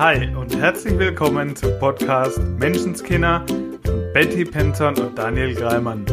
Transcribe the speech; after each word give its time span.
Hi 0.00 0.34
und 0.34 0.56
herzlich 0.56 0.98
willkommen 0.98 1.54
zum 1.54 1.78
Podcast 1.78 2.38
Menschenskinder 2.38 3.44
von 3.84 4.12
Betty 4.14 4.46
Penton 4.46 4.96
und 4.98 5.18
Daniel 5.18 5.54
Greimann. 5.54 6.06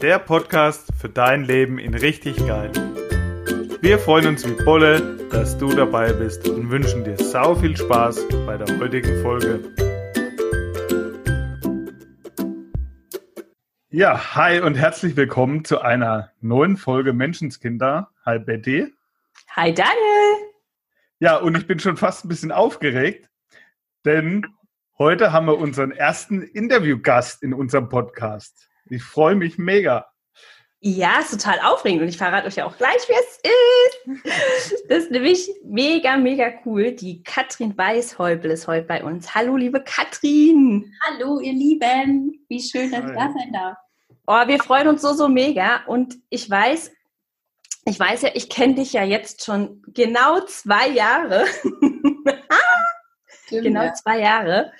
Der 0.00 0.20
Podcast 0.20 0.86
für 1.00 1.08
dein 1.08 1.42
Leben 1.42 1.80
in 1.80 1.94
richtig 1.94 2.36
geil. 2.46 2.70
Wir 3.80 3.98
freuen 3.98 4.28
uns 4.28 4.48
wie 4.48 4.64
Bolle, 4.64 5.18
dass 5.32 5.58
du 5.58 5.74
dabei 5.74 6.12
bist 6.12 6.48
und 6.48 6.70
wünschen 6.70 7.02
dir 7.02 7.16
sau 7.16 7.56
viel 7.56 7.76
Spaß 7.76 8.24
bei 8.46 8.56
der 8.56 8.78
heutigen 8.78 9.20
Folge. 9.20 9.58
Ja, 13.90 14.36
hi 14.36 14.60
und 14.60 14.76
herzlich 14.76 15.16
willkommen 15.16 15.64
zu 15.64 15.80
einer 15.80 16.30
neuen 16.40 16.76
Folge 16.76 17.12
Menschenskinder. 17.12 18.10
Hi 18.24 18.38
Betty. 18.38 18.94
Hi 19.56 19.74
Daniel. 19.74 20.23
Ja, 21.24 21.38
und 21.38 21.56
ich 21.56 21.66
bin 21.66 21.78
schon 21.78 21.96
fast 21.96 22.22
ein 22.22 22.28
bisschen 22.28 22.52
aufgeregt, 22.52 23.30
denn 24.04 24.44
heute 24.98 25.32
haben 25.32 25.46
wir 25.46 25.56
unseren 25.56 25.90
ersten 25.90 26.42
Interviewgast 26.42 27.42
in 27.42 27.54
unserem 27.54 27.88
Podcast. 27.88 28.68
Ich 28.90 29.02
freue 29.02 29.34
mich 29.34 29.56
mega. 29.56 30.06
Ja, 30.80 31.20
ist 31.20 31.30
total 31.30 31.60
aufregend 31.60 32.02
und 32.02 32.08
ich 32.08 32.18
verrate 32.18 32.46
euch 32.46 32.56
ja 32.56 32.66
auch 32.66 32.76
gleich, 32.76 33.08
wer 33.08 33.16
es 33.18 33.40
ist. 33.42 34.84
Das 34.90 35.04
ist 35.04 35.12
nämlich 35.12 35.50
mega, 35.64 36.18
mega 36.18 36.52
cool. 36.66 36.92
Die 36.92 37.22
Katrin 37.22 37.74
Weißhäubel 37.74 38.50
ist 38.50 38.68
heute 38.68 38.86
bei 38.86 39.02
uns. 39.02 39.34
Hallo, 39.34 39.56
liebe 39.56 39.82
Katrin. 39.82 40.92
Hallo, 41.06 41.40
ihr 41.40 41.54
Lieben. 41.54 42.44
Wie 42.50 42.60
schön, 42.60 42.90
dass 42.90 43.00
ich 43.02 43.16
da 43.16 43.32
sein 43.32 43.50
darf. 43.50 43.78
Oh, 44.26 44.46
wir 44.46 44.58
freuen 44.58 44.88
uns 44.88 45.00
so, 45.00 45.14
so 45.14 45.26
mega. 45.26 45.84
Und 45.86 46.16
ich 46.28 46.50
weiß, 46.50 46.92
ich 47.86 47.98
weiß 47.98 48.22
ja, 48.22 48.30
ich 48.34 48.48
kenne 48.48 48.76
dich 48.76 48.92
ja 48.92 49.04
jetzt 49.04 49.44
schon 49.44 49.82
genau 49.88 50.40
zwei 50.46 50.88
Jahre. 50.88 51.46
Stimmt, 53.46 53.64
genau 53.64 53.92
zwei 53.92 54.20
Jahre. 54.20 54.72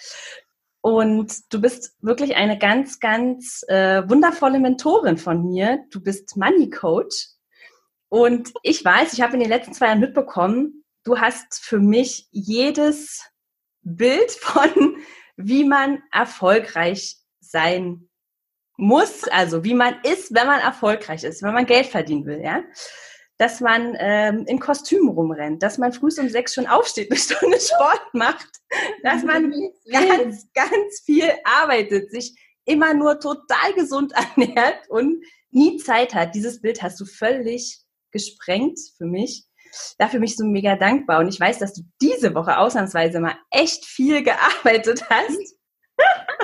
Und 0.80 1.52
du 1.52 1.60
bist 1.60 1.96
wirklich 2.00 2.36
eine 2.36 2.58
ganz, 2.58 3.00
ganz 3.00 3.64
äh, 3.68 4.08
wundervolle 4.08 4.58
Mentorin 4.58 5.16
von 5.16 5.46
mir. 5.46 5.84
Du 5.90 6.02
bist 6.02 6.36
Money 6.36 6.70
Coach. 6.70 7.28
Und 8.08 8.52
ich 8.62 8.84
weiß, 8.84 9.12
ich 9.12 9.22
habe 9.22 9.34
in 9.34 9.40
den 9.40 9.48
letzten 9.48 9.74
zwei 9.74 9.86
Jahren 9.86 10.00
mitbekommen, 10.00 10.84
du 11.04 11.18
hast 11.18 11.62
für 11.64 11.78
mich 11.78 12.28
jedes 12.30 13.22
Bild 13.82 14.30
von, 14.30 14.98
wie 15.36 15.64
man 15.64 16.02
erfolgreich 16.12 17.16
sein 17.40 18.08
muss, 18.76 19.24
also 19.24 19.64
wie 19.64 19.74
man 19.74 19.96
ist, 20.02 20.34
wenn 20.34 20.46
man 20.46 20.60
erfolgreich 20.60 21.24
ist, 21.24 21.42
wenn 21.42 21.54
man 21.54 21.66
Geld 21.66 21.86
verdienen 21.86 22.26
will, 22.26 22.42
ja. 22.42 22.62
Dass 23.36 23.60
man 23.60 23.96
ähm, 23.98 24.44
in 24.46 24.60
Kostümen 24.60 25.08
rumrennt, 25.08 25.62
dass 25.62 25.78
man 25.78 25.92
früh 25.92 26.08
um 26.18 26.28
sechs 26.28 26.54
schon 26.54 26.66
aufsteht, 26.66 27.10
eine 27.10 27.18
Stunde 27.18 27.60
Sport 27.60 28.14
macht, 28.14 28.48
dass 29.02 29.22
man 29.24 29.52
ganz, 29.90 30.48
ganz 30.54 31.00
viel 31.04 31.30
arbeitet, 31.44 32.10
sich 32.10 32.36
immer 32.64 32.94
nur 32.94 33.20
total 33.20 33.72
gesund 33.74 34.12
ernährt 34.36 34.88
und 34.88 35.24
nie 35.50 35.78
Zeit 35.78 36.14
hat. 36.14 36.34
Dieses 36.34 36.60
Bild 36.60 36.82
hast 36.82 37.00
du 37.00 37.04
völlig 37.04 37.80
gesprengt 38.10 38.78
für 38.96 39.06
mich. 39.06 39.44
Dafür 39.98 40.20
bin 40.20 40.28
ich 40.28 40.36
so 40.36 40.44
mega 40.44 40.76
dankbar. 40.76 41.20
Und 41.20 41.28
ich 41.28 41.40
weiß, 41.40 41.58
dass 41.58 41.74
du 41.74 41.82
diese 42.00 42.34
Woche 42.34 42.58
ausnahmsweise 42.58 43.20
mal 43.20 43.36
echt 43.50 43.84
viel 43.84 44.22
gearbeitet 44.22 45.10
hast 45.10 45.56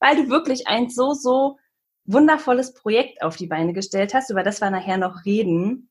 weil 0.00 0.16
du 0.16 0.28
wirklich 0.28 0.66
ein 0.66 0.90
so, 0.90 1.14
so 1.14 1.58
wundervolles 2.04 2.74
Projekt 2.74 3.22
auf 3.22 3.36
die 3.36 3.46
Beine 3.46 3.72
gestellt 3.72 4.14
hast, 4.14 4.30
über 4.30 4.42
das 4.42 4.60
wir 4.60 4.70
nachher 4.70 4.98
noch 4.98 5.24
reden. 5.24 5.90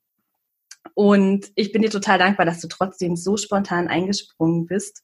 Und 0.94 1.52
ich 1.56 1.72
bin 1.72 1.82
dir 1.82 1.90
total 1.90 2.18
dankbar, 2.18 2.46
dass 2.46 2.60
du 2.60 2.68
trotzdem 2.68 3.16
so 3.16 3.38
spontan 3.38 3.88
eingesprungen 3.88 4.66
bist, 4.66 5.04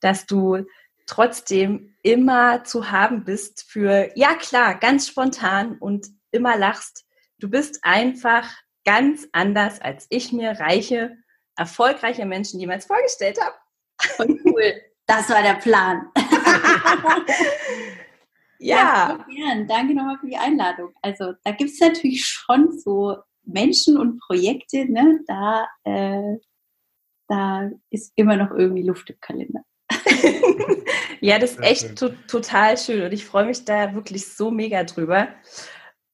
dass 0.00 0.26
du 0.26 0.64
trotzdem 1.06 1.94
immer 2.02 2.64
zu 2.64 2.90
haben 2.90 3.24
bist 3.24 3.64
für, 3.68 4.10
ja 4.14 4.34
klar, 4.34 4.74
ganz 4.74 5.06
spontan 5.08 5.78
und 5.78 6.08
immer 6.30 6.56
lachst. 6.56 7.06
Du 7.38 7.48
bist 7.48 7.80
einfach 7.82 8.48
ganz 8.84 9.26
anders, 9.32 9.80
als 9.80 10.06
ich 10.10 10.32
mir 10.32 10.52
reiche, 10.52 11.16
erfolgreiche 11.56 12.26
Menschen 12.26 12.60
jemals 12.60 12.86
vorgestellt 12.86 13.38
habe. 13.40 13.54
Und 14.18 14.40
cool. 14.44 14.74
Das 15.06 15.28
war 15.30 15.42
der 15.42 15.54
Plan. 15.54 16.10
Ja. 18.58 18.76
ja 18.76 19.26
gern. 19.34 19.66
Danke 19.66 19.94
nochmal 19.94 20.18
für 20.18 20.26
die 20.26 20.36
Einladung. 20.36 20.92
Also 21.02 21.32
da 21.44 21.52
gibt 21.52 21.70
es 21.70 21.80
natürlich 21.80 22.24
schon 22.24 22.78
so 22.78 23.16
Menschen 23.44 23.96
und 23.96 24.20
Projekte, 24.20 24.90
ne? 24.90 25.20
da, 25.26 25.68
äh, 25.84 26.36
da 27.28 27.70
ist 27.90 28.12
immer 28.16 28.36
noch 28.36 28.50
irgendwie 28.50 28.82
Luft 28.82 29.10
im 29.10 29.20
Kalender. 29.20 29.62
ja, 31.20 31.38
das 31.38 31.52
ist 31.52 31.62
echt 31.62 31.96
to 31.96 32.10
total 32.26 32.76
schön 32.76 33.02
und 33.02 33.12
ich 33.12 33.24
freue 33.24 33.46
mich 33.46 33.64
da 33.64 33.94
wirklich 33.94 34.34
so 34.34 34.50
mega 34.50 34.84
drüber. 34.84 35.28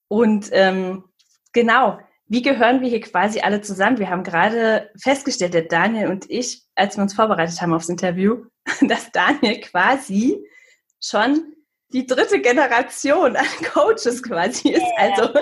Und 0.08 0.48
ähm, 0.52 1.04
genau, 1.52 1.98
wie 2.26 2.42
gehören 2.42 2.80
wir 2.80 2.88
hier 2.88 3.00
quasi 3.00 3.40
alle 3.40 3.60
zusammen? 3.60 3.98
Wir 3.98 4.10
haben 4.10 4.22
gerade 4.22 4.90
festgestellt, 5.00 5.54
der 5.54 5.62
Daniel 5.62 6.08
und 6.08 6.30
ich, 6.30 6.62
als 6.74 6.96
wir 6.96 7.02
uns 7.02 7.14
vorbereitet 7.14 7.60
haben 7.60 7.74
aufs 7.74 7.88
Interview, 7.88 8.44
dass 8.80 9.10
Daniel 9.12 9.60
quasi 9.60 10.44
schon 11.02 11.54
die 11.94 12.06
dritte 12.06 12.40
Generation 12.40 13.36
an 13.36 13.46
Coaches 13.72 14.22
quasi 14.22 14.70
ist. 14.70 14.92
Also 14.98 15.32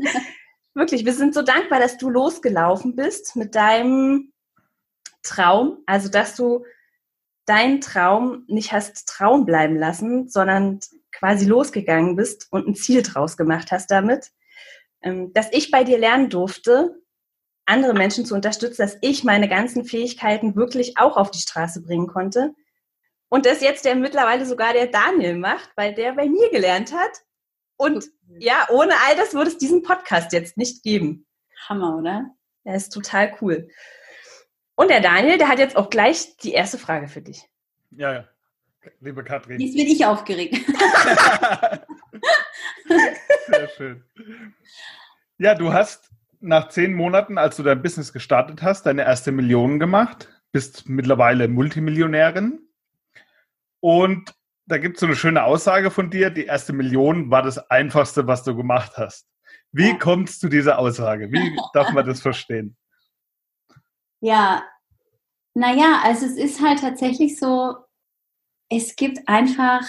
wirklich, 0.74 1.04
wir 1.04 1.12
sind 1.12 1.34
so 1.34 1.42
dankbar, 1.42 1.78
dass 1.78 1.98
du 1.98 2.08
losgelaufen 2.08 2.96
bist 2.96 3.36
mit 3.36 3.54
deinem 3.54 4.32
Traum. 5.22 5.78
Also, 5.86 6.08
dass 6.08 6.34
du 6.34 6.64
deinen 7.44 7.80
Traum 7.80 8.44
nicht 8.48 8.72
hast 8.72 9.06
Traum 9.06 9.44
bleiben 9.44 9.76
lassen, 9.76 10.28
sondern 10.28 10.80
quasi 11.12 11.44
losgegangen 11.44 12.16
bist 12.16 12.48
und 12.50 12.66
ein 12.66 12.74
Ziel 12.74 13.02
draus 13.02 13.36
gemacht 13.36 13.70
hast 13.70 13.90
damit. 13.90 14.30
Ähm, 15.02 15.32
dass 15.34 15.52
ich 15.52 15.70
bei 15.70 15.84
dir 15.84 15.98
lernen 15.98 16.30
durfte, 16.30 17.02
andere 17.66 17.92
Menschen 17.92 18.24
zu 18.24 18.34
unterstützen, 18.34 18.82
dass 18.82 18.96
ich 19.02 19.24
meine 19.24 19.48
ganzen 19.48 19.84
Fähigkeiten 19.84 20.56
wirklich 20.56 20.96
auch 20.96 21.16
auf 21.16 21.30
die 21.30 21.40
Straße 21.40 21.82
bringen 21.82 22.06
konnte 22.06 22.54
und 23.32 23.46
das 23.46 23.62
jetzt 23.62 23.86
der 23.86 23.94
mittlerweile 23.94 24.44
sogar 24.44 24.74
der 24.74 24.88
Daniel 24.88 25.38
macht, 25.38 25.70
weil 25.74 25.94
der 25.94 26.12
bei 26.12 26.28
mir 26.28 26.50
gelernt 26.50 26.92
hat. 26.92 27.22
Und 27.78 28.04
ja, 28.38 28.66
ohne 28.68 28.92
all 29.06 29.16
das 29.16 29.32
würde 29.32 29.48
es 29.48 29.56
diesen 29.56 29.82
Podcast 29.82 30.34
jetzt 30.34 30.58
nicht 30.58 30.82
geben. 30.82 31.24
Hammer, 31.66 31.96
oder? 31.96 32.26
Der 32.66 32.74
ist 32.74 32.90
total 32.90 33.34
cool. 33.40 33.70
Und 34.74 34.90
der 34.90 35.00
Daniel, 35.00 35.38
der 35.38 35.48
hat 35.48 35.58
jetzt 35.58 35.76
auch 35.76 35.88
gleich 35.88 36.36
die 36.42 36.52
erste 36.52 36.76
Frage 36.76 37.08
für 37.08 37.22
dich. 37.22 37.48
Ja, 37.90 38.12
ja. 38.12 38.28
Liebe 39.00 39.24
Katrin. 39.24 39.58
Jetzt 39.58 39.76
bin 39.76 39.86
ich 39.86 40.04
aufgeregt. 40.04 40.54
Sehr 43.46 43.68
schön. 43.78 44.04
Ja, 45.38 45.54
du 45.54 45.72
hast 45.72 46.10
nach 46.40 46.68
zehn 46.68 46.92
Monaten, 46.92 47.38
als 47.38 47.56
du 47.56 47.62
dein 47.62 47.80
Business 47.80 48.12
gestartet 48.12 48.60
hast, 48.60 48.84
deine 48.84 49.06
erste 49.06 49.32
Million 49.32 49.80
gemacht, 49.80 50.28
bist 50.52 50.86
mittlerweile 50.86 51.48
Multimillionärin. 51.48 52.68
Und 53.82 54.32
da 54.66 54.78
gibt 54.78 54.96
es 54.96 55.00
so 55.00 55.06
eine 55.06 55.16
schöne 55.16 55.42
Aussage 55.42 55.90
von 55.90 56.08
dir, 56.08 56.30
die 56.30 56.44
erste 56.44 56.72
Million 56.72 57.30
war 57.30 57.42
das 57.42 57.58
Einfachste, 57.70 58.26
was 58.28 58.44
du 58.44 58.56
gemacht 58.56 58.92
hast. 58.96 59.26
Wie 59.72 59.88
ja. 59.88 59.96
kommt 59.96 60.28
es 60.28 60.38
zu 60.38 60.48
dieser 60.48 60.78
Aussage? 60.78 61.32
Wie 61.32 61.58
darf 61.74 61.92
man 61.92 62.06
das 62.06 62.22
verstehen? 62.22 62.76
Ja, 64.24 64.62
naja, 65.54 66.00
also 66.04 66.24
es 66.26 66.36
ist 66.36 66.60
halt 66.60 66.78
tatsächlich 66.78 67.40
so, 67.40 67.74
es 68.68 68.94
gibt 68.94 69.18
einfach, 69.26 69.82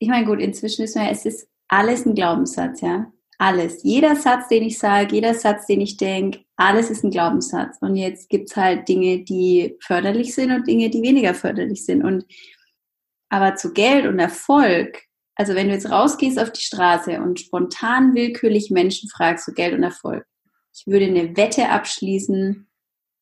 ich 0.00 0.08
meine, 0.08 0.26
gut, 0.26 0.40
inzwischen 0.40 0.82
ist 0.82 0.96
es 0.96 1.24
ist 1.24 1.48
alles 1.68 2.04
ein 2.04 2.16
Glaubenssatz, 2.16 2.80
ja. 2.80 3.12
Alles. 3.38 3.84
Jeder 3.84 4.16
Satz, 4.16 4.48
den 4.48 4.64
ich 4.64 4.80
sage, 4.80 5.14
jeder 5.14 5.34
Satz, 5.34 5.66
den 5.66 5.80
ich 5.80 5.96
denke, 5.96 6.40
alles 6.56 6.90
ist 6.90 7.04
ein 7.04 7.12
Glaubenssatz. 7.12 7.78
Und 7.80 7.94
jetzt 7.94 8.28
gibt 8.28 8.50
es 8.50 8.56
halt 8.56 8.88
Dinge, 8.88 9.20
die 9.20 9.78
förderlich 9.80 10.34
sind 10.34 10.50
und 10.50 10.66
Dinge, 10.66 10.90
die 10.90 11.00
weniger 11.00 11.32
förderlich 11.32 11.86
sind. 11.86 12.02
Und 12.02 12.26
aber 13.30 13.54
zu 13.54 13.72
Geld 13.72 14.06
und 14.06 14.18
Erfolg, 14.18 15.04
also 15.36 15.54
wenn 15.54 15.68
du 15.68 15.74
jetzt 15.74 15.90
rausgehst 15.90 16.38
auf 16.38 16.52
die 16.52 16.60
Straße 16.60 17.18
und 17.20 17.40
spontan 17.40 18.14
willkürlich 18.14 18.70
Menschen 18.70 19.08
fragst 19.08 19.46
zu 19.46 19.54
Geld 19.54 19.72
und 19.72 19.82
Erfolg, 19.82 20.26
ich 20.74 20.86
würde 20.86 21.06
eine 21.06 21.34
Wette 21.36 21.70
abschließen, 21.70 22.68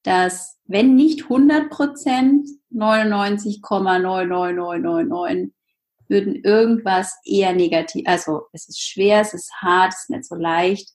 dass 0.03 0.59
wenn 0.65 0.97
nicht 0.97 1.23
100 1.25 1.69
Prozent, 1.71 2.49
99,99999 2.73 5.53
würden 6.09 6.37
irgendwas 6.37 7.19
eher 7.25 7.53
negativ, 7.53 8.05
also 8.07 8.47
es 8.53 8.69
ist 8.69 8.81
schwer, 8.81 9.21
es 9.21 9.35
ist 9.35 9.53
hart, 9.61 9.93
es 9.93 10.03
ist 10.03 10.11
nicht 10.11 10.25
so 10.25 10.35
leicht, 10.35 10.89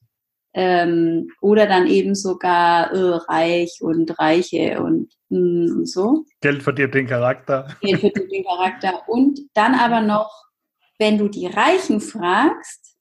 ähm, 0.54 1.30
oder 1.42 1.68
dann 1.68 1.88
eben 1.88 2.15
sogar 2.15 2.92
äh, 2.92 3.15
reich 3.27 3.80
und 3.81 4.19
reiche 4.19 4.81
und, 4.81 5.13
mh, 5.33 5.74
mm, 5.74 5.77
und 5.77 5.89
so. 5.89 6.25
Geld 6.41 6.63
verdient 6.63 6.94
den 6.94 7.07
Charakter. 7.07 7.75
Geld 7.81 8.00
verdient 8.00 8.31
den 8.31 8.45
Charakter. 8.45 9.07
Und 9.07 9.39
dann 9.53 9.75
aber 9.75 10.01
noch, 10.01 10.31
wenn 11.00 11.18
du 11.18 11.27
die 11.27 11.47
Reichen 11.47 12.00
fragst, 12.00 12.95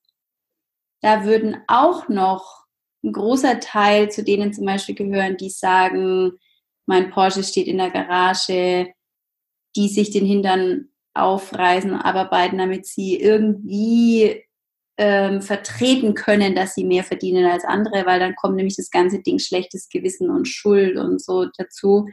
da 1.02 1.25
würden 1.25 1.56
auch 1.67 2.08
noch 2.08 2.64
ein 3.05 3.12
großer 3.12 3.61
Teil 3.61 4.11
zu 4.11 4.23
denen 4.23 4.52
zum 4.52 4.64
Beispiel 4.64 4.94
gehören, 4.94 5.37
die 5.37 5.50
sagen, 5.50 6.32
mein 6.87 7.11
Porsche 7.11 7.43
steht 7.43 7.67
in 7.67 7.79
der 7.79 7.90
Garage, 7.90 8.93
die 9.76 9.88
sich 9.88 10.11
den 10.11 10.26
Hintern 10.26 10.88
aufreißen, 11.14 11.94
abarbeiten, 11.94 12.58
damit 12.58 12.87
sie 12.87 13.17
irgendwie 13.17 14.44
ähm, 15.04 15.43
vertreten 15.43 16.14
können, 16.14 16.54
dass 16.54 16.76
sie 16.76 16.84
mehr 16.84 17.02
verdienen 17.02 17.44
als 17.44 17.64
andere, 17.64 18.06
weil 18.06 18.20
dann 18.20 18.37
kommt 18.37 18.54
nämlich 18.54 18.76
das 18.76 18.88
ganze 18.88 19.20
Ding 19.20 19.40
schlechtes 19.40 19.88
Gewissen 19.88 20.31
und 20.31 20.46
Schuld 20.46 20.96
und 20.96 21.20
so 21.20 21.46
dazu. 21.58 22.06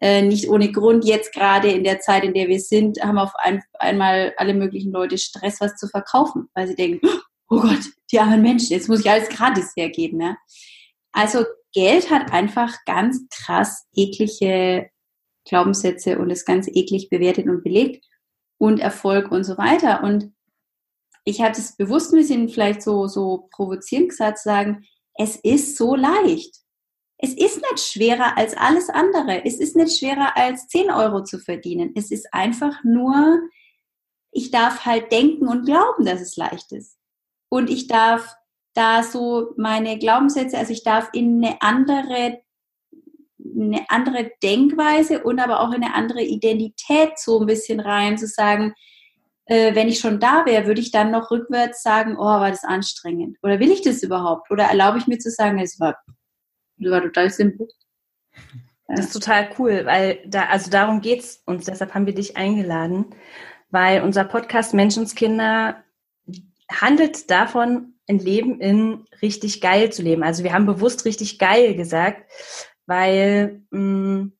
Äh, 0.00 0.22
nicht 0.22 0.48
ohne 0.48 0.72
Grund 0.72 1.04
jetzt 1.04 1.34
gerade 1.34 1.70
in 1.70 1.84
der 1.84 2.00
Zeit, 2.00 2.24
in 2.24 2.32
der 2.32 2.48
wir 2.48 2.58
sind, 2.58 3.02
haben 3.02 3.18
auf 3.18 3.32
ein, 3.36 3.62
einmal 3.74 4.32
alle 4.38 4.54
möglichen 4.54 4.92
Leute 4.92 5.18
Stress, 5.18 5.60
was 5.60 5.76
zu 5.76 5.88
verkaufen, 5.88 6.48
weil 6.54 6.66
sie 6.68 6.74
denken, 6.74 7.06
oh 7.50 7.60
Gott, 7.60 7.84
die 8.10 8.18
armen 8.18 8.40
Menschen, 8.40 8.72
jetzt 8.72 8.88
muss 8.88 9.00
ich 9.00 9.10
alles 9.10 9.28
gratis 9.28 9.72
hergeben. 9.76 10.16
Ne? 10.16 10.38
Also 11.12 11.44
Geld 11.74 12.10
hat 12.10 12.32
einfach 12.32 12.78
ganz 12.86 13.26
krass 13.28 13.84
eklige 13.94 14.88
Glaubenssätze 15.46 16.18
und 16.18 16.30
ist 16.30 16.46
ganz 16.46 16.66
eklig 16.66 17.10
bewertet 17.10 17.46
und 17.46 17.62
belegt 17.62 18.06
und 18.56 18.80
Erfolg 18.80 19.30
und 19.30 19.44
so 19.44 19.58
weiter. 19.58 20.02
Und 20.02 20.32
ich 21.24 21.40
habe 21.40 21.52
das 21.52 21.76
bewusst 21.76 22.12
ein 22.12 22.18
bisschen 22.18 22.48
vielleicht 22.48 22.82
so, 22.82 23.06
so 23.06 23.48
provozierend 23.50 24.10
gesagt, 24.10 24.38
zu 24.38 24.44
sagen, 24.44 24.84
es 25.14 25.36
ist 25.36 25.76
so 25.76 25.94
leicht. 25.94 26.56
Es 27.18 27.34
ist 27.34 27.58
nicht 27.58 27.78
schwerer 27.78 28.36
als 28.36 28.56
alles 28.56 28.88
andere. 28.88 29.44
Es 29.44 29.58
ist 29.58 29.76
nicht 29.76 29.96
schwerer 29.96 30.36
als 30.36 30.66
10 30.68 30.90
Euro 30.90 31.22
zu 31.22 31.38
verdienen. 31.38 31.92
Es 31.94 32.10
ist 32.10 32.26
einfach 32.32 32.82
nur, 32.82 33.40
ich 34.32 34.50
darf 34.50 34.84
halt 34.84 35.12
denken 35.12 35.46
und 35.46 35.64
glauben, 35.64 36.04
dass 36.04 36.20
es 36.20 36.36
leicht 36.36 36.72
ist. 36.72 36.96
Und 37.48 37.70
ich 37.70 37.86
darf 37.86 38.34
da 38.74 39.02
so 39.02 39.52
meine 39.56 39.98
Glaubenssätze, 39.98 40.58
also 40.58 40.72
ich 40.72 40.82
darf 40.82 41.10
in 41.12 41.44
eine 41.44 41.60
andere, 41.60 42.40
eine 43.38 43.84
andere 43.88 44.32
Denkweise 44.42 45.22
und 45.22 45.38
aber 45.38 45.60
auch 45.60 45.72
in 45.72 45.84
eine 45.84 45.94
andere 45.94 46.22
Identität 46.22 47.18
so 47.18 47.40
ein 47.40 47.46
bisschen 47.46 47.78
rein, 47.78 48.18
zu 48.18 48.26
sagen, 48.26 48.74
äh, 49.46 49.74
wenn 49.74 49.88
ich 49.88 49.98
schon 49.98 50.20
da 50.20 50.46
wäre, 50.46 50.66
würde 50.66 50.80
ich 50.80 50.90
dann 50.90 51.10
noch 51.10 51.30
rückwärts 51.30 51.82
sagen, 51.82 52.16
oh, 52.16 52.24
war 52.24 52.50
das 52.50 52.64
anstrengend? 52.64 53.38
Oder 53.42 53.60
will 53.60 53.70
ich 53.70 53.82
das 53.82 54.02
überhaupt? 54.02 54.50
Oder 54.50 54.64
erlaube 54.64 54.98
ich 54.98 55.06
mir 55.06 55.18
zu 55.18 55.30
sagen, 55.30 55.58
es 55.58 55.80
war, 55.80 55.96
das 56.78 56.90
war 56.90 57.02
total 57.02 57.30
simpel? 57.30 57.68
Das 58.88 59.06
ist 59.06 59.12
total 59.12 59.48
cool, 59.58 59.86
weil 59.86 60.20
da, 60.26 60.46
also 60.46 60.70
darum 60.70 61.00
geht's 61.00 61.42
uns, 61.46 61.64
deshalb 61.64 61.94
haben 61.94 62.06
wir 62.06 62.14
dich 62.14 62.36
eingeladen, 62.36 63.14
weil 63.70 64.02
unser 64.02 64.24
Podcast 64.24 64.74
Menschenskinder 64.74 65.82
handelt 66.70 67.30
davon, 67.30 67.94
ein 68.08 68.18
Leben 68.18 68.60
in 68.60 69.06
richtig 69.22 69.60
geil 69.60 69.92
zu 69.92 70.02
leben. 70.02 70.22
Also 70.22 70.44
wir 70.44 70.52
haben 70.52 70.66
bewusst 70.66 71.04
richtig 71.04 71.38
geil 71.38 71.74
gesagt, 71.74 72.30
weil, 72.86 73.62
mh, 73.70 73.80
mm, 73.80 74.32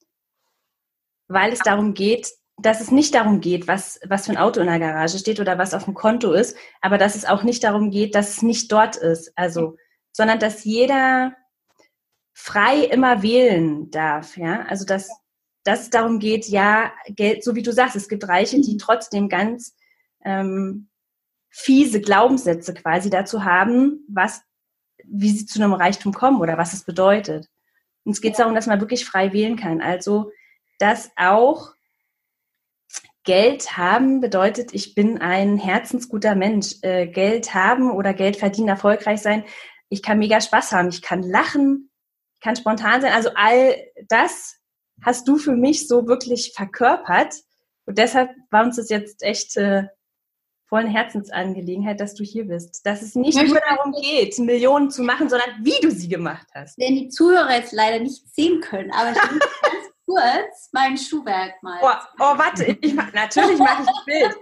weil 1.29 1.53
es 1.53 1.61
darum 1.61 1.95
geht, 1.95 2.29
dass 2.63 2.81
es 2.81 2.91
nicht 2.91 3.15
darum 3.15 3.41
geht, 3.41 3.67
was, 3.67 4.01
was 4.07 4.27
für 4.27 4.33
ein 4.33 4.39
Auto 4.39 4.61
in 4.61 4.67
der 4.67 4.79
Garage 4.79 5.19
steht 5.19 5.41
oder 5.41 5.59
was 5.59 5.75
auf 5.75 5.85
dem 5.85 5.95
Konto 5.95 6.33
ist, 6.33 6.57
aber 6.81 6.97
dass 6.97 7.17
es 7.17 7.25
auch 7.25 7.43
nicht 7.43 7.65
darum 7.65 7.91
geht, 7.91 8.15
dass 8.15 8.31
es 8.31 8.43
nicht 8.43 8.71
dort 8.71 8.97
ist. 8.97 9.33
Also, 9.37 9.77
sondern 10.13 10.39
dass 10.39 10.65
jeder 10.65 11.35
frei 12.33 12.85
immer 12.85 13.23
wählen 13.23 13.91
darf, 13.91 14.37
ja. 14.37 14.63
Also 14.67 14.85
dass, 14.85 15.11
dass 15.65 15.83
es 15.83 15.91
darum 15.91 16.19
geht, 16.19 16.47
ja, 16.47 16.93
Geld, 17.09 17.43
so 17.45 17.55
wie 17.55 17.63
du 17.63 17.73
sagst, 17.73 17.97
es 17.97 18.09
gibt 18.09 18.29
Reiche, 18.29 18.61
die 18.61 18.77
trotzdem 18.77 19.29
ganz 19.29 19.75
ähm, 20.25 20.89
fiese 21.51 22.01
Glaubenssätze 22.01 22.75
quasi 22.75 23.11
dazu 23.11 23.45
haben, 23.45 24.07
was, 24.09 24.43
wie 25.05 25.31
sie 25.31 25.47
zu 25.47 25.63
einem 25.63 25.75
Reichtum 25.75 26.13
kommen 26.13 26.41
oder 26.41 26.57
was 26.57 26.73
es 26.73 26.85
bedeutet. 26.85 27.49
Und 28.05 28.13
es 28.13 28.21
geht 28.21 28.39
darum, 28.39 28.55
dass 28.55 28.67
man 28.67 28.81
wirklich 28.81 29.05
frei 29.05 29.33
wählen 29.33 29.57
kann. 29.57 29.81
Also, 29.81 30.31
dass 30.79 31.11
auch 31.17 31.75
Geld 33.25 33.77
haben 33.77 34.21
bedeutet, 34.21 34.75
ich 34.75 34.95
bin 34.95 35.19
ein 35.19 35.57
herzensguter 35.57 36.35
Mensch. 36.35 36.77
Äh, 36.83 37.07
Geld 37.07 37.55
haben 37.55 37.91
oder 37.91 38.15
Geld 38.15 38.37
verdienen, 38.37 38.69
erfolgreich 38.69 39.21
sein. 39.21 39.45
Ich 39.89 40.03
kann 40.03 40.19
mega 40.19 40.41
Spaß 40.41 40.73
haben. 40.73 40.89
Ich 40.89 41.03
kann 41.03 41.23
lachen. 41.23 41.91
Ich 42.35 42.45
kann 42.45 42.57
spontan 42.57 43.01
sein. 43.01 43.13
Also 43.13 43.31
all 43.35 43.77
das 44.09 44.57
hast 45.03 45.29
du 45.29 45.37
für 45.37 45.55
mich 45.55 45.87
so 45.87 46.07
wirklich 46.09 46.53
verkörpert. 46.55 47.35
Und 47.87 47.99
deshalb 47.99 48.31
war 48.51 48.65
uns 48.65 48.77
das 48.77 48.89
jetzt 48.89 49.23
echt 49.23 49.57
äh, 49.57 49.85
voll 50.73 50.81
eine 50.81 50.91
Herzensangelegenheit, 50.91 52.01
dass 52.01 52.15
du 52.15 52.25
hier 52.25 52.47
bist. 52.47 52.87
Dass 52.87 53.03
es 53.03 53.15
nicht 53.15 53.37
nur 53.37 53.61
darum 53.61 53.93
geht, 53.93 54.39
Millionen 54.39 54.91
zu 54.91 55.03
machen, 55.03 55.29
sondern 55.29 55.51
wie 55.61 55.79
du 55.83 55.91
sie 55.91 56.09
gemacht 56.09 56.47
hast. 56.55 56.79
Wenn 56.79 56.97
die 56.97 57.09
Zuhörer 57.09 57.55
jetzt 57.55 57.73
leider 57.73 58.01
nicht 58.01 58.35
sehen 58.35 58.61
können, 58.61 58.91
aber 58.91 59.11
ich 59.11 59.17
ganz 59.19 59.82
kurz 60.13 60.69
mein 60.73 60.97
Schuhwerk 60.97 61.63
mal. 61.63 61.79
Oh, 61.83 61.89
oh 62.19 62.39
warte, 62.39 62.77
ich 62.81 62.95
mach, 62.95 63.13
natürlich 63.13 63.59
mache 63.59 63.83
ich 63.83 63.89
ein 63.89 64.05
Bild. 64.07 64.37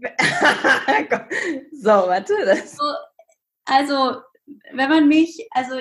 so, 1.72 1.90
warte. 1.90 2.34
Das. 2.44 2.76
So, 2.76 2.84
also, 3.66 4.20
wenn 4.72 4.88
man 4.88 5.08
mich, 5.08 5.46
also 5.52 5.76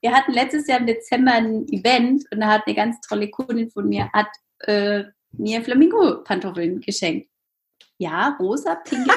wir 0.00 0.12
hatten 0.12 0.32
letztes 0.32 0.66
Jahr 0.66 0.80
im 0.80 0.86
Dezember 0.86 1.32
ein 1.32 1.66
Event 1.68 2.24
und 2.32 2.40
da 2.40 2.48
hat 2.48 2.62
eine 2.66 2.74
ganz 2.74 3.00
tolle 3.00 3.30
Kundin 3.30 3.70
von 3.70 3.88
mir 3.88 4.10
hat 4.12 4.28
äh, 4.60 5.04
mir 5.32 5.62
Flamingo-Pantoffeln 5.62 6.80
geschenkt. 6.80 7.28
Ja, 7.98 8.36
rosa, 8.40 8.76
pinke 8.76 9.12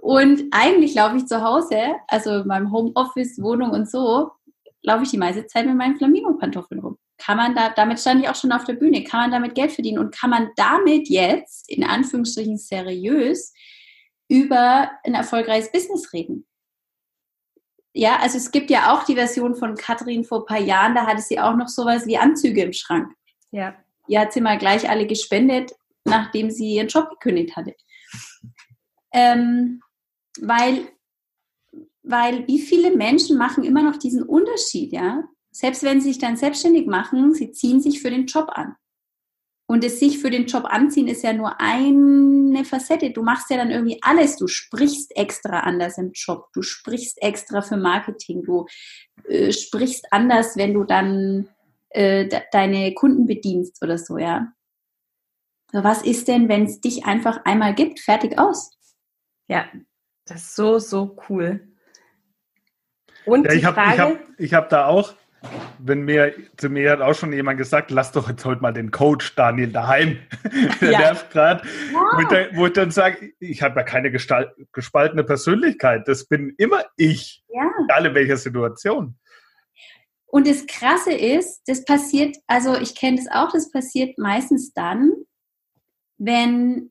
Und 0.00 0.44
eigentlich 0.52 0.94
laufe 0.94 1.16
ich 1.16 1.26
zu 1.26 1.42
Hause, 1.42 1.96
also 2.06 2.42
in 2.42 2.46
meinem 2.46 2.70
Homeoffice, 2.70 3.42
Wohnung 3.42 3.70
und 3.70 3.90
so, 3.90 4.30
laufe 4.82 5.02
ich 5.02 5.10
die 5.10 5.18
meiste 5.18 5.46
Zeit 5.46 5.66
mit 5.66 5.76
meinen 5.76 5.96
Flamingo-Pantoffeln 5.96 6.80
rum 6.80 6.96
kann 7.18 7.36
man 7.36 7.54
da, 7.54 7.70
damit 7.70 8.00
stand 8.00 8.22
ich 8.22 8.28
auch 8.28 8.34
schon 8.34 8.52
auf 8.52 8.64
der 8.64 8.74
Bühne, 8.74 9.04
kann 9.04 9.20
man 9.20 9.30
damit 9.30 9.54
Geld 9.54 9.72
verdienen 9.72 9.98
und 9.98 10.14
kann 10.14 10.30
man 10.30 10.50
damit 10.56 11.08
jetzt, 11.08 11.68
in 11.70 11.84
Anführungsstrichen 11.84 12.58
seriös, 12.58 13.52
über 14.28 14.90
ein 15.04 15.14
erfolgreiches 15.14 15.72
Business 15.72 16.12
reden? 16.12 16.46
Ja, 17.92 18.18
also 18.18 18.36
es 18.36 18.50
gibt 18.50 18.70
ja 18.70 18.92
auch 18.92 19.04
die 19.04 19.14
Version 19.14 19.54
von 19.54 19.74
Katrin 19.74 20.24
vor 20.24 20.40
ein 20.40 20.46
paar 20.46 20.60
Jahren, 20.60 20.94
da 20.94 21.06
hatte 21.06 21.22
sie 21.22 21.40
auch 21.40 21.56
noch 21.56 21.68
sowas 21.68 22.06
wie 22.06 22.18
Anzüge 22.18 22.62
im 22.62 22.72
Schrank. 22.72 23.10
Ja. 23.50 23.74
Die 24.08 24.18
hat 24.18 24.32
sie 24.32 24.42
mal 24.42 24.58
gleich 24.58 24.88
alle 24.88 25.06
gespendet, 25.06 25.72
nachdem 26.04 26.50
sie 26.50 26.74
ihren 26.74 26.88
Job 26.88 27.08
gekündigt 27.10 27.56
hatte. 27.56 27.74
Ähm, 29.12 29.80
weil, 30.40 30.88
weil 32.02 32.46
wie 32.46 32.60
viele 32.60 32.94
Menschen 32.94 33.38
machen 33.38 33.64
immer 33.64 33.82
noch 33.82 33.96
diesen 33.96 34.22
Unterschied, 34.22 34.92
ja? 34.92 35.24
Selbst 35.56 35.82
wenn 35.84 36.02
sie 36.02 36.08
sich 36.08 36.18
dann 36.18 36.36
selbstständig 36.36 36.86
machen, 36.86 37.32
sie 37.32 37.50
ziehen 37.50 37.80
sich 37.80 38.02
für 38.02 38.10
den 38.10 38.26
Job 38.26 38.50
an. 38.52 38.76
Und 39.66 39.84
das 39.84 39.98
sich 39.98 40.18
für 40.18 40.28
den 40.28 40.44
Job 40.44 40.66
anziehen 40.66 41.08
ist 41.08 41.22
ja 41.22 41.32
nur 41.32 41.58
eine 41.58 42.62
Facette. 42.66 43.10
Du 43.10 43.22
machst 43.22 43.48
ja 43.48 43.56
dann 43.56 43.70
irgendwie 43.70 43.98
alles. 44.02 44.36
Du 44.36 44.48
sprichst 44.48 45.16
extra 45.16 45.60
anders 45.60 45.96
im 45.96 46.12
Job. 46.12 46.48
Du 46.52 46.60
sprichst 46.60 47.22
extra 47.22 47.62
für 47.62 47.78
Marketing. 47.78 48.42
Du 48.42 48.66
äh, 49.24 49.50
sprichst 49.50 50.04
anders, 50.10 50.58
wenn 50.58 50.74
du 50.74 50.84
dann 50.84 51.48
äh, 51.88 52.28
de 52.28 52.42
deine 52.52 52.92
Kunden 52.92 53.24
bedienst 53.24 53.82
oder 53.82 53.96
so, 53.96 54.18
ja. 54.18 54.52
So, 55.72 55.82
was 55.82 56.02
ist 56.02 56.28
denn, 56.28 56.50
wenn 56.50 56.66
es 56.66 56.82
dich 56.82 57.06
einfach 57.06 57.46
einmal 57.46 57.74
gibt? 57.74 58.00
Fertig 58.00 58.38
aus. 58.38 58.76
Ja, 59.48 59.64
das 60.26 60.42
ist 60.42 60.54
so, 60.54 60.78
so 60.78 61.16
cool. 61.30 61.66
Und 63.24 63.46
ja, 63.46 63.52
ich 63.54 63.64
habe 63.64 63.80
hab, 63.80 64.18
hab 64.38 64.68
da 64.68 64.86
auch 64.88 65.14
wenn 65.78 66.02
mir, 66.02 66.32
zu 66.56 66.68
mir 66.68 66.90
hat 66.90 67.00
auch 67.00 67.14
schon 67.14 67.32
jemand 67.32 67.58
gesagt, 67.58 67.90
lass 67.90 68.12
doch 68.12 68.28
jetzt 68.28 68.44
heute 68.44 68.62
mal 68.62 68.72
den 68.72 68.90
Coach 68.90 69.34
Daniel 69.34 69.72
daheim. 69.72 70.18
Der 70.80 70.90
ja. 70.90 70.98
nervt 70.98 71.30
gerade. 71.30 71.62
Ja. 71.92 72.48
Wo 72.54 72.66
ich 72.66 72.72
dann 72.72 72.90
sage, 72.90 73.32
ich 73.38 73.62
habe 73.62 73.80
ja 73.80 73.84
keine 73.84 74.10
Gestalt, 74.10 74.50
gespaltene 74.72 75.24
Persönlichkeit. 75.24 76.08
Das 76.08 76.26
bin 76.26 76.54
immer 76.58 76.84
ich. 76.96 77.44
Ja. 77.48 77.70
Egal 77.84 78.06
in 78.06 78.14
welcher 78.14 78.36
Situation. 78.36 79.16
Und 80.26 80.46
das 80.46 80.66
Krasse 80.66 81.12
ist, 81.12 81.62
das 81.66 81.84
passiert, 81.84 82.36
also 82.46 82.76
ich 82.76 82.94
kenne 82.94 83.16
das 83.16 83.28
auch, 83.32 83.52
das 83.52 83.70
passiert 83.70 84.18
meistens 84.18 84.74
dann, 84.74 85.12
wenn, 86.18 86.90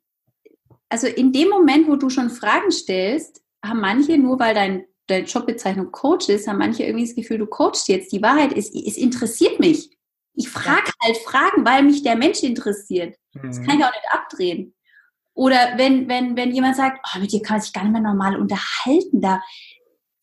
also 0.90 1.08
in 1.08 1.32
dem 1.32 1.50
Moment, 1.50 1.88
wo 1.88 1.96
du 1.96 2.10
schon 2.10 2.30
Fragen 2.30 2.72
stellst, 2.72 3.44
haben 3.64 3.82
manche, 3.82 4.18
nur 4.18 4.40
weil 4.40 4.56
dein 4.56 4.86
deine 5.08 5.26
Jobbezeichnung 5.26 5.92
Coach 5.92 6.30
ist, 6.30 6.48
haben 6.48 6.60
manche 6.60 6.84
irgendwie 6.84 7.06
das 7.06 7.16
Gefühl, 7.16 7.38
du 7.38 7.46
coachst 7.46 7.88
jetzt. 7.88 8.12
Die 8.12 8.22
Wahrheit 8.22 8.54
ist, 8.54 8.76
es 8.76 8.98
interessiert 8.98 9.60
mich. 9.60 9.90
Ich 10.34 10.50
frage 10.50 10.92
halt 11.02 11.18
Fragen, 11.18 11.66
weil 11.66 11.84
mich 11.84 12.04
der 12.04 12.16
Mensch 12.16 12.44
interessiert. 12.44 13.16
Das 13.34 13.58
kann 13.62 13.72
ich 13.72 13.78
mhm. 13.78 13.84
auch 13.84 13.92
nicht 13.92 14.12
abdrehen. 14.12 14.76
Oder 15.34 15.78
wenn, 15.78 16.08
wenn, 16.08 16.36
wenn 16.38 16.52
jemand 16.52 16.78
sagt, 16.78 17.00
oh, 17.04 17.20
mit 17.20 17.32
dir 17.32 17.42
kann 17.42 17.56
man 17.56 17.62
sich 17.62 17.74
gar 17.74 17.84
nicht 17.84 17.94
mehr 17.94 18.02
normal 18.02 18.40
unterhalten, 18.40 19.22
da, 19.22 19.42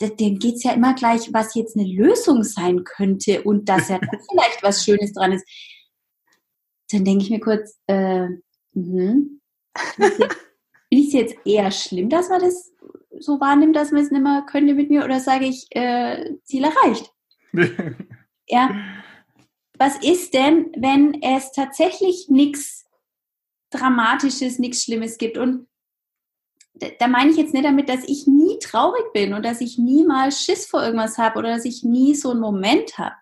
dem 0.01 0.39
geht 0.39 0.57
es 0.57 0.65
ja 0.65 0.73
immer 0.73 0.95
gleich, 0.95 1.33
was 1.33 1.55
jetzt 1.55 1.77
eine 1.77 1.87
Lösung 1.87 2.43
sein 2.43 2.83
könnte 2.85 3.43
und 3.43 3.69
dass 3.69 3.89
ja 3.89 4.01
vielleicht 4.31 4.63
was 4.63 4.85
Schönes 4.85 5.13
dran 5.13 5.33
ist. 5.33 5.47
Dann 6.91 7.05
denke 7.05 7.25
ich 7.25 7.31
mir 7.31 7.41
kurz, 7.41 7.79
äh, 7.87 8.27
mh, 8.73 9.15
finde 9.97 10.29
ich 10.91 11.09
es 11.09 11.13
jetzt 11.13 11.37
eher 11.45 11.71
schlimm, 11.71 12.09
dass 12.09 12.29
man 12.29 12.41
das 12.41 12.73
so 13.19 13.41
wahrnimmt, 13.41 13.77
dass 13.77 13.93
man 13.93 14.03
es 14.03 14.11
nicht 14.11 14.23
mehr 14.23 14.43
könnte 14.43 14.75
mit 14.75 14.91
mir 14.91 15.05
oder 15.05 15.21
sage 15.21 15.47
ich, 15.47 15.67
äh, 15.71 16.37
Ziel 16.45 16.65
erreicht. 16.65 17.13
ja. 18.49 18.71
was 19.79 19.99
ist 20.03 20.33
denn, 20.35 20.73
wenn 20.77 21.23
es 21.23 21.53
tatsächlich 21.53 22.29
nichts 22.29 22.87
Dramatisches, 23.71 24.59
nichts 24.59 24.85
Schlimmes 24.85 25.19
gibt? 25.19 25.39
Und 25.39 25.67
da 26.99 27.07
meine 27.07 27.31
ich 27.31 27.37
jetzt 27.37 27.53
nicht 27.53 27.65
damit, 27.65 27.89
dass 27.89 28.05
ich 28.05 28.27
nie 28.27 28.59
traurig 28.59 29.13
bin 29.13 29.35
und 29.35 29.45
dass 29.45 29.61
ich 29.61 29.79
nie 29.79 30.05
mal 30.05 30.33
Schiss 30.33 30.67
vor 30.67 30.83
irgendwas 30.83 31.19
habe 31.19 31.39
oder 31.39 31.51
dass 31.55 31.65
ich 31.65 31.83
nie 31.83 32.15
so 32.15 32.31
einen 32.31 32.41
Moment 32.41 32.99
habe. 32.99 33.15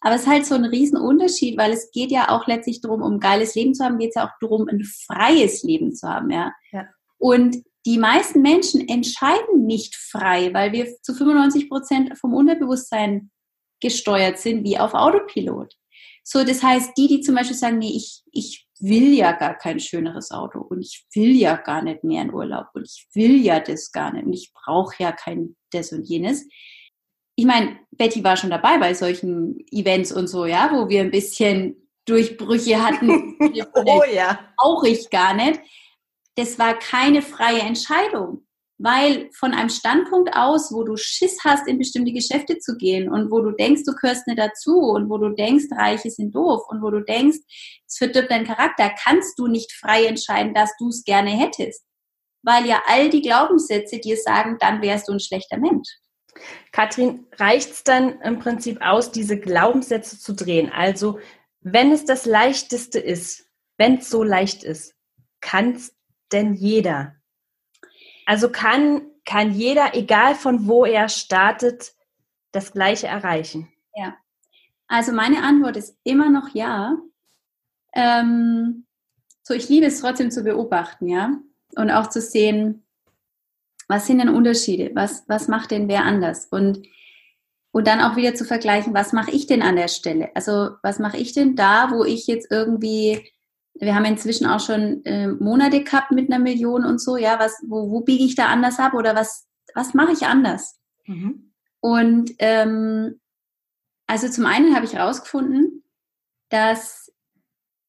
Aber 0.00 0.14
es 0.14 0.22
ist 0.22 0.28
halt 0.28 0.46
so 0.46 0.54
ein 0.54 0.64
Riesenunterschied, 0.64 1.58
weil 1.58 1.72
es 1.72 1.90
geht 1.90 2.10
ja 2.10 2.28
auch 2.28 2.46
letztlich 2.46 2.80
darum, 2.80 3.02
um 3.02 3.14
ein 3.14 3.20
geiles 3.20 3.54
Leben 3.54 3.74
zu 3.74 3.84
haben, 3.84 3.98
geht 3.98 4.10
es 4.10 4.14
ja 4.14 4.26
auch 4.26 4.38
darum, 4.40 4.68
ein 4.68 4.84
freies 4.84 5.62
Leben 5.62 5.94
zu 5.94 6.08
haben, 6.08 6.30
ja. 6.30 6.52
ja. 6.72 6.86
Und 7.18 7.56
die 7.86 7.98
meisten 7.98 8.42
Menschen 8.42 8.88
entscheiden 8.88 9.64
nicht 9.64 9.94
frei, 9.94 10.52
weil 10.52 10.72
wir 10.72 11.00
zu 11.02 11.14
95 11.14 11.68
Prozent 11.68 12.18
vom 12.18 12.34
Unterbewusstsein 12.34 13.30
gesteuert 13.80 14.38
sind, 14.38 14.64
wie 14.64 14.76
auf 14.76 14.92
Autopilot. 14.92 15.72
So, 16.24 16.42
das 16.42 16.64
heißt, 16.64 16.98
die, 16.98 17.06
die 17.06 17.20
zum 17.20 17.36
Beispiel 17.36 17.56
sagen, 17.56 17.78
nee, 17.78 17.92
ich, 17.94 18.24
ich 18.32 18.66
will 18.80 19.14
ja 19.14 19.30
gar 19.30 19.56
kein 19.56 19.78
schöneres 19.78 20.32
Auto 20.32 20.58
und 20.58 20.80
ich 20.80 21.06
will 21.14 21.30
ja 21.36 21.56
gar 21.56 21.80
nicht 21.80 22.02
mehr 22.02 22.22
in 22.22 22.34
Urlaub 22.34 22.66
und 22.74 22.84
ich 22.84 23.06
will 23.14 23.36
ja 23.40 23.60
das 23.60 23.92
gar 23.92 24.12
nicht 24.12 24.26
und 24.26 24.32
ich 24.32 24.52
brauche 24.52 25.00
ja 25.00 25.12
kein 25.12 25.54
das 25.70 25.92
und 25.92 26.02
jenes. 26.02 26.44
Ich 27.36 27.46
meine, 27.46 27.78
Betty 27.92 28.24
war 28.24 28.36
schon 28.36 28.50
dabei 28.50 28.78
bei 28.78 28.94
solchen 28.94 29.64
Events 29.70 30.10
und 30.10 30.26
so, 30.26 30.44
ja, 30.44 30.70
wo 30.72 30.88
wir 30.88 31.02
ein 31.02 31.12
bisschen 31.12 31.88
Durchbrüche 32.06 32.82
hatten. 32.82 33.36
oh 33.74 34.02
ja. 34.12 34.40
Brauche 34.56 34.88
ich 34.88 35.08
gar 35.10 35.34
nicht 35.34 35.60
das 36.36 36.58
war 36.58 36.78
keine 36.78 37.22
freie 37.22 37.60
Entscheidung, 37.60 38.46
weil 38.78 39.30
von 39.32 39.54
einem 39.54 39.70
Standpunkt 39.70 40.34
aus, 40.34 40.70
wo 40.70 40.84
du 40.84 40.96
Schiss 40.96 41.38
hast, 41.44 41.66
in 41.66 41.78
bestimmte 41.78 42.12
Geschäfte 42.12 42.58
zu 42.58 42.76
gehen 42.76 43.10
und 43.10 43.30
wo 43.30 43.40
du 43.40 43.52
denkst, 43.52 43.82
du 43.86 43.92
gehörst 43.92 44.26
nicht 44.26 44.38
dazu 44.38 44.78
und 44.78 45.08
wo 45.08 45.16
du 45.16 45.30
denkst, 45.30 45.66
Reiche 45.72 46.10
sind 46.10 46.34
doof 46.34 46.62
und 46.68 46.82
wo 46.82 46.90
du 46.90 47.02
denkst, 47.02 47.38
es 47.86 47.96
verdirbt 47.96 48.30
deinen 48.30 48.46
Charakter, 48.46 48.90
kannst 49.02 49.38
du 49.38 49.46
nicht 49.46 49.72
frei 49.72 50.04
entscheiden, 50.04 50.52
dass 50.52 50.76
du 50.78 50.88
es 50.88 51.04
gerne 51.04 51.30
hättest. 51.30 51.84
Weil 52.42 52.66
ja 52.66 52.82
all 52.86 53.08
die 53.08 53.22
Glaubenssätze 53.22 53.98
dir 53.98 54.16
sagen, 54.16 54.58
dann 54.60 54.82
wärst 54.82 55.08
du 55.08 55.12
ein 55.12 55.20
schlechter 55.20 55.56
Mensch. 55.56 55.88
Katrin, 56.70 57.26
reicht 57.38 57.70
es 57.70 57.82
dann 57.82 58.20
im 58.20 58.38
Prinzip 58.38 58.82
aus, 58.82 59.10
diese 59.10 59.40
Glaubenssätze 59.40 60.18
zu 60.18 60.34
drehen? 60.34 60.70
Also, 60.70 61.18
wenn 61.60 61.92
es 61.92 62.04
das 62.04 62.26
Leichteste 62.26 62.98
ist, 62.98 63.48
wenn 63.78 63.98
es 63.98 64.10
so 64.10 64.22
leicht 64.22 64.62
ist, 64.62 64.94
kann 65.40 65.72
es 65.72 65.95
denn 66.32 66.54
jeder? 66.54 67.14
Also 68.26 68.50
kann, 68.50 69.02
kann 69.24 69.52
jeder, 69.52 69.94
egal 69.94 70.34
von 70.34 70.66
wo 70.66 70.84
er 70.84 71.08
startet, 71.08 71.92
das 72.52 72.72
Gleiche 72.72 73.06
erreichen? 73.06 73.68
Ja. 73.94 74.16
Also 74.88 75.12
meine 75.12 75.42
Antwort 75.42 75.76
ist 75.76 75.98
immer 76.04 76.30
noch 76.30 76.54
ja. 76.54 76.96
Ähm, 77.94 78.86
so, 79.42 79.54
ich 79.54 79.68
liebe 79.68 79.86
es 79.86 80.00
trotzdem 80.00 80.30
zu 80.30 80.42
beobachten, 80.42 81.08
ja. 81.08 81.38
Und 81.76 81.90
auch 81.90 82.08
zu 82.08 82.20
sehen, 82.20 82.84
was 83.88 84.06
sind 84.06 84.18
denn 84.18 84.28
Unterschiede? 84.28 84.90
Was, 84.94 85.24
was 85.28 85.48
macht 85.48 85.70
denn 85.70 85.88
wer 85.88 86.04
anders? 86.04 86.46
Und, 86.46 86.86
und 87.70 87.86
dann 87.86 88.00
auch 88.00 88.16
wieder 88.16 88.34
zu 88.34 88.44
vergleichen, 88.44 88.94
was 88.94 89.12
mache 89.12 89.30
ich 89.30 89.46
denn 89.46 89.62
an 89.62 89.76
der 89.76 89.88
Stelle? 89.88 90.30
Also, 90.34 90.70
was 90.82 90.98
mache 90.98 91.16
ich 91.16 91.32
denn 91.32 91.54
da, 91.54 91.90
wo 91.92 92.04
ich 92.04 92.26
jetzt 92.26 92.50
irgendwie 92.50 93.30
wir 93.80 93.94
haben 93.94 94.04
inzwischen 94.04 94.46
auch 94.46 94.60
schon 94.60 95.04
äh, 95.04 95.28
Monate 95.28 95.82
gehabt 95.82 96.12
mit 96.12 96.30
einer 96.30 96.42
Million 96.42 96.84
und 96.84 97.00
so, 97.00 97.16
ja, 97.16 97.38
was, 97.38 97.62
wo, 97.66 97.90
wo 97.90 98.00
biege 98.00 98.24
ich 98.24 98.34
da 98.34 98.46
anders 98.46 98.78
ab 98.78 98.94
oder 98.94 99.14
was, 99.14 99.46
was 99.74 99.94
mache 99.94 100.12
ich 100.12 100.26
anders? 100.26 100.78
Mhm. 101.06 101.52
Und 101.80 102.32
ähm, 102.38 103.20
also 104.06 104.28
zum 104.28 104.46
einen 104.46 104.74
habe 104.74 104.86
ich 104.86 104.94
herausgefunden, 104.94 105.84
dass 106.48 107.12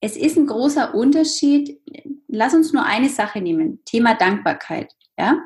es 0.01 0.15
ist 0.15 0.37
ein 0.37 0.47
großer 0.47 0.93
Unterschied. 0.93 1.81
Lass 2.27 2.53
uns 2.53 2.73
nur 2.73 2.85
eine 2.85 3.09
Sache 3.09 3.41
nehmen: 3.41 3.83
Thema 3.85 4.15
Dankbarkeit. 4.15 4.93
Ja, 5.17 5.41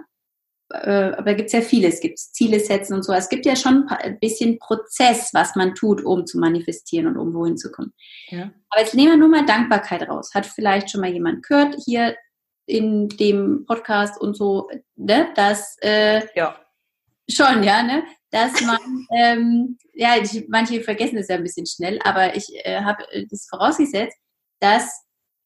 äh, 0.74 1.14
aber 1.18 1.24
da 1.24 1.34
gibt 1.34 1.48
es 1.48 1.54
ja 1.54 1.62
viele. 1.62 1.88
Es 1.88 2.00
gibt 2.00 2.20
Ziele 2.20 2.60
setzen 2.60 2.94
und 2.94 3.04
so. 3.04 3.14
Es 3.14 3.30
gibt 3.30 3.46
ja 3.46 3.56
schon 3.56 3.88
ein 3.88 4.20
bisschen 4.20 4.60
Prozess, 4.60 5.34
was 5.34 5.56
man 5.56 5.76
tut, 5.76 6.04
um 6.04 6.26
zu 6.26 6.40
manifestieren 6.40 7.08
und 7.08 7.18
um 7.18 7.34
wohin 7.34 7.58
zu 7.58 7.72
kommen. 7.72 7.94
Ja. 8.30 8.52
Aber 8.70 8.82
jetzt 8.82 8.96
nehmen 8.96 9.12
wir 9.12 9.18
nur 9.18 9.30
mal 9.30 9.46
Dankbarkeit 9.46 10.08
raus. 10.08 10.32
Hat 10.34 10.46
vielleicht 10.46 10.90
schon 10.90 11.02
mal 11.02 11.12
jemand 11.12 11.44
gehört 11.44 11.76
hier 11.86 12.16
in 12.66 13.10
dem 13.10 13.66
Podcast 13.66 14.20
und 14.20 14.36
so, 14.36 14.70
ne, 14.96 15.30
dass 15.36 15.78
äh, 15.82 16.22
ja. 16.36 16.60
schon, 17.30 17.64
ja, 17.64 17.84
ne, 17.84 18.04
dass 18.30 18.62
man, 18.62 18.80
ähm, 19.16 19.78
ja, 19.94 20.16
ich, 20.22 20.46
manche 20.48 20.82
vergessen 20.82 21.18
das 21.18 21.28
ja 21.28 21.36
ein 21.36 21.44
bisschen 21.44 21.66
schnell, 21.66 22.00
aber 22.04 22.36
ich 22.36 22.48
äh, 22.66 22.82
habe 22.82 23.04
das 23.30 23.48
vorausgesetzt, 23.50 24.18
dass 24.60 25.04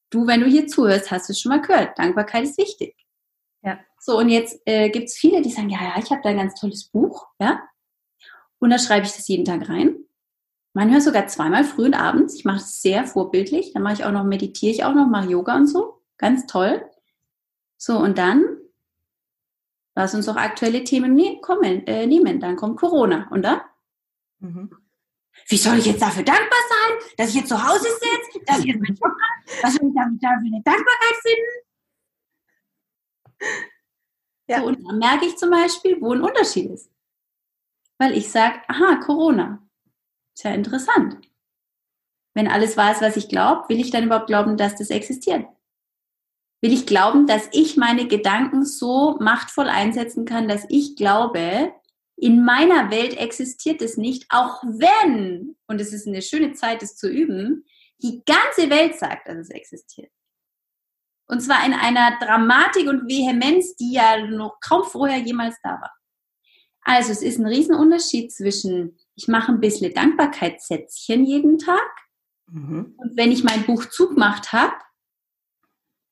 du, 0.10 0.28
wenn 0.28 0.42
du 0.42 0.46
hier 0.46 0.68
zuhörst, 0.68 1.10
hast 1.12 1.30
du 1.30 1.34
es 1.34 1.40
schon 1.40 1.50
mal 1.50 1.62
gehört. 1.62 1.98
Dankbarkeit 1.98 2.44
ist 2.44 2.58
wichtig. 2.58 2.96
Ja. 3.64 3.80
So, 4.06 4.20
und 4.20 4.30
jetzt 4.30 4.62
äh, 4.66 4.92
gibt 4.92 5.08
es 5.08 5.18
viele, 5.18 5.42
die 5.42 5.50
sagen, 5.50 5.70
ja, 5.70 5.82
ja, 5.82 5.96
ich 5.98 6.12
habe 6.12 6.22
da 6.22 6.30
ein 6.30 6.38
ganz 6.38 6.54
tolles 6.54 6.84
Buch, 6.84 7.26
ja. 7.40 7.68
Und 8.60 8.70
da 8.70 8.78
schreibe 8.78 9.08
ich 9.08 9.14
das 9.14 9.28
jeden 9.28 9.46
Tag 9.46 9.68
rein. 9.68 9.96
Manchmal 10.74 11.02
sogar 11.02 11.26
zweimal 11.26 11.64
früh 11.64 11.86
und 11.86 11.96
abends. 11.96 12.36
Ich 12.36 12.46
mache 12.46 12.58
es 12.58 12.84
sehr 12.84 13.06
vorbildlich. 13.06 13.74
Dann 13.74 13.82
mache 13.82 13.96
ich 13.96 14.06
auch 14.06 14.12
noch, 14.12 14.24
meditiere 14.24 14.72
ich 14.72 14.84
auch 14.84 14.94
noch, 14.94 15.08
mache 15.08 15.32
Yoga 15.32 15.56
und 15.56 15.66
so. 15.66 16.04
Ganz 16.20 16.46
toll. 16.46 16.88
So, 17.78 17.98
und 17.98 18.20
dann 18.20 18.46
lass 19.96 20.14
uns 20.14 20.30
auch 20.30 20.36
aktuelle 20.36 20.84
Themen 20.84 21.16
ne 21.16 21.40
kommen, 21.42 21.88
äh, 21.88 22.06
nehmen. 22.06 22.40
Dann 22.40 22.58
kommt 22.58 22.78
Corona. 22.78 23.28
Und 23.32 23.42
dann? 23.42 23.62
Mhm. 24.38 24.70
Wie 25.48 25.58
soll 25.58 25.80
ich 25.80 25.88
jetzt 25.88 26.04
dafür 26.04 26.24
dankbar 26.24 26.60
sein, 26.70 27.08
dass 27.18 27.30
ich 27.30 27.38
jetzt 27.38 27.50
zu 27.50 27.68
Hause 27.68 27.86
sitze, 27.86 28.40
dass 28.46 28.60
ich 28.60 28.66
jetzt 28.66 28.82
meinen 28.82 28.96
Job 28.98 29.10
habe? 29.10 29.64
Was 29.64 29.74
soll 29.74 29.88
ich 29.88 29.96
dafür 29.96 30.30
eine 30.46 30.62
Dankbarkeit 30.64 31.16
finden? 31.24 31.66
Ja. 34.48 34.60
So, 34.60 34.68
und 34.68 34.88
dann 34.88 35.00
merke 35.00 35.26
ich 35.26 35.38
zum 35.38 35.50
Beispiel, 35.50 36.00
wo 36.02 36.14
ein 36.14 36.22
Unterschied 36.22 36.70
ist. 36.72 36.92
Weil 37.98 38.18
ich 38.18 38.30
sage, 38.30 38.62
aha, 38.68 38.98
Corona. 38.98 39.62
Ist 40.36 40.44
ja 40.44 40.52
interessant. 40.52 41.18
Wenn 42.34 42.50
alles 42.50 42.76
wahr 42.76 42.92
ist, 42.92 43.02
was 43.02 43.16
ich 43.16 43.30
glaube, 43.30 43.70
will 43.70 43.80
ich 43.80 43.92
dann 43.92 44.04
überhaupt 44.04 44.28
glauben, 44.28 44.58
dass 44.58 44.76
das 44.76 44.90
existiert? 44.90 45.46
Will 46.62 46.74
ich 46.74 46.86
glauben, 46.86 47.28
dass 47.28 47.48
ich 47.54 47.78
meine 47.78 48.08
Gedanken 48.08 48.66
so 48.66 49.18
machtvoll 49.20 49.70
einsetzen 49.70 50.26
kann, 50.26 50.48
dass 50.48 50.66
ich 50.68 50.96
glaube, 50.96 51.74
in 52.18 52.44
meiner 52.44 52.92
Welt 52.92 53.18
existiert 53.18 53.82
es 53.82 53.98
nicht, 53.98 54.26
auch 54.30 54.64
wenn, 54.64 55.56
und 55.68 55.80
es 55.80 55.94
ist 55.94 56.08
eine 56.08 56.22
schöne 56.22 56.54
Zeit, 56.54 56.82
es 56.82 56.96
zu 56.96 57.10
üben, 57.10 57.66
die 58.00 58.24
ganze 58.26 58.70
Welt 58.70 58.98
sagt, 58.98 59.28
dass 59.28 59.38
es 59.38 59.50
existiert. 59.50 60.12
Und 61.28 61.42
zwar 61.42 61.66
in 61.66 61.74
einer 61.74 62.18
Dramatik 62.20 62.88
und 62.88 63.08
Vehemenz, 63.08 63.76
die 63.76 63.94
ja 63.94 64.26
noch 64.26 64.60
kaum 64.60 64.84
vorher 64.84 65.20
jemals 65.20 65.56
da 65.64 65.82
war. 65.82 65.94
Also 66.82 67.12
es 67.12 67.24
ist 67.24 67.40
ein 67.40 67.48
Riesenunterschied 67.48 68.32
zwischen, 68.32 68.98
ich 69.16 69.28
mache 69.28 69.52
ein 69.52 69.60
bisschen 69.60 69.94
Dankbarkeitssätzchen 69.94 71.26
jeden 71.26 71.58
Tag. 71.58 71.90
Mhm. 72.48 72.94
Und 72.98 73.18
wenn 73.18 73.32
ich 73.32 73.44
mein 73.44 73.66
Buch 73.66 73.86
zugemacht 73.86 74.54
habe, 74.54 74.76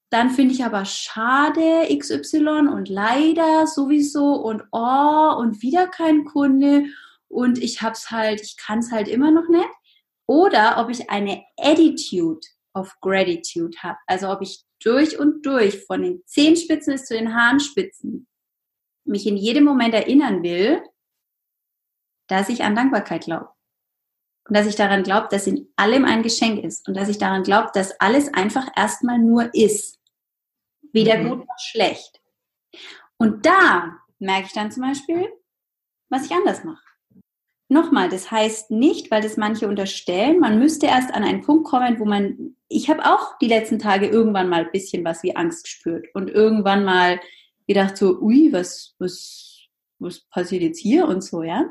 dann 0.09 0.31
finde 0.31 0.53
ich 0.53 0.63
aber 0.63 0.85
schade 0.85 1.87
XY 1.97 2.67
und 2.71 2.89
leider 2.89 3.67
sowieso 3.67 4.33
und 4.35 4.63
oh 4.71 5.35
und 5.39 5.61
wieder 5.61 5.87
kein 5.87 6.25
Kunde 6.25 6.85
und 7.29 7.57
ich 7.57 7.81
hab's 7.81 8.11
halt, 8.11 8.41
ich 8.41 8.57
kann 8.57 8.79
es 8.79 8.91
halt 8.91 9.07
immer 9.07 9.31
noch 9.31 9.49
nicht. 9.49 9.69
Oder 10.25 10.77
ob 10.77 10.89
ich 10.89 11.09
eine 11.09 11.43
Attitude 11.57 12.41
of 12.73 12.95
Gratitude 13.01 13.77
habe. 13.81 13.97
Also 14.07 14.29
ob 14.29 14.41
ich 14.41 14.63
durch 14.81 15.17
und 15.17 15.45
durch 15.45 15.85
von 15.85 16.01
den 16.01 16.23
Zehenspitzen 16.25 16.93
bis 16.93 17.05
zu 17.05 17.13
den 17.13 17.33
Haarspitzen 17.33 18.27
mich 19.05 19.27
in 19.27 19.37
jedem 19.37 19.63
Moment 19.63 19.93
erinnern 19.93 20.43
will, 20.43 20.81
dass 22.27 22.49
ich 22.49 22.63
an 22.63 22.75
Dankbarkeit 22.75 23.23
glaube. 23.25 23.49
Und 24.47 24.57
dass 24.57 24.67
ich 24.67 24.75
daran 24.75 25.03
glaube, 25.03 25.27
dass 25.31 25.47
in 25.47 25.71
allem 25.77 26.03
ein 26.03 26.23
Geschenk 26.23 26.63
ist. 26.63 26.87
Und 26.87 26.95
dass 26.95 27.07
ich 27.07 27.17
daran 27.17 27.43
glaube, 27.43 27.69
dass 27.73 27.99
alles 28.01 28.33
einfach 28.33 28.67
erstmal 28.75 29.19
nur 29.19 29.53
ist. 29.53 29.99
Weder 30.91 31.17
mhm. 31.17 31.29
gut 31.29 31.47
noch 31.47 31.59
schlecht. 31.59 32.21
Und 33.17 33.45
da 33.45 33.99
merke 34.19 34.47
ich 34.47 34.53
dann 34.53 34.71
zum 34.71 34.83
Beispiel, 34.83 35.31
was 36.09 36.25
ich 36.25 36.31
anders 36.31 36.63
mache. 36.63 36.83
Nochmal, 37.73 38.07
das 38.07 38.29
heißt 38.29 38.69
nicht, 38.69 39.09
weil 39.09 39.23
das 39.23 39.35
manche 39.35 39.67
unterstellen, 39.67 40.39
man 40.39 40.59
müsste 40.59 40.85
erst 40.85 41.11
an 41.11 41.23
einen 41.23 41.41
Punkt 41.41 41.65
kommen, 41.65 41.99
wo 41.99 42.05
man, 42.05 42.55
ich 42.69 42.87
habe 42.87 43.03
auch 43.03 43.35
die 43.39 43.47
letzten 43.47 43.79
Tage 43.79 44.05
irgendwann 44.05 44.47
mal 44.47 44.65
ein 44.65 44.71
bisschen 44.71 45.03
was 45.03 45.23
wie 45.23 45.35
Angst 45.35 45.63
gespürt 45.63 46.05
und 46.13 46.29
irgendwann 46.29 46.85
mal 46.85 47.19
gedacht 47.67 47.97
so, 47.97 48.19
ui, 48.21 48.53
was, 48.53 48.93
was, 48.99 49.63
was 49.97 50.19
passiert 50.29 50.61
jetzt 50.61 50.77
hier 50.77 51.07
und 51.07 51.23
so, 51.23 51.41
ja. 51.41 51.65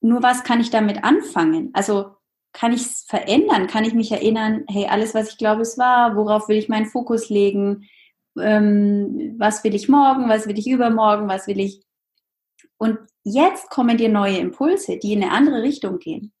Nur 0.00 0.22
was 0.22 0.44
kann 0.44 0.60
ich 0.60 0.70
damit 0.70 1.02
anfangen? 1.02 1.70
Also 1.72 2.12
kann 2.52 2.72
ich 2.72 2.82
es 2.82 3.04
verändern? 3.08 3.66
Kann 3.66 3.84
ich 3.84 3.94
mich 3.94 4.12
erinnern, 4.12 4.62
hey, 4.68 4.86
alles, 4.86 5.12
was 5.12 5.30
ich 5.30 5.38
glaube, 5.38 5.62
es 5.62 5.76
war, 5.76 6.14
worauf 6.14 6.48
will 6.48 6.56
ich 6.56 6.68
meinen 6.68 6.86
Fokus 6.86 7.30
legen? 7.30 7.88
Ähm, 8.38 9.34
was 9.38 9.64
will 9.64 9.74
ich 9.74 9.88
morgen? 9.88 10.28
Was 10.28 10.46
will 10.46 10.56
ich 10.56 10.68
übermorgen? 10.68 11.26
Was 11.26 11.48
will 11.48 11.58
ich? 11.58 11.82
Und 12.80 12.98
jetzt 13.24 13.68
kommen 13.68 13.98
dir 13.98 14.08
neue 14.08 14.38
Impulse, 14.38 14.96
die 14.96 15.12
in 15.12 15.22
eine 15.22 15.32
andere 15.32 15.62
Richtung 15.62 15.98
gehen. 15.98 16.32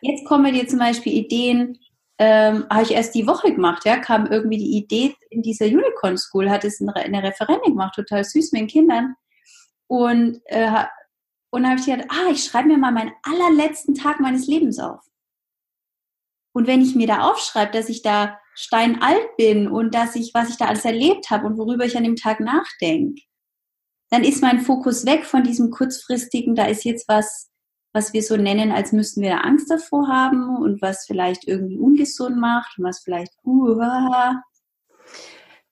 Jetzt 0.00 0.24
kommen 0.24 0.52
dir 0.52 0.66
zum 0.66 0.80
Beispiel 0.80 1.12
Ideen, 1.12 1.78
ähm, 2.18 2.66
habe 2.68 2.82
ich 2.82 2.90
erst 2.90 3.14
die 3.14 3.28
Woche 3.28 3.54
gemacht, 3.54 3.84
ja, 3.84 3.96
kam 3.96 4.26
irgendwie 4.26 4.58
die 4.58 4.76
Idee 4.76 5.14
in 5.30 5.40
dieser 5.40 5.66
Unicorn 5.66 6.18
School, 6.18 6.50
hat 6.50 6.64
es 6.64 6.80
eine 6.80 7.22
Referentin 7.22 7.74
gemacht, 7.74 7.94
total 7.94 8.24
süß 8.24 8.50
mit 8.50 8.62
den 8.62 8.66
Kindern. 8.66 9.14
Und, 9.86 10.40
äh, 10.46 10.84
und 11.50 11.64
habe 11.64 11.78
ich 11.78 11.86
gedacht, 11.86 12.08
ah, 12.10 12.30
ich 12.32 12.42
schreibe 12.42 12.68
mir 12.68 12.78
mal 12.78 12.90
meinen 12.90 13.12
allerletzten 13.22 13.94
Tag 13.94 14.18
meines 14.18 14.48
Lebens 14.48 14.80
auf. 14.80 15.00
Und 16.52 16.66
wenn 16.66 16.82
ich 16.82 16.96
mir 16.96 17.06
da 17.06 17.30
aufschreibe, 17.30 17.70
dass 17.70 17.88
ich 17.88 18.02
da 18.02 18.40
steinalt 18.56 19.36
bin 19.36 19.68
und 19.68 19.94
dass 19.94 20.16
ich, 20.16 20.34
was 20.34 20.50
ich 20.50 20.56
da 20.56 20.66
alles 20.66 20.84
erlebt 20.84 21.30
habe 21.30 21.46
und 21.46 21.56
worüber 21.56 21.84
ich 21.84 21.96
an 21.96 22.02
dem 22.02 22.16
Tag 22.16 22.40
nachdenke, 22.40 23.22
dann 24.10 24.24
ist 24.24 24.42
mein 24.42 24.60
Fokus 24.60 25.04
weg 25.06 25.24
von 25.24 25.42
diesem 25.42 25.70
kurzfristigen, 25.70 26.54
da 26.54 26.66
ist 26.66 26.84
jetzt 26.84 27.08
was, 27.08 27.50
was 27.92 28.12
wir 28.12 28.22
so 28.22 28.36
nennen, 28.36 28.72
als 28.72 28.92
müssten 28.92 29.22
wir 29.22 29.44
Angst 29.44 29.70
davor 29.70 30.08
haben 30.08 30.56
und 30.56 30.80
was 30.82 31.04
vielleicht 31.06 31.46
irgendwie 31.46 31.78
ungesund 31.78 32.38
macht 32.38 32.78
und 32.78 32.84
was 32.84 33.00
vielleicht 33.00 33.32
uh, 33.44 33.80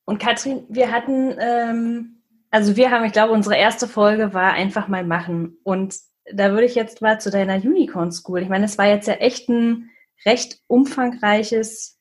und 0.06 0.20
Katrin, 0.20 0.64
wir 0.68 0.92
hatten, 0.92 1.36
ähm, 1.38 2.22
also 2.50 2.76
wir 2.76 2.90
haben, 2.90 3.04
ich 3.04 3.12
glaube, 3.12 3.32
unsere 3.32 3.56
erste 3.56 3.88
Folge 3.88 4.32
war 4.32 4.52
einfach 4.52 4.88
mal 4.88 5.04
machen. 5.04 5.58
Und 5.64 5.96
da 6.32 6.52
würde 6.52 6.64
ich 6.64 6.76
jetzt 6.76 7.02
mal 7.02 7.20
zu 7.20 7.30
deiner 7.30 7.56
Unicorn 7.56 8.12
School. 8.12 8.40
Ich 8.40 8.48
meine, 8.48 8.64
es 8.64 8.78
war 8.78 8.86
jetzt 8.86 9.08
ja 9.08 9.14
echt 9.14 9.48
ein 9.48 9.90
recht 10.24 10.60
umfangreiches, 10.68 11.98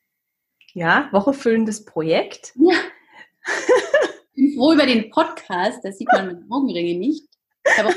ja, 0.74 1.10
wochefüllendes 1.12 1.84
Projekt. 1.86 2.54
Ja. 2.56 2.76
Ich 4.36 4.44
bin 4.44 4.54
froh 4.54 4.74
über 4.74 4.86
den 4.86 5.10
Podcast, 5.10 5.80
da 5.84 5.94
sieht 5.94 6.10
man 6.12 6.28
meine 6.28 6.46
Augenringe 6.50 7.00
nicht. 7.00 7.26
Ich 7.64 7.78
habe 7.78 7.90
auch 7.90 7.94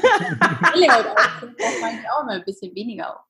auch 2.21 2.25
mal 2.25 2.37
ein 2.37 2.45
bisschen 2.45 2.73
weniger 2.77 3.17
auf. 3.17 3.25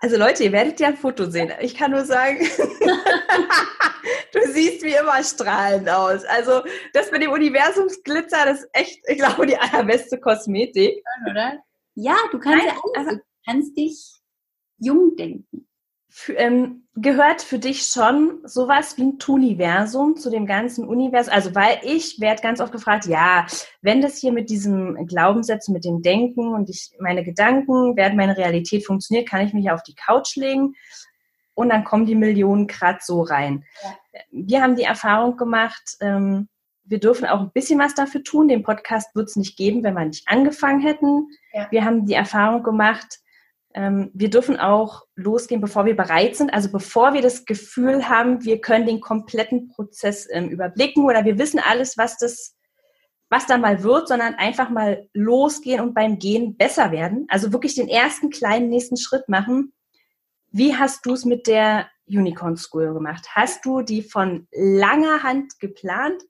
Also 0.00 0.16
Leute, 0.16 0.44
ihr 0.44 0.52
werdet 0.52 0.78
ja 0.78 0.88
ein 0.88 0.96
Foto 0.96 1.28
sehen. 1.28 1.52
Ich 1.60 1.74
kann 1.74 1.90
nur 1.90 2.04
sagen, 2.04 2.38
du 4.32 4.40
siehst 4.52 4.84
wie 4.84 4.94
immer 4.94 5.22
strahlend 5.24 5.88
aus. 5.88 6.24
Also 6.24 6.62
das 6.92 7.10
mit 7.10 7.22
dem 7.22 7.32
Universumsglitzer, 7.32 8.46
das 8.46 8.60
ist 8.60 8.70
echt, 8.72 9.00
ich 9.08 9.18
glaube, 9.18 9.46
die 9.46 9.56
allerbeste 9.56 10.20
Kosmetik. 10.20 11.02
Oder? 11.28 11.58
Ja, 11.94 12.16
du 12.30 12.38
kannst 12.38 12.64
Nein, 12.64 12.74
ja 12.74 13.00
alles, 13.00 13.14
du 13.14 13.22
kannst 13.44 13.76
dich 13.76 14.20
jung 14.78 15.16
denken 15.16 15.66
ähm, 16.36 16.88
gehört 16.94 17.42
für 17.42 17.58
dich 17.58 17.82
schon 17.86 18.40
sowas 18.44 18.96
wie 18.96 19.02
ein 19.02 19.18
Tuniversum 19.18 20.16
zu 20.16 20.30
dem 20.30 20.46
ganzen 20.46 20.86
Universum? 20.86 21.32
Also, 21.32 21.54
weil 21.54 21.78
ich 21.82 22.20
werde 22.20 22.42
ganz 22.42 22.60
oft 22.60 22.72
gefragt, 22.72 23.06
ja, 23.06 23.46
wenn 23.82 24.00
das 24.00 24.18
hier 24.18 24.32
mit 24.32 24.50
diesem 24.50 25.06
Glaubenssätzen, 25.06 25.74
mit 25.74 25.84
dem 25.84 26.02
Denken 26.02 26.54
und 26.54 26.70
ich, 26.70 26.90
meine 26.98 27.22
Gedanken, 27.22 27.96
werden 27.96 28.16
meine 28.16 28.36
Realität 28.36 28.86
funktioniert, 28.86 29.28
kann 29.28 29.46
ich 29.46 29.52
mich 29.52 29.70
auf 29.70 29.82
die 29.82 29.94
Couch 29.94 30.36
legen 30.36 30.74
und 31.54 31.70
dann 31.70 31.84
kommen 31.84 32.06
die 32.06 32.14
Millionen 32.14 32.66
Grad 32.66 33.02
so 33.02 33.22
rein. 33.22 33.64
Ja. 33.82 34.20
Wir 34.30 34.62
haben 34.62 34.76
die 34.76 34.84
Erfahrung 34.84 35.36
gemacht, 35.36 35.96
ähm, 36.00 36.48
wir 36.84 37.00
dürfen 37.00 37.26
auch 37.26 37.40
ein 37.40 37.50
bisschen 37.52 37.78
was 37.78 37.94
dafür 37.94 38.22
tun. 38.22 38.48
Den 38.48 38.62
Podcast 38.62 39.14
wird 39.16 39.28
es 39.28 39.36
nicht 39.36 39.56
geben, 39.56 39.82
wenn 39.82 39.94
wir 39.94 40.04
nicht 40.04 40.28
angefangen 40.28 40.80
hätten. 40.80 41.28
Ja. 41.52 41.66
Wir 41.70 41.84
haben 41.84 42.06
die 42.06 42.14
Erfahrung 42.14 42.62
gemacht, 42.62 43.18
wir 43.76 44.30
dürfen 44.30 44.58
auch 44.58 45.02
losgehen, 45.16 45.60
bevor 45.60 45.84
wir 45.84 45.94
bereit 45.94 46.34
sind. 46.34 46.52
Also 46.52 46.72
bevor 46.72 47.12
wir 47.12 47.20
das 47.20 47.44
Gefühl 47.44 48.08
haben, 48.08 48.42
wir 48.42 48.60
können 48.62 48.86
den 48.86 49.00
kompletten 49.00 49.68
Prozess 49.68 50.26
ähm, 50.30 50.48
überblicken 50.48 51.04
oder 51.04 51.26
wir 51.26 51.38
wissen 51.38 51.60
alles, 51.60 51.98
was 51.98 52.16
das, 52.16 52.56
was 53.28 53.46
da 53.46 53.58
mal 53.58 53.82
wird, 53.82 54.08
sondern 54.08 54.34
einfach 54.34 54.70
mal 54.70 55.06
losgehen 55.12 55.80
und 55.80 55.92
beim 55.92 56.18
Gehen 56.18 56.56
besser 56.56 56.90
werden. 56.90 57.26
Also 57.28 57.52
wirklich 57.52 57.74
den 57.74 57.88
ersten 57.88 58.30
kleinen 58.30 58.70
nächsten 58.70 58.96
Schritt 58.96 59.28
machen. 59.28 59.74
Wie 60.50 60.74
hast 60.74 61.04
du 61.04 61.12
es 61.12 61.26
mit 61.26 61.46
der 61.46 61.86
Unicorn 62.06 62.56
School 62.56 62.94
gemacht? 62.94 63.26
Hast 63.34 63.66
du 63.66 63.82
die 63.82 64.00
von 64.00 64.48
langer 64.52 65.22
Hand 65.22 65.60
geplant? 65.60 66.22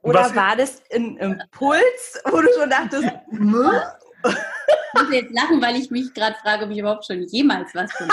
Oder 0.00 0.20
was 0.20 0.34
war 0.34 0.56
das 0.56 0.82
ein 0.94 1.18
Impuls, 1.18 2.22
wo 2.24 2.40
du 2.40 2.48
schon 2.58 2.70
dachtest, 2.70 3.06
Ich 4.68 5.02
muss 5.02 5.12
jetzt 5.12 5.32
lachen, 5.32 5.62
weil 5.62 5.76
ich 5.76 5.90
mich 5.90 6.12
gerade 6.14 6.36
frage, 6.42 6.64
ob 6.64 6.70
ich 6.70 6.78
überhaupt 6.78 7.06
schon 7.06 7.22
jemals 7.24 7.74
was 7.74 7.90
von 7.92 8.08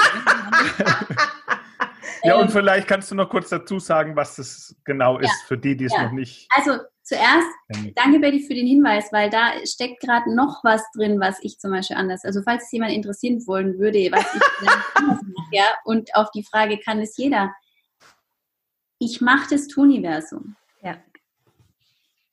Ja, 2.25 2.37
und 2.37 2.45
ähm, 2.45 2.49
vielleicht 2.49 2.87
kannst 2.87 3.11
du 3.11 3.15
noch 3.15 3.29
kurz 3.29 3.49
dazu 3.49 3.79
sagen, 3.79 4.15
was 4.15 4.37
das 4.37 4.75
genau 4.83 5.19
ist, 5.19 5.27
ja, 5.27 5.47
für 5.47 5.57
die, 5.57 5.77
die 5.77 5.85
es 5.85 5.93
ja. 5.93 6.03
noch 6.03 6.11
nicht. 6.11 6.47
Also 6.49 6.79
zuerst, 7.03 7.47
danke 7.95 8.19
Betty 8.19 8.41
für 8.41 8.55
den 8.55 8.65
Hinweis, 8.65 9.13
weil 9.13 9.29
da 9.29 9.53
steckt 9.63 10.01
gerade 10.01 10.33
noch 10.35 10.63
was 10.63 10.81
drin, 10.95 11.19
was 11.19 11.37
ich 11.41 11.59
zum 11.59 11.71
Beispiel 11.71 11.97
anders. 11.97 12.25
Also 12.25 12.41
falls 12.41 12.63
es 12.63 12.71
jemand 12.71 12.93
interessieren 12.93 13.45
wollen 13.45 13.77
würde, 13.77 13.99
was 14.11 14.25
ich 14.33 14.41
anders 14.95 15.21
mache, 15.21 15.47
ja, 15.51 15.65
und 15.83 16.15
auf 16.15 16.31
die 16.31 16.43
Frage, 16.43 16.79
kann 16.79 16.99
es 16.99 17.15
jeder? 17.15 17.53
Ich 18.97 19.21
mache 19.21 19.47
das 19.51 19.67
Tuniversum. 19.67 20.55
Ja. 20.81 20.97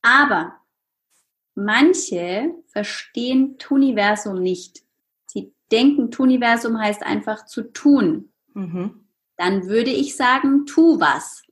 Aber 0.01 0.59
Manche 1.55 2.53
verstehen 2.67 3.57
Tuniversum 3.57 4.41
nicht. 4.41 4.83
Sie 5.25 5.53
denken, 5.71 6.11
Tuniversum 6.11 6.79
heißt 6.79 7.03
einfach 7.03 7.45
zu 7.45 7.63
tun. 7.71 8.31
Mhm. 8.53 9.07
Dann 9.37 9.67
würde 9.67 9.91
ich 9.91 10.15
sagen, 10.15 10.65
tu 10.65 10.99
was. 10.99 11.43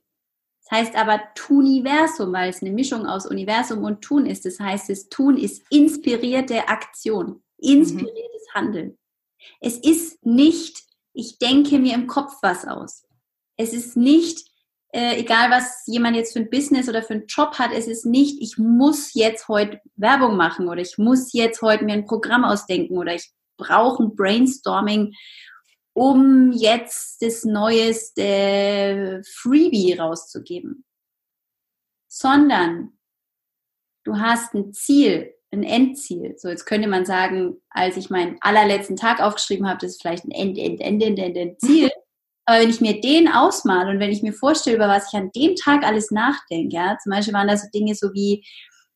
Das 0.62 0.78
heißt 0.78 0.96
aber 0.96 1.20
Tuniversum, 1.34 2.32
weil 2.32 2.50
es 2.50 2.62
eine 2.62 2.72
Mischung 2.72 3.06
aus 3.06 3.26
Universum 3.26 3.84
und 3.84 4.02
Tun 4.02 4.26
ist. 4.26 4.44
Das 4.44 4.58
heißt, 4.58 4.88
das 4.88 5.08
Tun 5.08 5.36
ist 5.36 5.64
inspirierte 5.70 6.68
Aktion, 6.68 7.42
inspiriertes 7.58 8.46
mhm. 8.48 8.54
Handeln. 8.54 8.98
Es 9.60 9.76
ist 9.78 10.24
nicht, 10.24 10.84
ich 11.12 11.38
denke 11.38 11.78
mir 11.78 11.94
im 11.94 12.06
Kopf 12.06 12.34
was 12.42 12.66
aus. 12.66 13.04
Es 13.56 13.72
ist 13.72 13.96
nicht, 13.96 14.51
äh, 14.92 15.18
egal 15.18 15.50
was 15.50 15.84
jemand 15.86 16.16
jetzt 16.16 16.34
für 16.34 16.40
ein 16.40 16.50
Business 16.50 16.88
oder 16.88 17.02
für 17.02 17.14
einen 17.14 17.26
Job 17.26 17.58
hat, 17.58 17.72
es 17.72 17.86
ist 17.86 18.04
nicht, 18.04 18.42
ich 18.42 18.58
muss 18.58 19.14
jetzt 19.14 19.48
heute 19.48 19.80
Werbung 19.96 20.36
machen 20.36 20.68
oder 20.68 20.82
ich 20.82 20.98
muss 20.98 21.32
jetzt 21.32 21.62
heute 21.62 21.84
mir 21.84 21.94
ein 21.94 22.04
Programm 22.04 22.44
ausdenken 22.44 22.98
oder 22.98 23.14
ich 23.14 23.32
brauche 23.56 24.02
ein 24.02 24.14
Brainstorming, 24.14 25.14
um 25.94 26.52
jetzt 26.52 27.22
das 27.22 27.44
neueste 27.44 29.22
Freebie 29.26 29.94
rauszugeben. 29.94 30.84
Sondern 32.08 32.98
du 34.04 34.18
hast 34.18 34.52
ein 34.54 34.74
Ziel, 34.74 35.32
ein 35.50 35.62
Endziel. 35.62 36.34
So, 36.36 36.48
jetzt 36.48 36.66
könnte 36.66 36.88
man 36.88 37.06
sagen, 37.06 37.62
als 37.70 37.96
ich 37.96 38.10
meinen 38.10 38.36
allerletzten 38.40 38.96
Tag 38.96 39.20
aufgeschrieben 39.20 39.68
habe, 39.68 39.78
das 39.80 39.92
ist 39.92 40.02
vielleicht 40.02 40.24
ein 40.24 40.32
End, 40.32 40.58
End, 40.58 40.80
End, 40.80 41.02
End, 41.02 41.18
End, 41.18 41.36
End 41.36 41.60
Ziel. 41.60 41.90
Aber 42.44 42.60
wenn 42.60 42.70
ich 42.70 42.80
mir 42.80 43.00
den 43.00 43.28
ausmale 43.28 43.90
und 43.90 44.00
wenn 44.00 44.10
ich 44.10 44.22
mir 44.22 44.32
vorstelle, 44.32 44.76
über 44.76 44.88
was 44.88 45.12
ich 45.12 45.18
an 45.18 45.30
dem 45.34 45.54
Tag 45.54 45.84
alles 45.84 46.10
nachdenke, 46.10 46.74
ja, 46.74 46.96
zum 47.02 47.10
Beispiel 47.10 47.34
waren 47.34 47.48
da 47.48 47.56
so 47.56 47.68
Dinge 47.72 47.94
so 47.94 48.12
wie, 48.12 48.44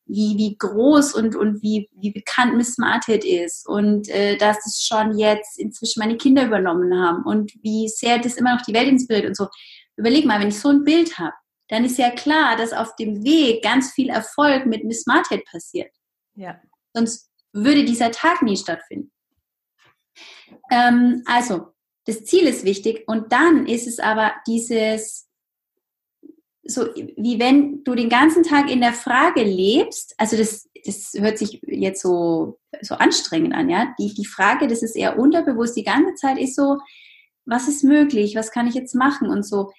wie, 0.06 0.36
wie 0.36 0.56
groß 0.56 1.14
und, 1.14 1.36
und 1.36 1.62
wie, 1.62 1.88
wie 1.92 2.10
bekannt 2.10 2.56
Miss 2.56 2.78
Martet 2.78 3.24
ist 3.24 3.68
und 3.68 4.08
äh, 4.08 4.36
dass 4.36 4.66
es 4.66 4.84
schon 4.84 5.18
jetzt 5.18 5.58
inzwischen 5.58 6.00
meine 6.00 6.16
Kinder 6.16 6.44
übernommen 6.46 6.92
haben 6.98 7.24
und 7.24 7.52
wie 7.62 7.88
sehr 7.88 8.18
das 8.18 8.36
immer 8.36 8.54
noch 8.54 8.62
die 8.62 8.74
Welt 8.74 8.88
inspiriert 8.88 9.26
und 9.26 9.36
so. 9.36 9.48
Überleg 9.96 10.24
mal, 10.24 10.40
wenn 10.40 10.48
ich 10.48 10.58
so 10.58 10.68
ein 10.68 10.84
Bild 10.84 11.18
habe, 11.18 11.34
dann 11.68 11.84
ist 11.84 11.98
ja 11.98 12.10
klar, 12.10 12.56
dass 12.56 12.72
auf 12.72 12.94
dem 12.96 13.24
Weg 13.24 13.62
ganz 13.62 13.92
viel 13.92 14.08
Erfolg 14.08 14.66
mit 14.66 14.84
Miss 14.84 15.06
Martet 15.06 15.44
passiert. 15.46 15.92
Ja. 16.34 16.60
Sonst 16.94 17.30
würde 17.52 17.84
dieser 17.84 18.10
Tag 18.10 18.42
nie 18.42 18.56
stattfinden. 18.56 19.10
Ähm, 20.70 21.22
also, 21.26 21.72
das 22.06 22.24
Ziel 22.24 22.44
ist 22.46 22.64
wichtig 22.64 23.04
und 23.06 23.32
dann 23.32 23.66
ist 23.66 23.86
es 23.86 23.98
aber 23.98 24.32
dieses, 24.46 25.28
so 26.64 26.86
wie 26.94 27.38
wenn 27.38 27.82
du 27.84 27.94
den 27.94 28.08
ganzen 28.08 28.44
Tag 28.44 28.70
in 28.70 28.80
der 28.80 28.92
Frage 28.92 29.42
lebst, 29.42 30.14
also 30.16 30.36
das, 30.36 30.68
das 30.84 31.12
hört 31.16 31.36
sich 31.36 31.60
jetzt 31.66 32.00
so, 32.00 32.58
so 32.80 32.94
anstrengend 32.94 33.54
an, 33.54 33.68
ja. 33.68 33.92
Die, 33.98 34.14
die 34.14 34.24
Frage, 34.24 34.68
das 34.68 34.82
ist 34.82 34.96
eher 34.96 35.18
unterbewusst, 35.18 35.76
die 35.76 35.84
ganze 35.84 36.14
Zeit 36.14 36.38
ist 36.38 36.54
so, 36.54 36.78
was 37.44 37.68
ist 37.68 37.82
möglich, 37.82 38.36
was 38.36 38.52
kann 38.52 38.68
ich 38.68 38.74
jetzt 38.74 38.94
machen 38.94 39.28
und 39.28 39.44
so. 39.44 39.72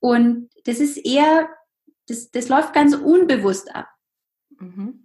Und 0.00 0.48
das 0.64 0.80
ist 0.80 0.96
eher, 0.96 1.48
das, 2.06 2.30
das 2.30 2.48
läuft 2.48 2.72
ganz 2.72 2.94
unbewusst 2.94 3.74
ab. 3.74 3.88
Mhm 4.58 4.99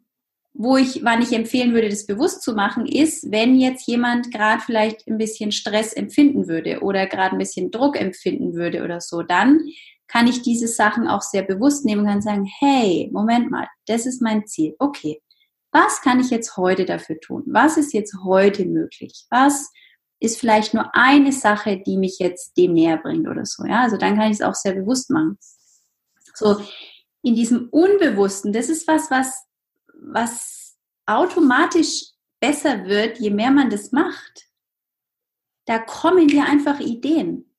wo 0.57 0.77
ich, 0.77 1.03
wann 1.03 1.21
ich 1.21 1.33
empfehlen 1.33 1.73
würde, 1.73 1.89
das 1.89 2.05
bewusst 2.05 2.41
zu 2.41 2.53
machen, 2.53 2.85
ist, 2.85 3.29
wenn 3.29 3.57
jetzt 3.59 3.87
jemand 3.87 4.31
gerade 4.31 4.61
vielleicht 4.61 5.05
ein 5.07 5.17
bisschen 5.17 5.51
Stress 5.51 5.91
empfinden 5.91 6.47
würde 6.47 6.79
oder 6.81 7.07
gerade 7.07 7.35
ein 7.35 7.39
bisschen 7.39 7.71
Druck 7.71 7.99
empfinden 7.99 8.53
würde 8.53 8.83
oder 8.83 9.01
so, 9.01 9.21
dann 9.21 9.59
kann 10.07 10.27
ich 10.27 10.43
diese 10.43 10.67
Sachen 10.67 11.09
auch 11.09 11.21
sehr 11.21 11.43
bewusst 11.43 11.83
nehmen 11.83 12.01
und 12.01 12.07
kann 12.07 12.21
sagen, 12.21 12.49
hey, 12.59 13.09
Moment 13.11 13.51
mal, 13.51 13.67
das 13.85 14.05
ist 14.05 14.21
mein 14.21 14.47
Ziel. 14.47 14.75
Okay, 14.79 15.21
was 15.71 16.01
kann 16.01 16.21
ich 16.21 16.29
jetzt 16.29 16.55
heute 16.55 16.85
dafür 16.85 17.19
tun? 17.19 17.43
Was 17.47 17.75
ist 17.75 17.93
jetzt 17.93 18.15
heute 18.23 18.65
möglich? 18.65 19.25
Was 19.29 19.71
ist 20.21 20.39
vielleicht 20.39 20.73
nur 20.73 20.95
eine 20.95 21.33
Sache, 21.33 21.81
die 21.85 21.97
mich 21.97 22.17
jetzt 22.19 22.55
dem 22.57 22.73
näher 22.73 22.97
bringt 22.97 23.27
oder 23.27 23.45
so? 23.45 23.65
Ja, 23.65 23.81
also 23.81 23.97
dann 23.97 24.15
kann 24.15 24.31
ich 24.31 24.39
es 24.39 24.41
auch 24.41 24.55
sehr 24.55 24.73
bewusst 24.73 25.09
machen. 25.09 25.37
So, 26.33 26.61
in 27.23 27.35
diesem 27.35 27.67
Unbewussten, 27.71 28.53
das 28.53 28.69
ist 28.69 28.87
was, 28.87 29.11
was 29.11 29.45
was 30.01 30.77
automatisch 31.05 32.11
besser 32.39 32.85
wird, 32.85 33.19
je 33.19 33.29
mehr 33.29 33.51
man 33.51 33.69
das 33.69 33.91
macht. 33.91 34.49
da 35.65 35.79
kommen 35.79 36.27
dir 36.27 36.45
einfach 36.45 36.79
Ideen. 36.79 37.51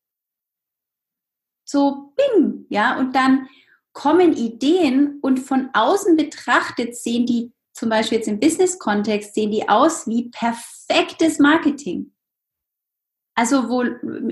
So, 1.64 2.14
bing, 2.14 2.66
ja, 2.68 2.96
und 2.98 3.16
dann 3.16 3.48
kommen 3.92 4.32
Ideen 4.32 5.18
und 5.22 5.38
von 5.38 5.70
außen 5.72 6.16
betrachtet 6.16 6.96
sehen 6.96 7.26
die, 7.26 7.52
zum 7.72 7.88
Beispiel 7.88 8.18
jetzt 8.18 8.28
im 8.28 8.38
Business-Kontext, 8.38 9.34
sehen 9.34 9.50
die 9.50 9.68
aus 9.68 10.06
wie 10.06 10.30
perfektes 10.30 11.40
Marketing. 11.40 12.12
Also 13.34 13.68
wo 13.68 13.82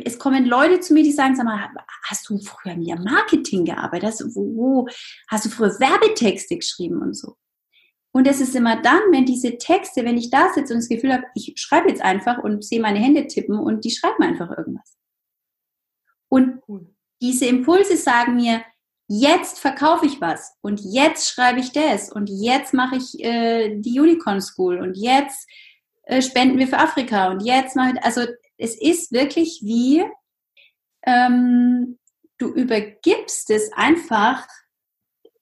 es 0.04 0.18
kommen 0.18 0.46
Leute 0.46 0.80
zu 0.80 0.94
mir, 0.94 1.02
die 1.02 1.12
sagen, 1.12 1.36
sag 1.36 1.44
mal, 1.44 1.68
hast 2.04 2.28
du 2.28 2.38
früher 2.38 2.72
im 2.72 3.04
Marketing 3.04 3.64
gearbeitet? 3.64 4.10
Hast, 4.10 4.36
wo, 4.36 4.56
wo, 4.56 4.88
hast 5.28 5.44
du 5.44 5.50
früher 5.50 5.78
Werbetexte 5.78 6.56
geschrieben 6.56 7.02
und 7.02 7.14
so? 7.14 7.36
Und 8.14 8.28
es 8.28 8.40
ist 8.40 8.54
immer 8.54 8.80
dann, 8.80 9.00
wenn 9.10 9.26
diese 9.26 9.58
Texte, 9.58 10.04
wenn 10.04 10.16
ich 10.16 10.30
da 10.30 10.52
sitze 10.52 10.72
und 10.72 10.80
das 10.80 10.88
Gefühl 10.88 11.12
habe, 11.12 11.24
ich 11.34 11.52
schreibe 11.56 11.88
jetzt 11.88 12.00
einfach 12.00 12.38
und 12.38 12.64
sehe 12.64 12.80
meine 12.80 13.00
Hände 13.00 13.26
tippen 13.26 13.58
und 13.58 13.84
die 13.84 13.90
schreiben 13.90 14.22
einfach 14.22 14.56
irgendwas. 14.56 14.96
Und 16.28 16.60
diese 17.20 17.46
Impulse 17.46 17.96
sagen 17.96 18.36
mir, 18.36 18.62
jetzt 19.08 19.58
verkaufe 19.58 20.06
ich 20.06 20.20
was 20.20 20.56
und 20.62 20.80
jetzt 20.80 21.28
schreibe 21.28 21.58
ich 21.58 21.72
das 21.72 22.10
und 22.10 22.28
jetzt 22.30 22.72
mache 22.72 22.96
ich 22.96 23.22
äh, 23.22 23.80
die 23.80 23.98
Unicorn 23.98 24.40
School 24.40 24.78
und 24.78 24.96
jetzt 24.96 25.48
äh, 26.04 26.22
spenden 26.22 26.58
wir 26.58 26.68
für 26.68 26.78
Afrika 26.78 27.30
und 27.30 27.40
jetzt 27.40 27.74
mache 27.74 27.94
ich, 27.94 28.04
also 28.04 28.22
es 28.56 28.80
ist 28.80 29.10
wirklich 29.10 29.60
wie, 29.64 30.04
ähm, 31.04 31.98
du 32.38 32.48
übergibst 32.52 33.50
es 33.50 33.72
einfach 33.72 34.46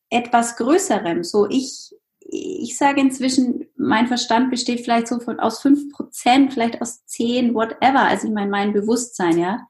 etwas 0.09 0.57
Größerem. 0.57 1.23
So, 1.23 1.49
ich, 1.49 1.95
ich 2.33 2.79
sage 2.79 3.01
inzwischen, 3.01 3.67
mein 3.77 4.09
Verstand 4.09 4.51
besteht 4.51 4.81
vielleicht 4.81 5.07
so 5.07 5.21
von, 5.21 5.39
aus 5.39 5.61
fünf 5.61 5.93
Prozent, 5.93 6.55
vielleicht 6.55 6.81
aus 6.81 7.05
zehn, 7.05 7.55
whatever. 7.55 8.01
Also 8.01 8.29
ich 8.29 8.33
meine, 8.33 8.51
mein 8.51 8.73
Bewusstsein, 8.73 9.39
ja. 9.39 9.67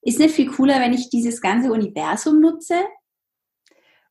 Ist 0.00 0.20
nicht 0.20 0.34
viel 0.34 0.50
cooler, 0.50 0.80
wenn 0.80 0.92
ich 0.92 1.10
dieses 1.10 1.40
ganze 1.40 1.72
Universum 1.72 2.40
nutze. 2.40 2.76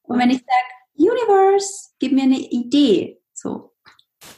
Und 0.03 0.19
wenn 0.19 0.29
ich 0.29 0.39
sage, 0.39 1.11
Universe, 1.11 1.91
gib 1.99 2.11
mir 2.11 2.23
eine 2.23 2.39
Idee. 2.39 3.21
So. 3.33 3.73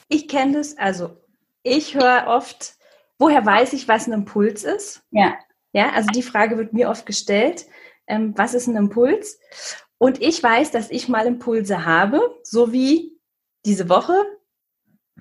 Ich 0.09 0.27
kenne 0.27 0.53
das, 0.53 0.77
also 0.77 1.17
ich 1.63 1.95
höre 1.95 2.25
oft, 2.27 2.75
woher 3.17 3.43
weiß 3.43 3.73
ich, 3.73 3.87
was 3.87 4.07
ein 4.07 4.13
Impuls 4.13 4.63
ist? 4.63 5.01
Ja. 5.09 5.35
Ja, 5.71 5.89
also 5.91 6.07
die 6.11 6.21
Frage 6.21 6.57
wird 6.57 6.73
mir 6.73 6.89
oft 6.89 7.07
gestellt, 7.07 7.65
ähm, 8.05 8.33
was 8.37 8.53
ist 8.53 8.67
ein 8.67 8.75
Impuls? 8.75 9.39
Und 9.97 10.21
ich 10.21 10.43
weiß, 10.43 10.69
dass 10.69 10.91
ich 10.91 11.09
mal 11.09 11.25
Impulse 11.25 11.85
habe, 11.85 12.39
so 12.43 12.71
wie 12.71 13.12
diese 13.65 13.89
Woche 13.89 14.13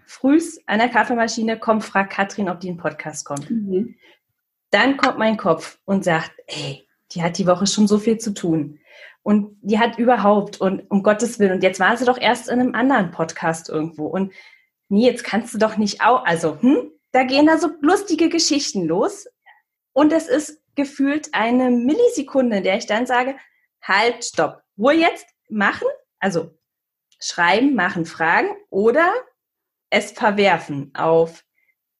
frühs 0.07 0.61
an 0.67 0.79
der 0.79 0.89
Kaffeemaschine 0.89 1.59
kommt, 1.59 1.85
fragt 1.85 2.13
Katrin, 2.13 2.49
ob 2.49 2.61
die 2.61 2.69
in 2.69 2.77
Podcast 2.77 3.25
kommt. 3.25 3.51
Mhm. 3.51 3.97
Dann 4.71 4.97
kommt 4.97 5.19
mein 5.19 5.37
Kopf 5.37 5.79
und 5.85 6.05
sagt, 6.05 6.33
ey, 6.47 6.87
die 7.13 7.23
hat 7.23 7.39
die 7.39 7.47
Woche 7.47 7.67
schon 7.67 7.87
so 7.87 7.99
viel 7.99 8.19
zu 8.19 8.33
tun. 8.35 8.79
Und 9.23 9.57
die 9.63 9.79
hat 9.79 9.99
überhaupt 9.99 10.61
und 10.61 10.91
um 10.91 11.03
Gottes 11.03 11.39
Willen. 11.39 11.53
Und 11.53 11.63
jetzt 11.63 11.79
war 11.79 11.97
sie 11.97 12.05
doch 12.05 12.19
erst 12.19 12.49
in 12.49 12.59
einem 12.59 12.75
anderen 12.75 13.11
Podcast 13.11 13.69
irgendwo. 13.69 14.07
Und 14.07 14.33
nee, 14.89 15.07
jetzt 15.07 15.25
kannst 15.25 15.55
du 15.55 15.59
doch 15.59 15.77
nicht 15.77 16.03
auch, 16.03 16.25
also, 16.25 16.61
hm, 16.61 16.91
da 17.13 17.25
gehen 17.25 17.47
da 17.47 17.59
so 17.59 17.69
lustige 17.81 18.29
Geschichten 18.29 18.85
los. 18.87 19.27
Und 19.93 20.13
es 20.13 20.27
ist 20.27 20.61
gefühlt 20.75 21.29
eine 21.33 21.71
Millisekunde, 21.71 22.57
in 22.57 22.65
der 22.65 22.79
ich 22.79 22.87
dann 22.87 23.07
sage, 23.07 23.37
halt, 23.83 24.25
stopp. 24.25 24.63
Ruhe 24.79 24.95
jetzt 24.95 25.27
machen, 25.49 25.87
also 26.19 26.51
schreiben, 27.23 27.75
machen, 27.75 28.05
fragen 28.05 28.49
oder 28.71 29.13
es 29.91 30.13
verwerfen 30.13 30.91
auf 30.95 31.45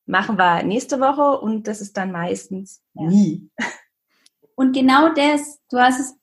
machen 0.07 0.37
wir 0.37 0.63
nächste 0.63 1.01
Woche 1.01 1.41
und 1.41 1.67
das 1.67 1.81
ist 1.81 1.97
dann 1.97 2.13
meistens 2.13 2.83
ja. 2.95 3.07
nie. 3.07 3.51
Und 4.55 4.75
genau 4.75 5.09
das, 5.15 5.61
du 5.71 5.79
hast 5.79 5.99
es 5.99 6.15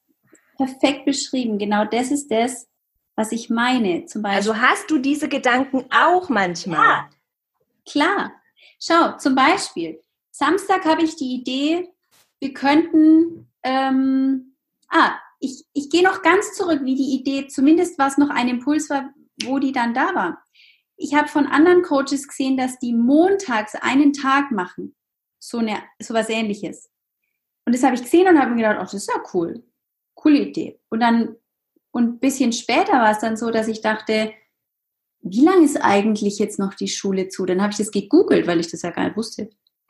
perfekt 0.55 1.03
beschrieben, 1.03 1.57
genau 1.57 1.83
das 1.83 2.11
ist 2.11 2.29
das, 2.29 2.69
was 3.15 3.31
ich 3.31 3.49
meine. 3.49 4.05
Zum 4.05 4.21
Beispiel. 4.21 4.37
Also 4.37 4.61
hast 4.61 4.89
du 4.91 4.99
diese 4.99 5.27
Gedanken 5.27 5.85
auch 5.91 6.29
manchmal? 6.29 6.77
Ja, 6.77 7.09
klar. 7.89 8.31
Schau, 8.79 9.17
zum 9.17 9.35
Beispiel, 9.35 10.01
Samstag 10.31 10.85
habe 10.85 11.01
ich 11.01 11.15
die 11.15 11.33
Idee, 11.33 11.89
wir 12.39 12.53
könnten, 12.53 13.51
ähm, 13.63 14.55
ah, 14.89 15.15
ich, 15.39 15.65
ich 15.73 15.89
gehe 15.89 16.03
noch 16.03 16.21
ganz 16.21 16.53
zurück, 16.53 16.81
wie 16.83 16.95
die 16.95 17.15
Idee, 17.15 17.47
zumindest 17.47 17.97
was 17.97 18.17
noch 18.17 18.29
ein 18.29 18.49
Impuls 18.49 18.89
war, 18.89 19.09
wo 19.43 19.59
die 19.59 19.71
dann 19.71 19.93
da 19.93 20.13
war. 20.13 20.43
Ich 20.97 21.13
habe 21.13 21.29
von 21.29 21.47
anderen 21.47 21.81
Coaches 21.81 22.27
gesehen, 22.27 22.57
dass 22.57 22.77
die 22.79 22.93
montags 22.93 23.73
einen 23.75 24.11
Tag 24.11 24.51
machen. 24.51 24.95
So, 25.39 25.59
eine, 25.59 25.77
so 26.01 26.13
was 26.13 26.29
ähnliches. 26.29 26.89
Und 27.65 27.73
das 27.73 27.83
habe 27.83 27.95
ich 27.95 28.03
gesehen 28.03 28.27
und 28.27 28.37
habe 28.37 28.51
mir 28.51 28.63
gedacht, 28.63 28.77
oh, 28.79 28.83
das 28.83 28.93
ist 28.93 29.09
ja 29.09 29.21
cool. 29.33 29.63
Coole 30.15 30.39
Idee. 30.39 30.81
Und 30.89 30.99
dann, 30.99 31.37
und 31.91 32.03
ein 32.03 32.19
bisschen 32.19 32.51
später 32.51 32.93
war 32.93 33.11
es 33.11 33.19
dann 33.19 33.37
so, 33.37 33.49
dass 33.49 33.69
ich 33.69 33.79
dachte, 33.79 34.33
wie 35.21 35.41
lange 35.41 35.63
ist 35.63 35.77
eigentlich 35.77 36.37
jetzt 36.39 36.59
noch 36.59 36.73
die 36.73 36.87
Schule 36.89 37.29
zu? 37.29 37.45
Dann 37.45 37.61
habe 37.61 37.71
ich 37.71 37.77
das 37.77 37.91
gegoogelt, 37.91 38.47
weil 38.47 38.59
ich 38.59 38.69
das 38.69 38.81
ja 38.81 38.91
gar 38.91 39.05
nicht 39.05 39.17
wusste. 39.17 39.49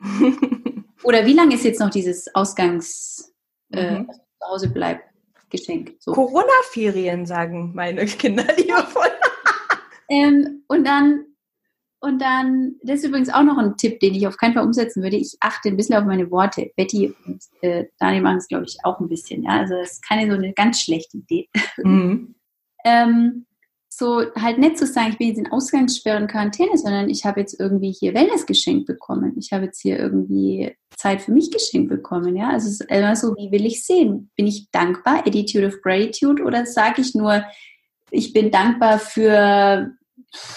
Oder 1.02 1.26
wie 1.26 1.32
lange 1.32 1.54
ist 1.54 1.64
jetzt 1.64 1.80
noch 1.80 1.90
dieses 1.90 2.32
Ausgangs 2.34 3.34
äh, 3.72 4.00
mhm. 4.00 4.10
zu 4.10 4.48
Hause 4.48 4.70
bleibt 4.70 5.09
Geschenk? 5.50 5.94
So. 5.98 6.12
Corona-Ferien, 6.12 7.26
sagen 7.26 7.72
meine 7.74 8.06
Kinder 8.06 8.44
liebevoll. 8.56 9.10
ähm, 10.08 10.64
und 10.68 10.86
dann, 10.86 11.26
und 12.00 12.20
dann, 12.20 12.76
das 12.82 13.00
ist 13.00 13.06
übrigens 13.06 13.28
auch 13.28 13.42
noch 13.42 13.58
ein 13.58 13.76
Tipp, 13.76 14.00
den 14.00 14.14
ich 14.14 14.26
auf 14.26 14.36
keinen 14.36 14.54
Fall 14.54 14.64
umsetzen 14.64 15.02
würde. 15.02 15.16
Ich 15.16 15.36
achte 15.40 15.68
ein 15.68 15.76
bisschen 15.76 15.96
auf 15.96 16.04
meine 16.04 16.30
Worte. 16.30 16.70
Betty 16.76 17.14
und 17.26 17.42
äh, 17.60 17.86
Daniel 17.98 18.22
machen 18.22 18.38
es, 18.38 18.48
glaube 18.48 18.64
ich, 18.64 18.78
auch 18.84 19.00
ein 19.00 19.08
bisschen. 19.08 19.42
Ja, 19.42 19.60
also 19.60 19.74
das 19.74 19.92
ist 19.92 20.08
keine 20.08 20.30
so 20.30 20.36
eine 20.36 20.52
ganz 20.54 20.80
schlechte 20.80 21.18
Idee. 21.18 21.48
Mhm. 21.78 22.34
ähm, 22.84 23.46
so 24.00 24.24
halt 24.34 24.58
nicht 24.58 24.78
zu 24.78 24.86
sagen, 24.86 25.10
ich 25.10 25.18
bin 25.18 25.28
jetzt 25.28 25.38
in 25.38 25.52
Ausgangssperre 25.52 26.20
und 26.20 26.30
Quarantäne, 26.30 26.76
sondern 26.78 27.10
ich 27.10 27.26
habe 27.26 27.40
jetzt 27.40 27.60
irgendwie 27.60 27.92
hier 27.92 28.14
Wellness 28.14 28.46
geschenkt 28.46 28.86
bekommen. 28.86 29.36
Ich 29.38 29.52
habe 29.52 29.66
jetzt 29.66 29.82
hier 29.82 29.98
irgendwie 29.98 30.74
Zeit 30.96 31.20
für 31.20 31.32
mich 31.32 31.50
geschenkt 31.50 31.90
bekommen. 31.90 32.34
Ja, 32.34 32.48
also 32.48 32.66
es 32.66 32.80
ist 32.80 32.90
immer 32.90 33.14
so, 33.14 33.36
wie 33.36 33.52
will 33.52 33.66
ich 33.66 33.84
sehen? 33.84 34.30
Bin 34.36 34.46
ich 34.46 34.70
dankbar, 34.70 35.18
Attitude 35.26 35.66
of 35.66 35.82
Gratitude, 35.82 36.42
oder 36.42 36.64
sage 36.64 37.02
ich 37.02 37.14
nur, 37.14 37.44
ich 38.10 38.32
bin 38.32 38.50
dankbar 38.50 38.98
für, 38.98 39.92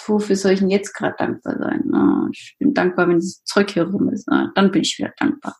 wofür 0.06 0.36
soll 0.36 0.52
ich 0.52 0.60
denn 0.60 0.70
jetzt 0.70 0.94
gerade 0.94 1.14
dankbar 1.18 1.58
sein? 1.58 1.92
Oh, 1.94 2.28
ich 2.32 2.56
bin 2.58 2.72
dankbar, 2.72 3.08
wenn 3.08 3.16
das 3.16 3.44
Zeug 3.44 3.70
hier 3.70 3.84
rum 3.84 4.08
ist. 4.08 4.26
Oh, 4.32 4.46
dann 4.54 4.70
bin 4.70 4.80
ich 4.82 4.98
wieder 4.98 5.12
dankbar. 5.18 5.54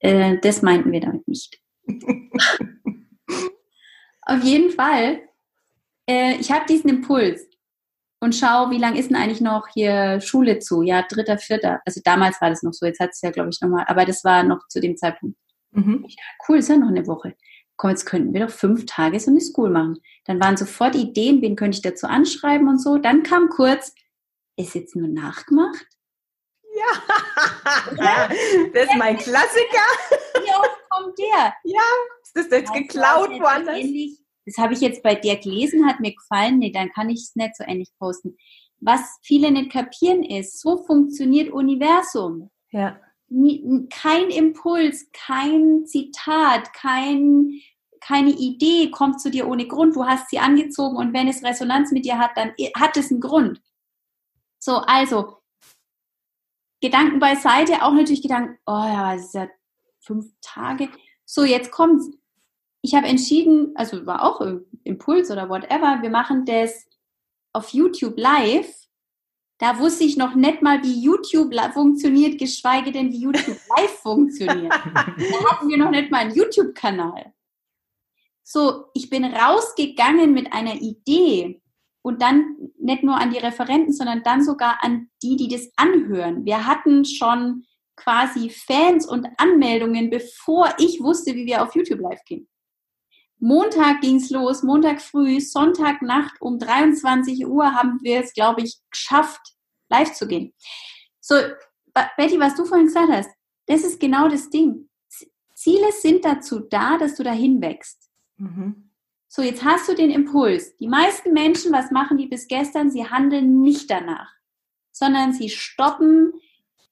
Äh, 0.00 0.36
das 0.42 0.60
meinten 0.60 0.92
wir 0.92 1.00
damit 1.00 1.26
nicht. 1.26 1.58
Auf 4.26 4.42
jeden 4.42 4.70
Fall 4.70 5.22
äh, 6.08 6.36
ich 6.36 6.50
habe 6.50 6.66
diesen 6.66 6.90
Impuls 6.90 7.46
und 8.24 8.34
schau, 8.34 8.70
wie 8.70 8.78
lange 8.78 8.98
ist 8.98 9.10
denn 9.10 9.16
eigentlich 9.16 9.42
noch 9.42 9.68
hier 9.68 10.20
Schule 10.20 10.58
zu? 10.58 10.82
Ja, 10.82 11.02
dritter, 11.02 11.36
vierter. 11.36 11.80
Also 11.84 12.00
damals 12.02 12.40
war 12.40 12.48
das 12.48 12.62
noch 12.62 12.72
so, 12.72 12.86
jetzt 12.86 13.00
hat 13.00 13.10
es 13.10 13.20
ja, 13.20 13.30
glaube 13.30 13.50
ich, 13.50 13.60
nochmal, 13.60 13.84
aber 13.86 14.06
das 14.06 14.24
war 14.24 14.42
noch 14.42 14.66
zu 14.68 14.80
dem 14.80 14.96
Zeitpunkt. 14.96 15.36
Mhm. 15.72 16.06
Ja, 16.08 16.22
cool, 16.48 16.58
ist 16.58 16.70
ja 16.70 16.76
noch 16.76 16.88
eine 16.88 17.06
Woche. 17.06 17.34
Komm, 17.76 17.90
jetzt 17.90 18.06
könnten 18.06 18.32
wir 18.32 18.46
doch 18.46 18.52
fünf 18.52 18.86
Tage 18.86 19.20
so 19.20 19.30
eine 19.30 19.40
School 19.40 19.68
machen. 19.68 20.00
Dann 20.24 20.40
waren 20.40 20.56
sofort 20.56 20.94
Ideen, 20.94 21.42
wen 21.42 21.56
könnte 21.56 21.76
ich 21.76 21.82
dazu 21.82 22.06
anschreiben 22.06 22.68
und 22.68 22.80
so. 22.80 22.98
Dann 22.98 23.24
kam 23.24 23.48
kurz, 23.48 23.94
ist 24.56 24.74
jetzt 24.74 24.96
nur 24.96 25.08
nachgemacht? 25.08 25.86
Ja, 26.76 28.28
das 28.72 28.84
ist 28.84 28.96
mein 28.96 29.18
Klassiker. 29.18 29.86
Wie 30.34 30.50
oft 30.50 30.88
kommt 30.88 31.18
der? 31.18 31.54
Ja, 31.64 31.82
ist 32.22 32.36
das 32.36 32.48
jetzt 32.50 32.72
geklaut 32.72 33.30
woanders? 33.38 33.76
Ähnlich 33.76 34.23
das 34.46 34.58
habe 34.58 34.74
ich 34.74 34.80
jetzt 34.80 35.02
bei 35.02 35.14
dir 35.14 35.36
gelesen, 35.36 35.86
hat 35.86 36.00
mir 36.00 36.14
gefallen, 36.14 36.58
nee, 36.58 36.70
dann 36.70 36.90
kann 36.90 37.08
ich 37.08 37.20
es 37.20 37.36
nicht 37.36 37.56
so 37.56 37.64
ähnlich 37.64 37.90
posten. 37.98 38.36
Was 38.80 39.18
viele 39.22 39.50
nicht 39.50 39.72
kapieren 39.72 40.22
ist, 40.22 40.60
so 40.60 40.84
funktioniert 40.84 41.50
Universum. 41.50 42.50
Ja. 42.70 43.00
Kein 43.90 44.30
Impuls, 44.30 45.08
kein 45.12 45.86
Zitat, 45.86 46.72
kein, 46.74 47.60
keine 48.00 48.30
Idee 48.30 48.90
kommt 48.90 49.20
zu 49.20 49.30
dir 49.30 49.48
ohne 49.48 49.66
Grund. 49.66 49.96
Du 49.96 50.04
hast 50.04 50.28
sie 50.28 50.38
angezogen 50.38 50.96
und 50.96 51.14
wenn 51.14 51.28
es 51.28 51.42
Resonanz 51.42 51.90
mit 51.92 52.04
dir 52.04 52.18
hat, 52.18 52.32
dann 52.36 52.52
hat 52.76 52.96
es 52.96 53.10
einen 53.10 53.20
Grund. 53.20 53.62
So, 54.58 54.76
also, 54.76 55.38
Gedanken 56.82 57.18
beiseite, 57.18 57.82
auch 57.82 57.92
natürlich 57.92 58.22
Gedanken, 58.22 58.58
oh 58.66 58.72
ja, 58.72 59.14
es 59.14 59.26
ist 59.26 59.34
ja 59.34 59.48
fünf 60.00 60.26
Tage. 60.42 60.90
So, 61.24 61.44
jetzt 61.44 61.70
kommt's 61.70 62.10
ich 62.84 62.94
habe 62.94 63.06
entschieden, 63.06 63.72
also 63.76 64.04
war 64.04 64.22
auch 64.22 64.46
Impuls 64.84 65.30
oder 65.30 65.48
whatever, 65.48 66.02
wir 66.02 66.10
machen 66.10 66.44
das 66.44 66.86
auf 67.54 67.70
YouTube 67.70 68.18
live. 68.18 68.70
Da 69.58 69.78
wusste 69.78 70.04
ich 70.04 70.18
noch 70.18 70.34
nicht 70.34 70.60
mal, 70.60 70.82
wie 70.82 71.00
YouTube 71.00 71.54
funktioniert, 71.72 72.38
geschweige 72.38 72.92
denn, 72.92 73.10
wie 73.10 73.22
YouTube 73.22 73.56
live 73.78 73.98
funktioniert. 74.02 74.70
da 74.70 75.50
hatten 75.50 75.68
wir 75.68 75.78
noch 75.78 75.90
nicht 75.90 76.10
mal 76.10 76.18
einen 76.18 76.34
YouTube-Kanal. 76.34 77.32
So, 78.42 78.84
ich 78.92 79.08
bin 79.08 79.24
rausgegangen 79.24 80.34
mit 80.34 80.52
einer 80.52 80.74
Idee 80.74 81.62
und 82.02 82.20
dann 82.20 82.70
nicht 82.78 83.02
nur 83.02 83.16
an 83.16 83.30
die 83.30 83.38
Referenten, 83.38 83.94
sondern 83.94 84.22
dann 84.24 84.44
sogar 84.44 84.80
an 84.82 85.08
die, 85.22 85.36
die 85.36 85.48
das 85.48 85.70
anhören. 85.76 86.44
Wir 86.44 86.66
hatten 86.66 87.06
schon 87.06 87.64
quasi 87.96 88.50
Fans 88.50 89.06
und 89.06 89.26
Anmeldungen, 89.38 90.10
bevor 90.10 90.68
ich 90.76 91.00
wusste, 91.00 91.34
wie 91.34 91.46
wir 91.46 91.62
auf 91.62 91.74
YouTube 91.74 92.00
live 92.00 92.22
gehen. 92.26 92.46
Montag 93.44 94.00
ging 94.00 94.16
es 94.16 94.30
los, 94.30 94.62
Montag 94.62 95.02
früh, 95.02 95.38
Sonntagnacht 95.38 96.40
um 96.40 96.58
23 96.58 97.46
Uhr 97.46 97.74
haben 97.74 97.98
wir 98.00 98.20
es, 98.20 98.32
glaube 98.32 98.62
ich, 98.62 98.78
geschafft, 98.90 99.40
live 99.90 100.14
zu 100.14 100.26
gehen. 100.26 100.54
So, 101.20 101.34
Betty, 102.16 102.40
was 102.40 102.54
du 102.54 102.64
vorhin 102.64 102.86
gesagt 102.86 103.12
hast, 103.12 103.28
das 103.66 103.84
ist 103.84 104.00
genau 104.00 104.28
das 104.28 104.48
Ding. 104.48 104.88
Ziele 105.54 105.92
sind 105.92 106.24
dazu 106.24 106.60
da, 106.60 106.96
dass 106.96 107.16
du 107.16 107.22
dahin 107.22 107.60
wächst. 107.60 108.08
Mhm. 108.38 108.90
So, 109.28 109.42
jetzt 109.42 109.62
hast 109.62 109.90
du 109.90 109.94
den 109.94 110.10
Impuls. 110.10 110.74
Die 110.76 110.88
meisten 110.88 111.34
Menschen, 111.34 111.70
was 111.70 111.90
machen 111.90 112.16
die 112.16 112.28
bis 112.28 112.48
gestern? 112.48 112.90
Sie 112.90 113.10
handeln 113.10 113.60
nicht 113.60 113.90
danach, 113.90 114.32
sondern 114.90 115.34
sie 115.34 115.50
stoppen. 115.50 116.32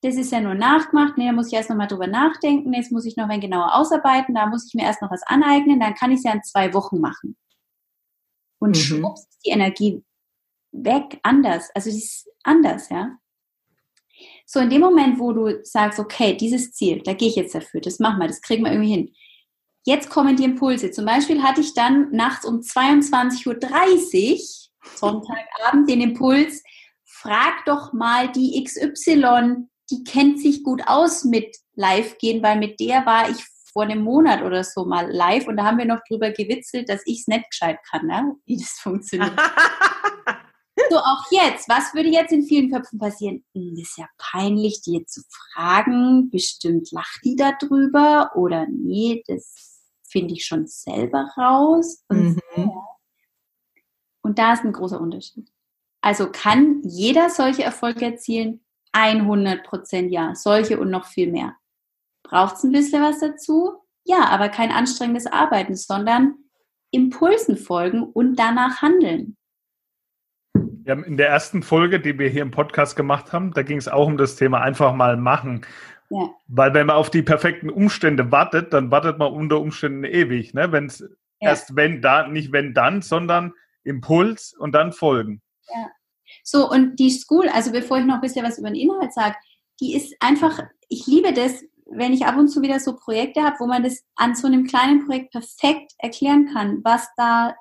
Das 0.02 0.16
ist 0.16 0.32
ja 0.32 0.40
nur 0.40 0.54
nachgemacht. 0.54 1.16
Nee, 1.16 1.26
da 1.26 1.32
muss 1.32 1.46
ich 1.46 1.52
erst 1.52 1.70
nochmal 1.70 1.86
drüber 1.86 2.08
nachdenken. 2.08 2.72
Jetzt 2.72 2.90
muss 2.90 3.04
ich 3.04 3.16
noch 3.16 3.28
ein 3.28 3.40
genauer 3.40 3.74
ausarbeiten. 3.74 4.34
Da 4.34 4.46
muss 4.46 4.66
ich 4.66 4.74
mir 4.74 4.82
erst 4.82 5.00
noch 5.00 5.10
was 5.10 5.22
aneignen. 5.22 5.78
Dann 5.78 5.94
kann 5.94 6.10
ich 6.10 6.18
es 6.18 6.24
ja 6.24 6.32
in 6.32 6.42
zwei 6.42 6.74
Wochen 6.74 7.00
machen. 7.00 7.36
Und 8.58 8.76
mhm. 8.76 8.80
schwupps 8.80 9.26
ist 9.30 9.46
die 9.46 9.50
Energie 9.50 10.04
weg, 10.72 11.20
anders. 11.22 11.70
Also 11.74 11.90
sie 11.90 11.98
ist 11.98 12.28
anders, 12.42 12.88
ja. 12.88 13.16
So, 14.46 14.60
in 14.60 14.70
dem 14.70 14.80
Moment, 14.80 15.18
wo 15.18 15.32
du 15.32 15.64
sagst, 15.64 15.98
okay, 15.98 16.36
dieses 16.36 16.72
Ziel, 16.72 17.02
da 17.02 17.12
gehe 17.12 17.28
ich 17.28 17.36
jetzt 17.36 17.54
dafür, 17.54 17.80
das 17.80 17.98
machen 17.98 18.20
wir, 18.20 18.28
das 18.28 18.40
kriegen 18.40 18.64
wir 18.64 18.72
irgendwie 18.72 18.92
hin. 18.92 19.12
Jetzt 19.84 20.10
kommen 20.10 20.36
die 20.36 20.44
Impulse. 20.44 20.90
Zum 20.90 21.06
Beispiel 21.06 21.42
hatte 21.42 21.60
ich 21.60 21.74
dann 21.74 22.10
nachts 22.12 22.44
um 22.44 22.60
22.30 22.60 24.32
Uhr, 24.32 24.38
Sonntagabend, 24.96 25.88
den 25.88 26.00
Impuls, 26.00 26.62
frag 27.04 27.64
doch 27.66 27.92
mal 27.92 28.30
die 28.30 28.62
XY, 28.62 29.68
die 29.92 30.05
kennt 30.05 30.40
sich 30.40 30.64
gut 30.64 30.83
aus 30.87 31.24
mit 31.24 31.57
live 31.74 32.18
gehen, 32.18 32.42
weil 32.42 32.59
mit 32.59 32.81
der 32.81 33.07
war 33.07 33.31
ich 33.31 33.44
vor 33.72 33.85
einem 33.85 34.02
Monat 34.02 34.42
oder 34.42 34.64
so 34.64 34.85
mal 34.85 35.11
live 35.11 35.46
und 35.46 35.57
da 35.57 35.64
haben 35.64 35.78
wir 35.78 35.85
noch 35.85 36.00
drüber 36.09 36.31
gewitzelt, 36.31 36.88
dass 36.88 37.02
ich 37.07 37.20
es 37.20 37.26
nicht 37.26 37.50
gescheit 37.50 37.78
kann, 37.90 38.07
ne? 38.07 38.37
wie 38.44 38.57
das 38.57 38.78
funktioniert. 38.81 39.33
So, 40.92 40.98
auch 40.98 41.24
jetzt, 41.31 41.70
was 41.70 41.94
würde 41.94 42.11
jetzt 42.11 42.33
in 42.33 42.44
vielen 42.44 42.70
Köpfen 42.70 42.98
passieren? 42.98 43.44
Hm, 43.55 43.76
ist 43.76 43.96
ja 43.96 44.07
peinlich, 44.18 44.83
die 44.83 44.92
jetzt 44.98 45.14
zu 45.14 45.22
fragen. 45.31 46.28
Bestimmt 46.31 46.90
lacht 46.92 47.20
die 47.24 47.35
da 47.35 47.52
drüber 47.52 48.33
oder 48.35 48.66
nee, 48.68 49.22
das 49.26 49.81
finde 50.07 50.35
ich 50.35 50.44
schon 50.44 50.66
selber 50.66 51.31
raus. 51.38 52.05
Und, 52.09 52.38
mhm. 52.57 52.72
und 54.22 54.38
da 54.38 54.52
ist 54.52 54.64
ein 54.64 54.72
großer 54.72 55.00
Unterschied. 55.00 55.50
Also 56.02 56.31
kann 56.31 56.83
jeder 56.85 57.31
solche 57.31 57.62
Erfolge 57.62 58.05
erzielen? 58.05 58.61
100 58.92 59.64
Prozent 59.64 60.11
ja. 60.11 60.35
Solche 60.35 60.78
und 60.78 60.90
noch 60.90 61.07
viel 61.07 61.31
mehr. 61.31 61.57
Braucht 62.22 62.57
es 62.57 62.64
ein 62.64 62.72
bisschen 62.72 63.02
was 63.02 63.20
dazu? 63.20 63.72
Ja, 64.05 64.26
aber 64.28 64.48
kein 64.48 64.70
anstrengendes 64.70 65.26
Arbeiten, 65.26 65.76
sondern 65.76 66.35
Impulsen 66.90 67.57
folgen 67.57 68.02
und 68.02 68.37
danach 68.37 68.83
handeln. 68.83 69.37
Ja, 70.85 70.94
in 70.94 71.16
der 71.16 71.28
ersten 71.28 71.62
Folge, 71.62 72.00
die 72.00 72.18
wir 72.18 72.28
hier 72.28 72.42
im 72.42 72.50
Podcast 72.50 72.96
gemacht 72.96 73.33
haben, 73.33 73.52
da 73.52 73.62
ging 73.62 73.78
es 73.78 73.88
auch 73.88 74.07
um 74.07 74.16
das 74.16 74.37
Thema 74.37 74.61
einfach 74.61 74.94
mal 74.94 75.16
machen. 75.16 75.64
Ja. 76.11 76.31
Weil 76.48 76.74
wenn 76.74 76.87
man 76.87 76.96
auf 76.96 77.09
die 77.09 77.22
perfekten 77.22 77.70
Umstände 77.70 78.31
wartet, 78.33 78.72
dann 78.72 78.90
wartet 78.90 79.18
man 79.18 79.33
unter 79.33 79.61
Umständen 79.61 80.05
ewig. 80.05 80.52
Ne? 80.55 80.72
Wenn 80.72 80.87
es 80.87 81.00
ja. 81.40 81.50
erst 81.50 81.76
wenn 81.76 82.02
da, 82.02 82.26
nicht 82.26 82.52
wenn 82.52 82.74
dann, 82.74 83.00
sondern 83.00 83.52
Impuls 83.85 84.55
und 84.59 84.72
dann 84.72 84.92
folgen. 84.92 85.40
Ja. 85.68 85.90
So, 86.42 86.70
und 86.70 86.96
die 86.96 87.11
School, 87.11 87.48
also 87.48 87.72
bevor 87.72 87.98
ich 87.98 88.05
noch 88.05 88.16
ein 88.16 88.20
bisschen 88.20 88.44
was 88.44 88.59
über 88.59 88.68
den 88.68 88.81
Inhalt 88.81 89.12
sage, 89.12 89.37
die 89.81 89.94
ist 89.94 90.14
einfach, 90.20 90.61
ich 90.88 91.07
liebe 91.07 91.33
das, 91.33 91.62
wenn 91.87 92.12
ich 92.12 92.24
ab 92.24 92.37
und 92.37 92.48
zu 92.48 92.62
wieder 92.62 92.81
so 92.81 92.96
Projekte 92.96 93.42
habe, 93.42 93.57
wo 93.61 93.66
man 93.66 93.83
das 93.83 94.02
an 94.16 94.35
so 94.35 94.46
einem 94.46 94.64
kleinen 94.64 95.05
Projekt 95.07 95.33
perfekt 95.33 95.92
erklären 95.98 96.48
kann, 96.52 96.81
was 96.85 97.09
da 97.16 97.55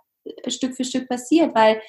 Stück 0.47 0.75
für 0.75 0.85
Stück 0.85 1.09
passiert, 1.09 1.53
weil 1.55 1.81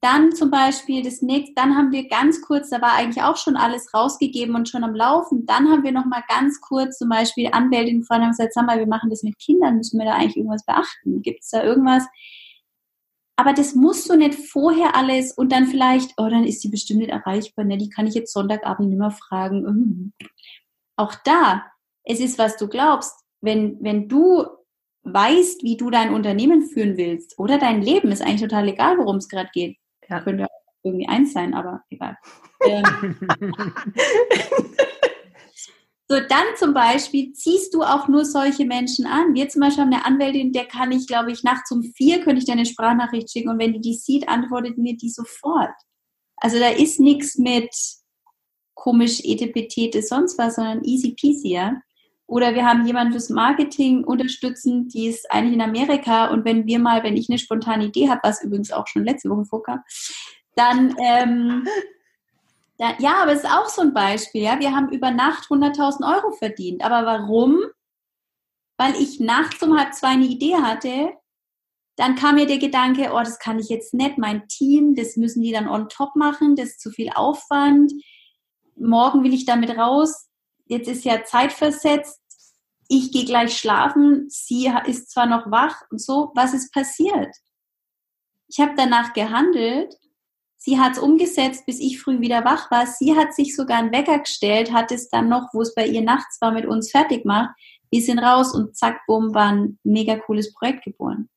dann 0.00 0.32
zum 0.32 0.50
Beispiel 0.50 1.02
das 1.02 1.22
nächste, 1.22 1.54
dann 1.54 1.76
haben 1.76 1.90
wir 1.90 2.08
ganz 2.08 2.40
kurz, 2.42 2.70
da 2.70 2.80
war 2.80 2.92
eigentlich 2.94 3.22
auch 3.24 3.36
schon 3.36 3.56
alles 3.56 3.92
rausgegeben 3.94 4.54
und 4.54 4.68
schon 4.68 4.84
am 4.84 4.94
Laufen. 4.94 5.46
Dann 5.46 5.68
haben 5.68 5.82
wir 5.82 5.92
noch 5.92 6.04
mal 6.04 6.22
ganz 6.28 6.60
kurz 6.60 6.98
zum 6.98 7.08
Beispiel 7.08 7.48
Anwältin 7.50 8.00
gefragt 8.00 8.22
haben 8.22 8.30
gesagt, 8.30 8.52
sag 8.52 8.66
mal, 8.66 8.78
wir 8.78 8.86
machen 8.86 9.10
das 9.10 9.22
mit 9.22 9.38
Kindern, 9.38 9.78
müssen 9.78 9.98
wir 9.98 10.06
da 10.06 10.12
eigentlich 10.12 10.36
irgendwas 10.36 10.64
beachten? 10.64 11.22
Gibt 11.22 11.42
es 11.42 11.50
da 11.50 11.64
irgendwas? 11.64 12.04
Aber 13.36 13.52
das 13.52 13.74
musst 13.74 14.08
du 14.08 14.16
nicht 14.16 14.34
vorher 14.34 14.96
alles 14.96 15.32
und 15.32 15.52
dann 15.52 15.66
vielleicht, 15.66 16.12
oh, 16.16 16.28
dann 16.28 16.44
ist 16.44 16.64
die 16.64 16.68
bestimmt 16.68 17.00
nicht 17.00 17.10
erreichbar, 17.10 17.64
ne? 17.64 17.76
Die 17.76 17.90
kann 17.90 18.06
ich 18.06 18.14
jetzt 18.14 18.32
Sonntagabend 18.32 18.88
nicht 18.88 18.98
mehr 18.98 19.10
fragen. 19.10 19.62
Mhm. 19.62 20.12
Auch 20.96 21.14
da, 21.24 21.66
es 22.04 22.20
ist, 22.20 22.38
was 22.38 22.56
du 22.56 22.68
glaubst. 22.68 23.12
Wenn, 23.42 23.76
wenn 23.82 24.08
du 24.08 24.46
weißt, 25.02 25.62
wie 25.62 25.76
du 25.76 25.90
dein 25.90 26.14
Unternehmen 26.14 26.62
führen 26.62 26.96
willst 26.96 27.38
oder 27.38 27.58
dein 27.58 27.82
Leben, 27.82 28.10
ist 28.10 28.22
eigentlich 28.22 28.40
total 28.40 28.68
egal, 28.68 28.98
worum 28.98 29.16
es 29.16 29.28
gerade 29.28 29.50
geht 29.52 29.76
ja. 30.08 30.20
Könnte 30.20 30.46
irgendwie 30.82 31.08
eins 31.08 31.32
sein, 31.32 31.54
aber 31.54 31.82
egal. 31.90 32.16
Ähm, 32.66 32.84
so, 36.08 36.20
dann 36.20 36.44
zum 36.56 36.72
Beispiel 36.72 37.32
ziehst 37.32 37.74
du 37.74 37.82
auch 37.82 38.06
nur 38.06 38.24
solche 38.24 38.64
Menschen 38.64 39.06
an. 39.06 39.34
Wir 39.34 39.48
zum 39.48 39.60
Beispiel 39.60 39.82
haben 39.82 39.92
eine 39.92 40.04
Anwältin, 40.04 40.52
der 40.52 40.66
kann 40.66 40.92
ich, 40.92 41.08
glaube 41.08 41.32
ich, 41.32 41.42
nachts 41.42 41.70
um 41.72 41.82
vier 41.82 42.20
könnte 42.20 42.38
ich 42.38 42.44
dir 42.44 42.52
eine 42.52 42.64
Sprachnachricht 42.66 43.30
schicken 43.30 43.48
und 43.48 43.58
wenn 43.58 43.72
die 43.72 43.80
die 43.80 43.94
sieht, 43.94 44.28
antwortet 44.28 44.78
mir 44.78 44.96
die 44.96 45.10
sofort. 45.10 45.74
Also 46.36 46.58
da 46.60 46.68
ist 46.68 47.00
nichts 47.00 47.38
mit 47.38 47.74
komisch 48.74 49.20
etepetete 49.24 50.02
sonst 50.02 50.38
was, 50.38 50.56
sondern 50.56 50.84
easy 50.84 51.16
peasy, 51.18 51.54
ja. 51.54 51.80
Oder 52.28 52.54
wir 52.54 52.64
haben 52.64 52.86
jemanden 52.86 53.12
fürs 53.12 53.30
Marketing 53.30 54.04
unterstützen, 54.04 54.88
die 54.88 55.06
ist 55.06 55.30
eigentlich 55.30 55.54
in 55.54 55.62
Amerika 55.62 56.26
und 56.26 56.44
wenn 56.44 56.66
wir 56.66 56.78
mal, 56.78 57.02
wenn 57.02 57.16
ich 57.16 57.28
eine 57.28 57.38
spontane 57.38 57.86
Idee 57.86 58.08
habe, 58.08 58.20
was 58.22 58.42
übrigens 58.42 58.70
auch 58.70 58.86
schon 58.86 59.04
letzte 59.04 59.28
Woche 59.28 59.44
vorkam, 59.44 59.80
dann, 60.54 60.94
ähm, 61.02 61.66
dann, 62.78 62.94
ja, 62.98 63.22
aber 63.22 63.32
es 63.32 63.44
ist 63.44 63.50
auch 63.50 63.68
so 63.68 63.82
ein 63.82 63.94
Beispiel, 63.94 64.42
ja, 64.42 64.60
wir 64.60 64.74
haben 64.74 64.90
über 64.90 65.10
Nacht 65.10 65.48
100.000 65.48 66.14
Euro 66.14 66.32
verdient. 66.32 66.84
Aber 66.84 67.06
warum? 67.06 67.58
Weil 68.76 68.94
ich 68.96 69.20
nachts 69.20 69.62
um 69.62 69.78
halb 69.78 69.94
zwei 69.94 70.08
eine 70.08 70.26
Idee 70.26 70.56
hatte, 70.56 71.14
dann 71.96 72.14
kam 72.14 72.34
mir 72.34 72.46
der 72.46 72.58
Gedanke, 72.58 73.10
oh, 73.14 73.20
das 73.20 73.38
kann 73.38 73.58
ich 73.58 73.70
jetzt 73.70 73.94
nicht, 73.94 74.18
mein 74.18 74.46
Team, 74.48 74.94
das 74.94 75.16
müssen 75.16 75.42
die 75.42 75.52
dann 75.52 75.68
on 75.68 75.88
top 75.88 76.14
machen, 76.14 76.54
das 76.54 76.70
ist 76.70 76.80
zu 76.80 76.90
viel 76.90 77.10
Aufwand. 77.14 77.92
Morgen 78.76 79.24
will 79.24 79.32
ich 79.32 79.46
damit 79.46 79.70
raus, 79.70 80.28
jetzt 80.66 80.88
ist 80.88 81.04
ja 81.04 81.24
Zeit 81.24 81.54
versetzt, 81.54 82.20
ich 82.88 83.10
gehe 83.10 83.24
gleich 83.24 83.56
schlafen, 83.56 84.26
sie 84.28 84.70
ist 84.86 85.10
zwar 85.10 85.26
noch 85.26 85.50
wach 85.50 85.82
und 85.90 86.00
so, 86.00 86.30
was 86.34 86.52
ist 86.52 86.72
passiert? 86.72 87.34
Ich 88.48 88.60
habe 88.60 88.74
danach 88.76 89.14
gehandelt, 89.14 89.96
sie 90.66 90.80
hat 90.80 90.94
es 90.94 90.98
umgesetzt, 90.98 91.64
bis 91.64 91.78
ich 91.78 92.00
früh 92.00 92.20
wieder 92.20 92.44
wach 92.44 92.72
war, 92.72 92.88
sie 92.88 93.14
hat 93.14 93.32
sich 93.32 93.54
sogar 93.54 93.78
einen 93.78 93.92
Wecker 93.92 94.18
gestellt, 94.18 94.72
hat 94.72 94.90
es 94.90 95.08
dann 95.08 95.28
noch, 95.28 95.54
wo 95.54 95.62
es 95.62 95.72
bei 95.76 95.86
ihr 95.86 96.02
nachts 96.02 96.40
war, 96.40 96.50
mit 96.50 96.66
uns 96.66 96.90
fertig 96.90 97.22
gemacht, 97.22 97.54
wir 97.88 98.02
sind 98.02 98.18
raus 98.18 98.52
und 98.52 98.76
zack, 98.76 99.00
bumm, 99.06 99.32
war 99.32 99.52
ein 99.52 99.78
mega 99.84 100.16
cooles 100.16 100.52
Projekt 100.52 100.84
geboren. 100.84 101.28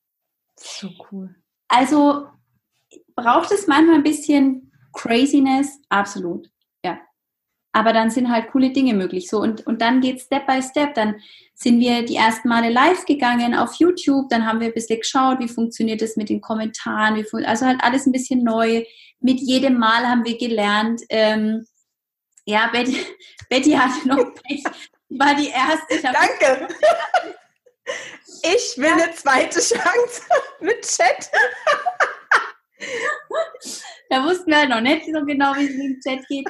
So 0.56 0.90
cool. 1.10 1.32
Also 1.68 2.26
braucht 3.14 3.52
es 3.52 3.68
manchmal 3.68 3.96
ein 3.96 4.02
bisschen 4.02 4.72
Craziness? 4.92 5.78
Absolut. 5.90 6.50
Aber 7.72 7.92
dann 7.92 8.10
sind 8.10 8.30
halt 8.30 8.50
coole 8.50 8.70
Dinge 8.70 8.94
möglich. 8.94 9.28
So, 9.28 9.38
und, 9.40 9.66
und 9.66 9.80
dann 9.80 10.00
geht 10.00 10.20
Step 10.20 10.46
by 10.46 10.60
Step. 10.62 10.94
Dann 10.94 11.16
sind 11.54 11.78
wir 11.78 12.04
die 12.04 12.16
ersten 12.16 12.48
Male 12.48 12.70
live 12.70 13.04
gegangen 13.04 13.54
auf 13.54 13.74
YouTube. 13.74 14.28
Dann 14.28 14.46
haben 14.46 14.60
wir 14.60 14.68
ein 14.68 14.74
bisschen 14.74 14.98
geschaut, 15.00 15.38
wie 15.38 15.48
funktioniert 15.48 16.02
das 16.02 16.16
mit 16.16 16.28
den 16.28 16.40
Kommentaren. 16.40 17.16
Wie 17.16 17.44
also 17.44 17.66
halt 17.66 17.80
alles 17.82 18.06
ein 18.06 18.12
bisschen 18.12 18.42
neu. 18.42 18.84
Mit 19.20 19.40
jedem 19.40 19.78
Mal 19.78 20.08
haben 20.08 20.24
wir 20.24 20.36
gelernt. 20.36 21.02
Ähm, 21.10 21.64
ja, 22.44 22.68
Betty, 22.72 22.96
Betty 23.48 23.72
hatte 23.72 24.08
noch 24.08 24.34
Pech. 24.42 24.64
War 25.10 25.34
die 25.34 25.48
erste. 25.48 26.00
Danke. 26.02 26.68
Ich 28.42 28.76
will 28.78 28.86
ja. 28.86 28.92
eine 28.94 29.12
zweite 29.12 29.60
Chance 29.60 30.22
mit 30.60 30.82
Chat. 30.82 31.30
da 34.08 34.24
wussten 34.24 34.50
wir 34.50 34.58
halt 34.58 34.70
noch 34.70 34.80
nicht 34.80 35.06
so 35.06 35.24
genau, 35.24 35.54
wie 35.56 35.66
es 35.66 35.76
mit 35.76 35.86
dem 35.86 36.00
Chat 36.00 36.28
geht. 36.28 36.48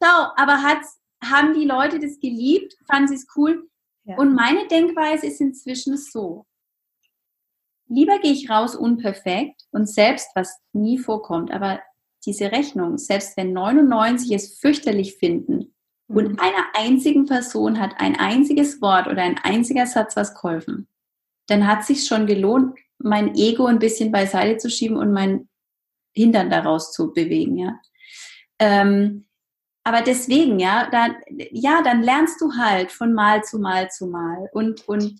So, 0.00 0.06
aber 0.06 0.62
hat's, 0.62 0.98
haben 1.22 1.54
die 1.54 1.64
Leute 1.64 1.98
das 1.98 2.20
geliebt? 2.20 2.76
Fanden 2.86 3.08
sie 3.08 3.14
es 3.14 3.26
cool? 3.36 3.68
Ja. 4.04 4.16
Und 4.16 4.34
meine 4.34 4.66
Denkweise 4.68 5.26
ist 5.26 5.40
inzwischen 5.40 5.96
so. 5.96 6.46
Lieber 7.88 8.18
gehe 8.18 8.32
ich 8.32 8.50
raus 8.50 8.74
unperfekt 8.74 9.62
und 9.70 9.88
selbst, 9.88 10.28
was 10.34 10.60
nie 10.72 10.98
vorkommt, 10.98 11.50
aber 11.50 11.80
diese 12.26 12.52
Rechnung, 12.52 12.98
selbst 12.98 13.36
wenn 13.36 13.52
99 13.52 14.30
es 14.32 14.58
fürchterlich 14.58 15.16
finden 15.16 15.74
mhm. 16.08 16.16
und 16.16 16.40
einer 16.40 16.64
einzigen 16.74 17.26
Person 17.26 17.80
hat 17.80 17.94
ein 17.98 18.16
einziges 18.16 18.82
Wort 18.82 19.06
oder 19.06 19.22
ein 19.22 19.38
einziger 19.38 19.86
Satz 19.86 20.16
was 20.16 20.34
geholfen, 20.34 20.88
dann 21.46 21.66
hat 21.66 21.84
sich 21.84 22.04
schon 22.04 22.26
gelohnt, 22.26 22.78
mein 22.98 23.34
Ego 23.34 23.66
ein 23.66 23.78
bisschen 23.78 24.12
beiseite 24.12 24.58
zu 24.58 24.70
schieben 24.70 24.96
und 24.96 25.12
mein 25.12 25.48
Hintern 26.12 26.50
daraus 26.50 26.92
zu 26.92 27.12
bewegen, 27.12 27.56
ja. 27.56 27.80
Ähm, 28.58 29.27
aber 29.88 30.02
deswegen, 30.02 30.58
ja, 30.58 30.86
dann, 30.90 31.16
ja, 31.28 31.80
dann 31.82 32.02
lernst 32.02 32.42
du 32.42 32.52
halt 32.58 32.92
von 32.92 33.14
Mal 33.14 33.42
zu 33.42 33.58
Mal 33.58 33.90
zu 33.90 34.06
Mal. 34.06 34.50
Und, 34.52 34.86
und, 34.86 35.18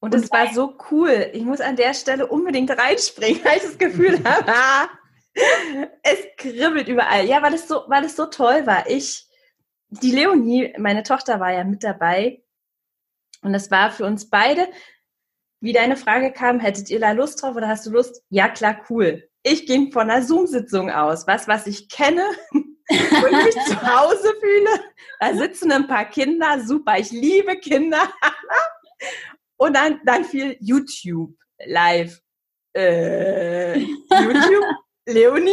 und 0.00 0.14
es 0.14 0.30
war 0.32 0.54
so 0.54 0.78
cool. 0.90 1.30
Ich 1.34 1.42
muss 1.42 1.60
an 1.60 1.76
der 1.76 1.92
Stelle 1.92 2.26
unbedingt 2.26 2.70
reinspringen, 2.70 3.44
weil 3.44 3.58
ich 3.58 3.64
das 3.64 3.76
Gefühl 3.76 4.18
habe, 4.24 4.46
ah, 4.48 4.88
es 6.02 6.18
kribbelt 6.38 6.88
überall. 6.88 7.26
Ja, 7.26 7.42
weil 7.42 7.52
es 7.52 7.68
so, 7.68 7.82
weil 7.88 8.06
es 8.06 8.16
so 8.16 8.24
toll 8.24 8.66
war. 8.66 8.88
Ich, 8.88 9.28
die 9.90 10.12
Leonie, 10.12 10.74
meine 10.78 11.02
Tochter 11.02 11.38
war 11.38 11.52
ja 11.52 11.64
mit 11.64 11.84
dabei. 11.84 12.42
Und 13.42 13.54
es 13.54 13.70
war 13.70 13.90
für 13.90 14.06
uns 14.06 14.30
beide, 14.30 14.66
wie 15.60 15.74
deine 15.74 15.98
Frage 15.98 16.32
kam, 16.32 16.58
hättet 16.58 16.88
ihr 16.88 17.00
da 17.00 17.12
Lust 17.12 17.42
drauf 17.42 17.54
oder 17.54 17.68
hast 17.68 17.84
du 17.84 17.90
Lust? 17.90 18.22
Ja, 18.30 18.48
klar, 18.48 18.82
cool. 18.88 19.28
Ich 19.42 19.66
ging 19.66 19.92
von 19.92 20.08
einer 20.08 20.22
Zoom-Sitzung 20.22 20.90
aus. 20.90 21.26
Was, 21.26 21.48
was 21.48 21.66
ich 21.66 21.90
kenne, 21.90 22.24
wo 22.88 23.26
ich 23.26 23.44
mich 23.44 23.64
zu 23.66 23.82
Hause 23.82 24.34
fühle. 24.40 24.70
Da 25.20 25.34
sitzen 25.34 25.72
ein 25.72 25.86
paar 25.86 26.04
Kinder, 26.04 26.60
super, 26.64 26.98
ich 26.98 27.10
liebe 27.10 27.56
Kinder. 27.56 28.12
Und 29.56 29.74
dann, 29.74 30.00
dann 30.04 30.24
fiel 30.24 30.56
YouTube 30.60 31.34
live. 31.64 32.20
Äh, 32.76 33.78
YouTube, 33.78 34.64
Leonie, 35.06 35.50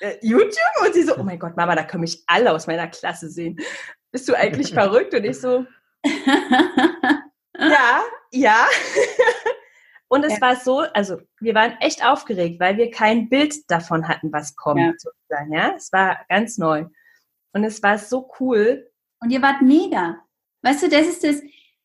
äh, 0.00 0.16
YouTube? 0.22 0.58
Und 0.84 0.94
sie 0.94 1.02
so, 1.02 1.16
oh 1.16 1.22
mein 1.22 1.38
Gott, 1.38 1.56
Mama, 1.56 1.74
da 1.74 1.84
können 1.84 2.02
mich 2.02 2.22
alle 2.26 2.52
aus 2.52 2.66
meiner 2.66 2.88
Klasse 2.88 3.28
sehen. 3.28 3.58
Bist 4.10 4.28
du 4.28 4.34
eigentlich 4.34 4.72
verrückt? 4.74 5.14
Und 5.14 5.24
ich 5.24 5.40
so, 5.40 5.66
ja, 7.58 8.02
ja. 8.32 8.66
Und 10.12 10.24
es 10.24 10.34
ja. 10.34 10.40
war 10.40 10.56
so, 10.56 10.80
also 10.80 11.18
wir 11.38 11.54
waren 11.54 11.76
echt 11.78 12.04
aufgeregt, 12.04 12.58
weil 12.58 12.76
wir 12.76 12.90
kein 12.90 13.28
Bild 13.28 13.54
davon 13.70 14.08
hatten, 14.08 14.32
was 14.32 14.56
kommt. 14.56 14.80
Ja. 14.80 14.92
Sozusagen, 14.98 15.52
ja? 15.52 15.74
Es 15.76 15.92
war 15.92 16.18
ganz 16.28 16.58
neu. 16.58 16.86
Und 17.52 17.62
es 17.62 17.80
war 17.80 17.96
so 17.96 18.28
cool. 18.40 18.90
Und 19.20 19.30
ihr 19.30 19.40
wart 19.40 19.62
mega. 19.62 20.16
Weißt 20.62 20.82
du, 20.82 20.88
das 20.88 21.06
ist 21.06 21.22
das. 21.22 21.40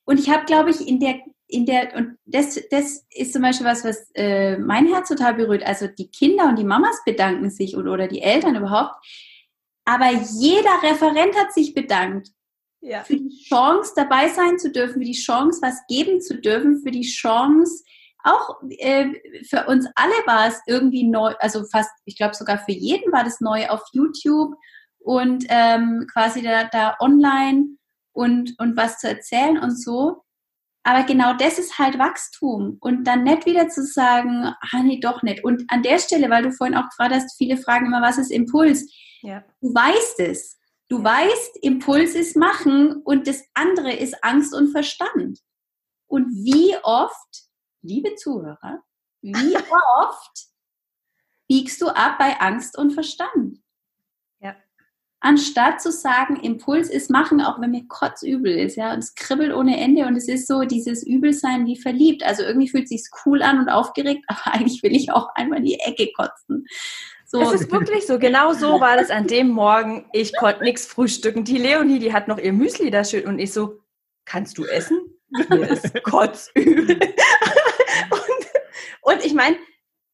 Und 0.05 0.19
ich 0.19 0.27
habe, 0.31 0.45
glaube 0.45 0.71
ich, 0.71 0.87
in 0.87 0.99
der, 0.99 1.19
in 1.45 1.67
der, 1.67 1.95
und 1.95 2.17
das, 2.25 2.59
das 2.71 3.05
ist 3.11 3.31
zum 3.31 3.43
Beispiel 3.43 3.67
was, 3.67 3.83
was 3.83 4.09
äh, 4.15 4.57
mein 4.57 4.87
Herz 4.87 5.09
total 5.09 5.35
berührt. 5.35 5.63
Also 5.63 5.85
die 5.85 6.09
Kinder 6.09 6.45
und 6.45 6.57
die 6.57 6.63
Mamas 6.63 6.99
bedanken 7.05 7.51
sich 7.51 7.75
und, 7.75 7.87
oder 7.87 8.07
die 8.07 8.23
Eltern 8.23 8.55
überhaupt. 8.55 8.95
Aber 9.85 10.09
jeder 10.11 10.81
Referent 10.81 11.37
hat 11.37 11.53
sich 11.53 11.75
bedankt. 11.75 12.29
Ja. 12.81 13.03
Für 13.03 13.17
die 13.17 13.43
Chance, 13.47 13.93
dabei 13.95 14.29
sein 14.29 14.57
zu 14.57 14.71
dürfen, 14.71 14.93
für 14.93 15.05
die 15.05 15.11
Chance, 15.13 15.59
was 15.61 15.85
geben 15.87 16.21
zu 16.21 16.41
dürfen, 16.41 16.81
für 16.81 16.91
die 16.91 17.05
Chance, 17.05 17.83
auch 18.25 18.61
äh, 18.69 19.13
für 19.47 19.65
uns 19.67 19.87
alle 19.95 20.13
war 20.25 20.47
es 20.47 20.59
irgendwie 20.67 21.07
neu, 21.07 21.33
also 21.39 21.63
fast, 21.71 21.91
ich 22.05 22.17
glaube 22.17 22.35
sogar 22.35 22.59
für 22.59 22.71
jeden 22.71 23.11
war 23.11 23.23
das 23.23 23.39
neu 23.39 23.67
auf 23.67 23.81
YouTube 23.93 24.55
und 24.99 25.45
ähm, 25.49 26.07
quasi 26.11 26.41
da, 26.41 26.65
da 26.65 26.95
online 26.99 27.77
und, 28.13 28.55
und 28.59 28.75
was 28.75 28.99
zu 28.99 29.07
erzählen 29.07 29.57
und 29.59 29.79
so. 29.79 30.23
Aber 30.83 31.03
genau 31.03 31.33
das 31.33 31.57
ist 31.57 31.79
halt 31.79 31.97
Wachstum. 31.97 32.77
Und 32.79 33.05
dann 33.05 33.23
nicht 33.23 33.47
wieder 33.47 33.69
zu 33.69 33.83
sagen, 33.83 34.53
ah 34.59 34.83
nee, 34.83 34.99
doch 34.99 35.23
nicht. 35.23 35.43
Und 35.43 35.63
an 35.69 35.81
der 35.81 35.97
Stelle, 35.97 36.29
weil 36.29 36.43
du 36.43 36.51
vorhin 36.51 36.77
auch 36.77 36.87
gefragt 36.89 37.13
hast, 37.13 37.37
viele 37.37 37.57
fragen 37.57 37.87
immer, 37.87 38.03
was 38.03 38.19
ist 38.19 38.31
Impuls? 38.31 38.87
Ja. 39.21 39.43
Du 39.61 39.73
weißt 39.73 40.19
es. 40.19 40.59
Du 40.87 41.03
weißt, 41.03 41.57
Impuls 41.63 42.13
ist 42.13 42.35
machen 42.35 43.01
und 43.03 43.27
das 43.27 43.43
andere 43.55 43.93
ist 43.93 44.23
Angst 44.23 44.53
und 44.53 44.71
Verstand. 44.71 45.39
Und 46.05 46.27
wie 46.27 46.75
oft 46.83 47.45
liebe 47.85 48.15
Zuhörer, 48.15 48.83
wie 49.21 49.33
oft 49.99 50.47
biegst 51.47 51.81
du 51.81 51.87
ab 51.87 52.17
bei 52.17 52.39
Angst 52.39 52.77
und 52.77 52.91
Verstand? 52.91 53.59
Ja. 54.39 54.55
Anstatt 55.19 55.81
zu 55.81 55.91
sagen, 55.91 56.37
Impuls 56.37 56.89
ist 56.89 57.09
machen, 57.09 57.41
auch 57.41 57.59
wenn 57.61 57.71
mir 57.71 57.87
kotzübel 57.87 58.57
ist, 58.57 58.75
ja, 58.75 58.93
und 58.93 58.99
es 58.99 59.15
kribbelt 59.15 59.53
ohne 59.53 59.79
Ende 59.79 60.05
und 60.05 60.15
es 60.15 60.27
ist 60.27 60.47
so 60.47 60.61
dieses 60.61 61.05
Übelsein 61.05 61.65
wie 61.65 61.77
verliebt. 61.77 62.23
Also 62.23 62.43
irgendwie 62.43 62.69
fühlt 62.69 62.83
es 62.85 62.89
sich 62.89 63.03
cool 63.25 63.41
an 63.41 63.59
und 63.59 63.69
aufgeregt, 63.69 64.25
aber 64.27 64.55
eigentlich 64.55 64.83
will 64.83 64.95
ich 64.95 65.11
auch 65.11 65.29
einmal 65.35 65.59
in 65.59 65.65
die 65.65 65.79
Ecke 65.79 66.11
kotzen. 66.15 66.65
So. 67.27 67.41
Es 67.41 67.61
ist 67.61 67.71
wirklich 67.71 68.05
so. 68.05 68.19
Genau 68.19 68.53
so 68.53 68.79
war 68.79 68.97
das 68.97 69.09
an 69.09 69.25
dem 69.25 69.49
Morgen. 69.49 70.05
Ich 70.13 70.37
konnte 70.37 70.63
nichts 70.63 70.85
frühstücken. 70.85 71.43
Die 71.43 71.57
Leonie, 71.57 71.97
die 71.97 72.13
hat 72.13 72.27
noch 72.27 72.37
ihr 72.37 72.53
Müsli 72.53 72.91
da 72.91 73.03
schön 73.03 73.25
und 73.25 73.39
ich 73.39 73.51
so, 73.51 73.79
kannst 74.25 74.57
du 74.59 74.65
essen? 74.65 75.01
Mir 75.49 75.69
ist 75.69 75.91
kotzübel. 76.03 76.99
Und 79.05 79.23
ich 79.23 79.35
meine, 79.35 79.55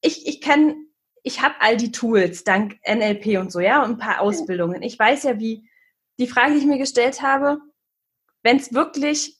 ich, 0.01 0.27
ich 0.27 0.41
kann, 0.41 0.75
ich 1.23 1.41
habe 1.41 1.55
all 1.59 1.77
die 1.77 1.93
Tools 1.93 2.43
dank 2.43 2.77
NLP 2.85 3.39
und 3.39 3.49
so, 3.49 3.61
ja, 3.61 3.83
und 3.83 3.91
ein 3.91 3.97
paar 3.97 4.19
Ausbildungen. 4.19 4.81
Ich 4.81 4.99
weiß 4.99 5.23
ja, 5.23 5.39
wie 5.39 5.65
die 6.19 6.27
Frage, 6.27 6.53
die 6.53 6.59
ich 6.59 6.65
mir 6.65 6.77
gestellt 6.77 7.21
habe, 7.21 7.59
wenn 8.43 8.57
es 8.57 8.73
wirklich 8.73 9.39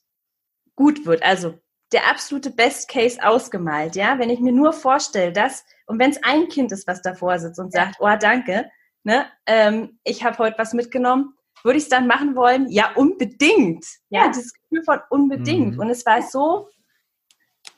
gut 0.75 1.05
wird, 1.05 1.21
also 1.21 1.59
der 1.91 2.09
absolute 2.09 2.49
Best 2.49 2.87
Case 2.87 3.21
ausgemalt, 3.21 3.97
ja, 3.97 4.17
wenn 4.19 4.29
ich 4.29 4.39
mir 4.39 4.53
nur 4.53 4.71
vorstelle, 4.71 5.33
dass, 5.33 5.65
und 5.85 5.99
wenn 5.99 6.11
es 6.11 6.23
ein 6.23 6.47
Kind 6.47 6.71
ist, 6.71 6.87
was 6.87 7.01
davor 7.01 7.37
sitzt 7.37 7.59
und 7.59 7.73
sagt, 7.73 7.97
oh, 7.99 8.15
danke, 8.17 8.71
ne, 9.03 9.25
ähm, 9.47 9.99
ich 10.05 10.23
habe 10.23 10.37
heute 10.37 10.57
was 10.57 10.71
mitgenommen, 10.71 11.33
würde 11.61 11.77
ich 11.77 11.83
es 11.83 11.89
dann 11.89 12.07
machen 12.07 12.37
wollen? 12.37 12.69
Ja, 12.69 12.93
unbedingt. 12.95 13.85
Ja, 14.07 14.25
ja. 14.25 14.27
dieses 14.29 14.53
Gefühl 14.53 14.83
von 14.85 14.99
unbedingt. 15.09 15.73
Mhm. 15.73 15.79
Und 15.81 15.89
es 15.89 16.05
war 16.05 16.21
so, 16.21 16.69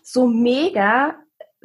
so 0.03 0.27
mega, 0.27 1.22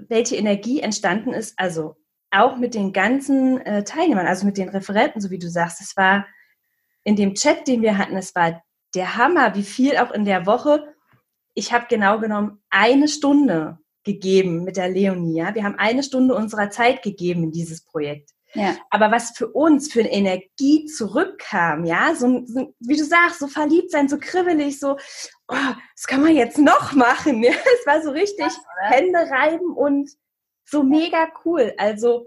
welche 0.09 0.37
Energie 0.37 0.81
entstanden 0.81 1.33
ist, 1.33 1.59
also 1.59 1.97
auch 2.31 2.57
mit 2.57 2.75
den 2.75 2.93
ganzen 2.93 3.61
äh, 3.63 3.85
Teilnehmern, 3.85 4.27
also 4.27 4.47
mit 4.47 4.59
den 4.59 4.69
Referenten, 4.69 5.21
so 5.21 5.31
wie 5.31 5.39
du 5.39 5.49
sagst, 5.49 5.81
es 5.81 5.97
war 5.97 6.27
in 7.05 7.17
dem 7.17 7.35
Chat, 7.35 7.67
den 7.67 7.83
wir 7.83 7.97
hatten, 7.97 8.17
es 8.17 8.35
war 8.35 8.63
der 8.95 9.17
Hammer, 9.17 9.55
wie 9.55 9.63
viel 9.63 9.97
auch 9.97 10.11
in 10.11 10.25
der 10.25 10.47
Woche. 10.47 10.95
Ich 11.55 11.73
habe 11.73 11.87
genau 11.89 12.19
genommen 12.19 12.63
eine 12.71 13.09
Stunde 13.09 13.79
gegeben 14.05 14.65
mit 14.65 14.77
der 14.77 14.89
Leonie. 14.89 15.39
Ja? 15.39 15.55
Wir 15.55 15.65
haben 15.65 15.79
eine 15.79 16.03
Stunde 16.03 16.35
unserer 16.35 16.71
Zeit 16.71 17.03
gegeben 17.03 17.45
in 17.45 17.53
dieses 17.53 17.85
Projekt. 17.85 18.31
Ja. 18.55 18.77
Aber 18.91 19.11
was 19.11 19.33
für 19.37 19.49
uns 19.49 19.93
für 19.93 20.01
eine 20.01 20.13
Energie 20.13 20.87
zurückkam, 20.87 21.85
ja, 21.85 22.15
so, 22.15 22.43
so, 22.47 22.75
wie 22.81 22.97
du 22.97 23.05
sagst, 23.05 23.41
so 23.41 23.47
verliebt 23.47 23.91
sein, 23.91 24.09
so 24.09 24.19
kribbelig, 24.19 24.81
so, 24.81 24.97
oh, 25.49 25.75
das 25.95 26.07
kann 26.07 26.23
man 26.23 26.35
jetzt 26.35 26.59
noch 26.59 26.93
machen. 26.93 27.43
Es 27.45 27.87
war 27.87 28.03
so 28.03 28.11
richtig 28.11 28.47
ja, 28.47 28.91
Hände 28.91 29.19
reiben 29.19 29.73
und 29.73 30.11
so 30.65 30.83
mega 30.83 31.29
cool. 31.45 31.75
Also 31.79 32.27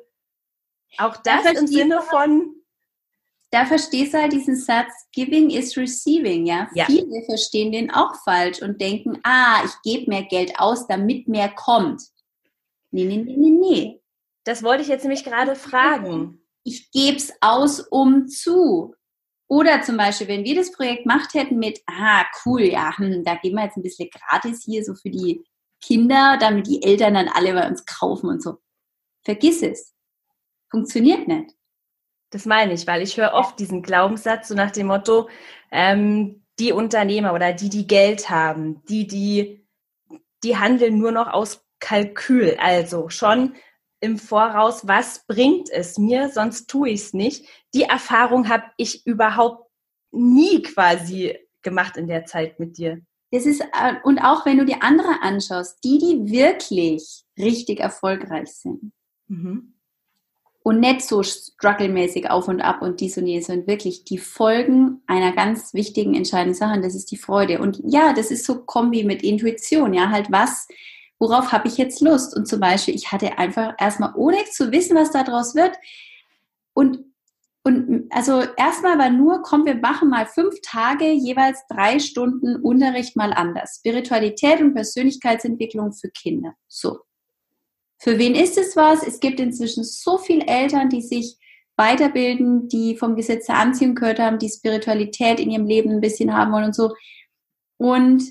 auch 0.98 1.18
das 1.18 1.44
da 1.44 1.52
im 1.52 1.68
Sinne 1.68 2.02
von. 2.02 2.56
Da 3.54 3.66
verstehst 3.66 4.14
du 4.14 4.22
halt 4.22 4.32
diesen 4.32 4.56
Satz, 4.56 4.94
giving 5.12 5.50
is 5.50 5.76
receiving, 5.76 6.46
ja? 6.46 6.70
ja. 6.74 6.86
Viele 6.86 7.22
verstehen 7.26 7.74
den 7.74 7.92
auch 7.92 8.16
falsch 8.24 8.62
und 8.62 8.80
denken, 8.80 9.20
ah, 9.24 9.62
ich 9.66 9.74
gebe 9.84 10.10
mehr 10.10 10.24
Geld 10.24 10.58
aus, 10.58 10.88
damit 10.88 11.28
mehr 11.28 11.50
kommt. 11.50 12.02
Nee, 12.92 13.04
nee, 13.04 13.18
nee, 13.18 13.36
nee, 13.36 13.50
nee. 13.50 14.02
Das 14.46 14.64
wollte 14.64 14.84
ich 14.84 14.88
jetzt 14.88 15.04
nämlich 15.04 15.26
gerade 15.26 15.56
fragen. 15.56 16.42
Ich 16.64 16.92
gebe 16.92 17.18
es 17.18 17.34
aus, 17.42 17.82
um 17.82 18.30
zu. 18.30 18.96
Oder 19.52 19.82
zum 19.82 19.98
Beispiel, 19.98 20.30
wenn 20.30 20.46
wir 20.46 20.56
das 20.56 20.72
Projekt 20.72 21.04
gemacht 21.04 21.34
hätten 21.34 21.60
mit, 21.60 21.82
ah, 21.86 22.24
cool, 22.46 22.62
ja, 22.62 22.98
hm, 22.98 23.26
da 23.26 23.36
geben 23.36 23.58
wir 23.58 23.66
jetzt 23.66 23.76
ein 23.76 23.84
bisschen 23.84 24.10
gratis 24.10 24.64
hier 24.64 24.82
so 24.82 24.94
für 24.96 25.10
die 25.10 25.44
Kinder, 25.82 26.38
damit 26.40 26.68
die 26.68 26.82
Eltern 26.82 27.16
dann 27.16 27.28
alle 27.28 27.54
bei 27.54 27.68
uns 27.68 27.86
kaufen 27.86 28.30
und 28.30 28.42
so. 28.42 28.60
Vergiss 29.26 29.62
es. 29.62 29.94
Funktioniert 30.70 31.28
nicht. 31.28 31.54
Das 32.30 32.46
meine 32.46 32.72
ich, 32.72 32.88
weil 32.88 33.02
ich 33.02 33.18
höre 33.18 33.34
oft 33.34 33.60
diesen 33.60 33.82
Glaubenssatz 33.82 34.48
so 34.48 34.56
nach 34.56 34.72
dem 34.72 34.88
Motto, 34.88 35.28
ähm, 35.70 36.46
die 36.58 36.72
Unternehmer 36.72 37.34
oder 37.34 37.52
die, 37.52 37.68
die 37.68 37.88
Geld 37.88 38.30
haben, 38.30 38.82
die, 38.86 39.06
die, 39.06 39.68
die 40.46 40.56
handeln 40.56 40.98
nur 40.98 41.12
noch 41.12 41.28
aus 41.28 41.66
Kalkül. 41.82 42.56
Also 42.58 43.10
schon 43.10 43.56
im 44.02 44.18
Voraus, 44.18 44.88
was 44.88 45.26
bringt 45.28 45.70
es 45.70 45.98
mir, 45.98 46.30
sonst 46.30 46.70
tue 46.70 46.90
ich 46.90 47.02
es 47.02 47.14
nicht. 47.14 47.46
Die 47.74 47.84
Erfahrung 47.84 48.50
habe 48.50 48.66
ich 48.78 49.06
überhaupt 49.06 49.70
nie 50.12 50.62
quasi 50.64 51.38
gemacht 51.62 51.96
in 51.98 52.08
der 52.08 52.26
Zeit 52.26 52.60
mit 52.60 52.78
dir. 52.78 53.02
Das 53.32 53.46
ist, 53.46 53.62
äh, 53.62 53.94
und 54.04 54.20
auch 54.20 54.46
wenn 54.46 54.58
du 54.58 54.66
die 54.66 54.82
andere 54.82 55.22
anschaust, 55.22 55.84
die, 55.84 56.00
die 56.00 56.32
wirklich 56.32 57.24
richtig 57.38 57.80
erfolgreich 57.80 58.52
sind 58.52 58.92
mhm. 59.28 59.76
und 60.64 60.80
nicht 60.80 61.04
so 61.04 61.24
strugglemäßig 61.24 62.30
auf 62.30 62.48
und 62.48 62.60
ab 62.60 62.82
und 62.82 63.00
dies 63.00 63.18
und 63.18 63.28
jenes, 63.28 63.48
sondern 63.48 63.68
wirklich 63.68 64.04
die 64.04 64.18
Folgen 64.18 65.02
einer 65.06 65.32
ganz 65.32 65.74
wichtigen, 65.74 66.16
entscheidenden 66.16 66.56
Sache, 66.56 66.76
und 66.76 66.84
das 66.84 66.96
ist 66.96 67.12
die 67.12 67.18
Freude. 67.18 67.62
Und 67.62 67.80
ja, 67.86 68.14
das 68.14 68.32
ist 68.32 68.46
so 68.46 68.66
Kombi 68.66 69.04
mit 69.04 69.24
Intuition, 69.24 69.94
ja, 69.94 70.10
halt 70.10 70.32
was 70.32 70.68
worauf 71.22 71.52
habe 71.52 71.68
ich 71.68 71.78
jetzt 71.78 72.02
Lust? 72.02 72.36
Und 72.36 72.48
zum 72.48 72.60
Beispiel, 72.60 72.96
ich 72.96 73.12
hatte 73.12 73.38
einfach 73.38 73.76
erstmal, 73.78 74.14
ohne 74.16 74.44
zu 74.52 74.72
wissen, 74.72 74.98
was 74.98 75.12
daraus 75.12 75.54
wird, 75.56 75.78
und, 76.74 77.06
und 77.64 78.08
also 78.10 78.42
erstmal 78.58 78.98
war 78.98 79.12
nur, 79.12 79.44
komm, 79.44 79.66
wir 79.66 79.76
machen 79.76 80.10
mal 80.10 80.26
fünf 80.26 80.56
Tage, 80.64 81.12
jeweils 81.12 81.60
drei 81.70 82.00
Stunden 82.00 82.56
Unterricht 82.56 83.16
mal 83.16 83.34
anders. 83.34 83.76
Spiritualität 83.78 84.62
und 84.62 84.74
Persönlichkeitsentwicklung 84.74 85.94
für 85.94 86.10
Kinder. 86.10 86.54
So. 86.68 87.00
Für 88.00 88.18
wen 88.18 88.34
ist 88.34 88.58
es 88.58 88.76
was? 88.76 89.06
Es 89.06 89.20
gibt 89.20 89.40
inzwischen 89.40 89.84
so 89.84 90.18
viele 90.18 90.48
Eltern, 90.48 90.90
die 90.90 91.04
sich 91.04 91.38
weiterbilden, 91.78 92.68
die 92.68 92.96
vom 92.98 93.16
Gesetz 93.16 93.46
der 93.46 93.58
Anziehung 93.58 93.94
gehört 93.94 94.18
haben, 94.18 94.40
die 94.40 94.50
Spiritualität 94.50 95.40
in 95.40 95.52
ihrem 95.52 95.68
Leben 95.68 95.92
ein 95.92 96.02
bisschen 96.02 96.36
haben 96.36 96.52
wollen 96.52 96.66
und 96.66 96.76
so. 96.76 96.96
Und 97.78 98.24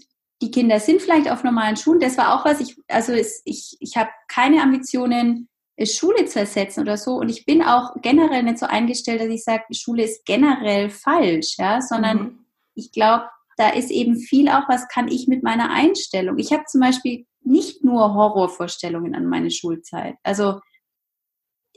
die 0.42 0.50
Kinder 0.50 0.80
sind 0.80 1.02
vielleicht 1.02 1.30
auf 1.30 1.44
normalen 1.44 1.76
Schulen. 1.76 2.00
Das 2.00 2.16
war 2.16 2.34
auch 2.34 2.44
was, 2.44 2.60
ich, 2.60 2.76
also 2.88 3.12
es, 3.12 3.42
ich, 3.44 3.76
ich 3.80 3.96
habe 3.96 4.10
keine 4.28 4.62
Ambitionen, 4.62 5.48
Schule 5.86 6.26
zu 6.26 6.40
ersetzen 6.40 6.80
oder 6.80 6.96
so. 6.96 7.14
Und 7.14 7.30
ich 7.30 7.46
bin 7.46 7.62
auch 7.62 7.94
generell 8.02 8.42
nicht 8.42 8.58
so 8.58 8.66
eingestellt, 8.66 9.20
dass 9.20 9.28
ich 9.28 9.44
sage, 9.44 9.64
Schule 9.72 10.04
ist 10.04 10.24
generell 10.26 10.90
falsch, 10.90 11.56
ja, 11.58 11.80
sondern 11.80 12.18
mhm. 12.18 12.38
ich 12.74 12.92
glaube, 12.92 13.28
da 13.56 13.70
ist 13.70 13.90
eben 13.90 14.16
viel 14.16 14.48
auch, 14.48 14.68
was 14.68 14.88
kann 14.88 15.08
ich 15.08 15.28
mit 15.28 15.42
meiner 15.42 15.70
Einstellung. 15.70 16.38
Ich 16.38 16.52
habe 16.52 16.64
zum 16.66 16.80
Beispiel 16.80 17.26
nicht 17.42 17.84
nur 17.84 18.14
Horrorvorstellungen 18.14 19.14
an 19.14 19.26
meine 19.26 19.50
Schulzeit. 19.50 20.16
Also 20.22 20.60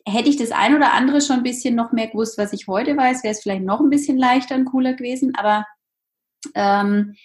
hätte 0.06 0.30
ich 0.30 0.38
das 0.38 0.52
ein 0.52 0.76
oder 0.76 0.94
andere 0.94 1.22
schon 1.22 1.38
ein 1.38 1.44
bisschen 1.44 1.76
noch 1.76 1.92
mehr 1.92 2.08
gewusst, 2.08 2.38
was 2.38 2.54
ich 2.54 2.68
heute 2.68 2.98
weiß, 2.98 3.24
wäre 3.24 3.34
es 3.34 3.42
vielleicht 3.42 3.64
noch 3.64 3.80
ein 3.80 3.90
bisschen 3.90 4.18
leichter 4.18 4.56
und 4.56 4.66
cooler 4.66 4.94
gewesen. 4.94 5.34
Aber 5.36 5.66
ähm, 6.56 7.16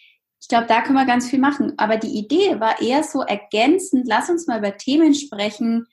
ich 0.40 0.48
glaube, 0.48 0.66
da 0.66 0.82
können 0.82 0.98
wir 0.98 1.06
ganz 1.06 1.28
viel 1.28 1.38
machen. 1.38 1.74
Aber 1.76 1.96
die 1.96 2.18
Idee 2.18 2.60
war 2.60 2.80
eher 2.80 3.02
so 3.02 3.22
ergänzend, 3.22 4.06
lass 4.06 4.30
uns 4.30 4.46
mal 4.46 4.58
über 4.58 4.76
Themen 4.76 5.14
sprechen, 5.14 5.86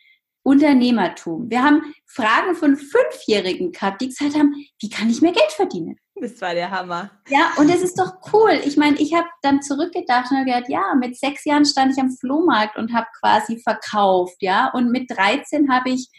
Unternehmertum. 0.43 1.49
Wir 1.49 1.63
haben 1.63 1.93
Fragen 2.05 2.55
von 2.55 2.77
Fünfjährigen 2.77 3.71
gehabt, 3.71 4.01
die 4.01 4.09
gesagt 4.09 4.35
haben, 4.35 4.53
wie 4.79 4.89
kann 4.89 5.09
ich 5.09 5.21
mehr 5.21 5.31
Geld 5.31 5.51
verdienen? 5.51 5.97
Das 6.21 6.39
war 6.39 6.53
der 6.53 6.71
Hammer. 6.71 7.11
Ja, 7.27 7.51
und 7.57 7.69
das 7.69 7.81
ist 7.81 7.99
doch 7.99 8.13
cool. 8.31 8.61
Ich 8.63 8.77
meine, 8.77 8.97
ich 8.97 9.13
habe 9.13 9.27
dann 9.41 9.61
zurückgedacht 9.61 10.31
und 10.31 10.37
habe 10.37 10.45
gedacht, 10.45 10.69
ja, 10.69 10.93
mit 10.95 11.17
sechs 11.17 11.43
Jahren 11.45 11.65
stand 11.65 11.93
ich 11.93 11.99
am 11.99 12.11
Flohmarkt 12.11 12.77
und 12.77 12.93
habe 12.93 13.07
quasi 13.19 13.59
verkauft, 13.59 14.37
ja. 14.39 14.71
Und 14.71 14.91
mit 14.91 15.09
13 15.09 15.69
habe 15.69 15.89
ich 15.89 16.09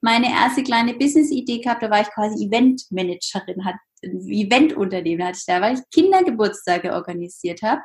meine 0.00 0.30
erste 0.30 0.62
kleine 0.62 0.94
Business-Idee 0.94 1.60
gehabt, 1.60 1.82
da 1.82 1.90
war 1.90 2.02
ich 2.02 2.08
quasi 2.08 2.46
Eventmanagerin, 2.46 3.64
hat 3.64 3.76
Eventunternehmen 4.02 5.26
hatte 5.26 5.38
ich 5.38 5.46
da, 5.46 5.60
weil 5.60 5.74
ich 5.74 5.80
Kindergeburtstage 5.92 6.92
organisiert 6.92 7.62
habe 7.62 7.80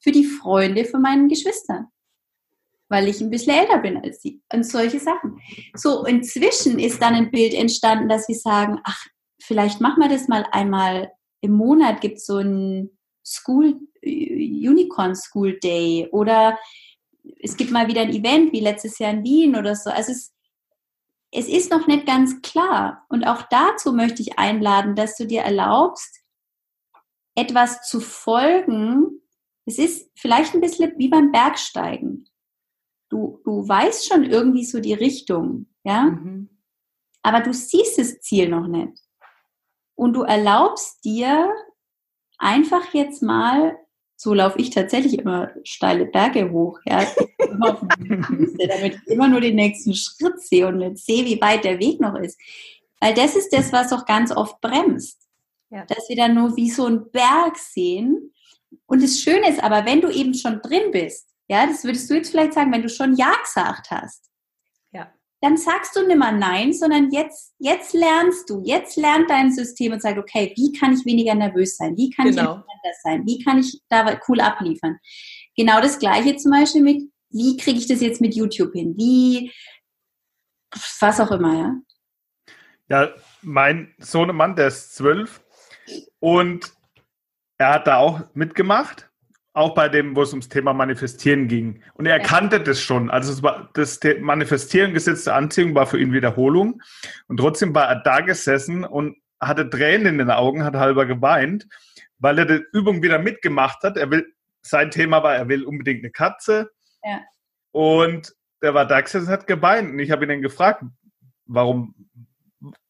für 0.00 0.12
die 0.12 0.24
Freunde 0.24 0.84
von 0.84 1.02
meinen 1.02 1.28
Geschwistern. 1.28 1.86
Weil 2.88 3.08
ich 3.08 3.20
ein 3.20 3.30
bisschen 3.30 3.54
älter 3.54 3.78
bin 3.78 3.96
als 3.96 4.22
sie. 4.22 4.40
Und 4.52 4.64
solche 4.64 5.00
Sachen. 5.00 5.40
So, 5.74 6.04
inzwischen 6.04 6.78
ist 6.78 7.02
dann 7.02 7.14
ein 7.14 7.32
Bild 7.32 7.52
entstanden, 7.52 8.08
dass 8.08 8.28
wir 8.28 8.36
sagen, 8.36 8.78
ach, 8.84 9.06
vielleicht 9.42 9.80
machen 9.80 10.02
wir 10.02 10.08
das 10.08 10.28
mal 10.28 10.46
einmal 10.52 11.10
im 11.40 11.52
Monat, 11.52 12.00
gibt 12.00 12.18
es 12.18 12.26
so 12.26 12.38
ein 12.38 12.90
School, 13.24 13.80
Unicorn 14.04 15.16
School 15.16 15.58
Day 15.58 16.08
oder 16.12 16.56
es 17.40 17.56
gibt 17.56 17.72
mal 17.72 17.88
wieder 17.88 18.02
ein 18.02 18.14
Event 18.14 18.52
wie 18.52 18.60
letztes 18.60 18.98
Jahr 18.98 19.12
in 19.12 19.24
Wien 19.24 19.56
oder 19.56 19.74
so. 19.74 19.90
Also 19.90 20.12
es, 20.12 20.32
es 21.36 21.48
ist 21.48 21.70
noch 21.70 21.86
nicht 21.86 22.06
ganz 22.06 22.40
klar. 22.40 23.04
Und 23.10 23.24
auch 23.24 23.42
dazu 23.42 23.92
möchte 23.92 24.22
ich 24.22 24.38
einladen, 24.38 24.94
dass 24.94 25.16
du 25.16 25.26
dir 25.26 25.42
erlaubst, 25.42 26.22
etwas 27.34 27.86
zu 27.86 28.00
folgen. 28.00 29.20
Es 29.66 29.78
ist 29.78 30.10
vielleicht 30.16 30.54
ein 30.54 30.62
bisschen 30.62 30.94
wie 30.96 31.08
beim 31.08 31.32
Bergsteigen. 31.32 32.26
Du, 33.10 33.40
du 33.44 33.68
weißt 33.68 34.08
schon 34.08 34.24
irgendwie 34.24 34.64
so 34.64 34.80
die 34.80 34.94
Richtung, 34.94 35.66
ja? 35.84 36.04
Mhm. 36.04 36.48
Aber 37.22 37.40
du 37.40 37.52
siehst 37.52 37.98
das 37.98 38.20
Ziel 38.20 38.48
noch 38.48 38.66
nicht. 38.66 38.98
Und 39.94 40.14
du 40.14 40.22
erlaubst 40.22 41.04
dir 41.04 41.52
einfach 42.38 42.94
jetzt 42.94 43.22
mal 43.22 43.76
so 44.16 44.32
laufe 44.32 44.58
ich 44.58 44.70
tatsächlich 44.70 45.18
immer 45.18 45.50
steile 45.62 46.06
Berge 46.06 46.50
hoch, 46.50 46.80
ja. 46.86 47.00
Füße, 47.00 48.56
damit 48.68 48.94
ich 48.96 49.06
immer 49.12 49.28
nur 49.28 49.40
den 49.40 49.56
nächsten 49.56 49.94
Schritt 49.94 50.40
sehe 50.40 50.66
und 50.66 50.78
nicht 50.78 50.98
sehe, 50.98 51.24
wie 51.24 51.40
weit 51.40 51.64
der 51.64 51.78
Weg 51.78 52.00
noch 52.00 52.14
ist. 52.16 52.38
Weil 53.00 53.14
das 53.14 53.36
ist 53.36 53.52
das, 53.52 53.72
was 53.72 53.92
auch 53.92 54.06
ganz 54.06 54.32
oft 54.32 54.60
bremst. 54.60 55.28
Ja. 55.70 55.84
Dass 55.84 56.08
wir 56.08 56.16
dann 56.16 56.34
nur 56.34 56.56
wie 56.56 56.70
so 56.70 56.86
einen 56.86 57.10
Berg 57.10 57.58
sehen. 57.58 58.32
Und 58.86 59.02
das 59.02 59.20
Schöne 59.20 59.50
ist 59.50 59.62
aber, 59.62 59.84
wenn 59.84 60.00
du 60.00 60.08
eben 60.08 60.32
schon 60.32 60.60
drin 60.62 60.90
bist, 60.92 61.28
ja, 61.48 61.66
das 61.66 61.84
würdest 61.84 62.10
du 62.10 62.14
jetzt 62.14 62.30
vielleicht 62.30 62.54
sagen, 62.54 62.72
wenn 62.72 62.82
du 62.82 62.88
schon 62.88 63.16
Ja 63.16 63.32
gesagt 63.42 63.90
hast, 63.90 64.30
dann 65.46 65.56
sagst 65.56 65.94
du 65.94 66.04
nimmer 66.04 66.32
Nein, 66.32 66.72
sondern 66.72 67.12
jetzt, 67.12 67.54
jetzt 67.60 67.94
lernst 67.94 68.50
du, 68.50 68.62
jetzt 68.64 68.96
lernt 68.96 69.30
dein 69.30 69.52
System 69.52 69.92
und 69.92 70.02
sagt, 70.02 70.18
okay, 70.18 70.52
wie 70.56 70.72
kann 70.72 70.92
ich 70.92 71.06
weniger 71.06 71.36
nervös 71.36 71.76
sein? 71.76 71.96
Wie 71.96 72.10
kann 72.10 72.26
genau. 72.26 72.42
ich 72.42 72.48
entspannter 72.48 72.96
sein? 73.04 73.26
Wie 73.26 73.44
kann 73.44 73.60
ich 73.60 73.80
da 73.88 74.20
cool 74.26 74.40
abliefern? 74.40 74.98
Genau 75.56 75.80
das 75.80 76.00
Gleiche 76.00 76.34
zum 76.36 76.50
Beispiel 76.50 76.82
mit, 76.82 77.02
wie 77.30 77.56
kriege 77.56 77.78
ich 77.78 77.86
das 77.86 78.00
jetzt 78.00 78.20
mit 78.20 78.34
YouTube 78.34 78.72
hin? 78.72 78.96
Wie, 78.96 79.52
was 80.98 81.20
auch 81.20 81.30
immer, 81.30 81.54
ja? 81.54 81.74
Ja, 82.88 83.14
mein 83.42 83.94
Sohnemann, 83.98 84.56
der 84.56 84.66
ist 84.66 84.96
zwölf 84.96 85.44
und 86.18 86.72
er 87.56 87.74
hat 87.74 87.86
da 87.86 87.98
auch 87.98 88.22
mitgemacht 88.34 89.08
auch 89.56 89.74
bei 89.74 89.88
dem, 89.88 90.14
wo 90.14 90.22
es 90.22 90.32
ums 90.32 90.50
Thema 90.50 90.74
Manifestieren 90.74 91.48
ging. 91.48 91.82
Und 91.94 92.04
er 92.04 92.18
ja. 92.18 92.22
kannte 92.22 92.60
das 92.60 92.78
schon. 92.78 93.10
Also 93.10 93.32
es 93.32 93.42
war, 93.42 93.70
das 93.72 93.98
Manifestieren, 94.20 94.92
gesetzte 94.92 95.32
Anziehung 95.32 95.74
war 95.74 95.86
für 95.86 95.98
ihn 95.98 96.12
Wiederholung. 96.12 96.82
Und 97.26 97.38
trotzdem 97.38 97.74
war 97.74 97.88
er 97.88 98.02
da 98.02 98.20
gesessen 98.20 98.84
und 98.84 99.16
hatte 99.40 99.70
Tränen 99.70 100.06
in 100.06 100.18
den 100.18 100.30
Augen, 100.30 100.62
hat 100.62 100.74
halber 100.74 101.06
geweint, 101.06 101.66
weil 102.18 102.38
er 102.38 102.44
die 102.44 102.64
Übung 102.74 103.02
wieder 103.02 103.18
mitgemacht 103.18 103.82
hat. 103.82 103.96
Er 103.96 104.10
will, 104.10 104.26
sein 104.60 104.90
Thema 104.90 105.22
war, 105.22 105.34
er 105.34 105.48
will 105.48 105.64
unbedingt 105.64 106.04
eine 106.04 106.10
Katze. 106.10 106.70
Ja. 107.02 107.22
Und 107.72 108.34
der 108.60 108.74
war 108.74 108.86
da 108.86 109.00
gesessen, 109.00 109.28
hat 109.28 109.46
geweint. 109.46 109.90
Und 109.90 109.98
ich 110.00 110.10
habe 110.10 110.26
ihn 110.26 110.28
dann 110.28 110.42
gefragt, 110.42 110.84
warum, 111.46 111.94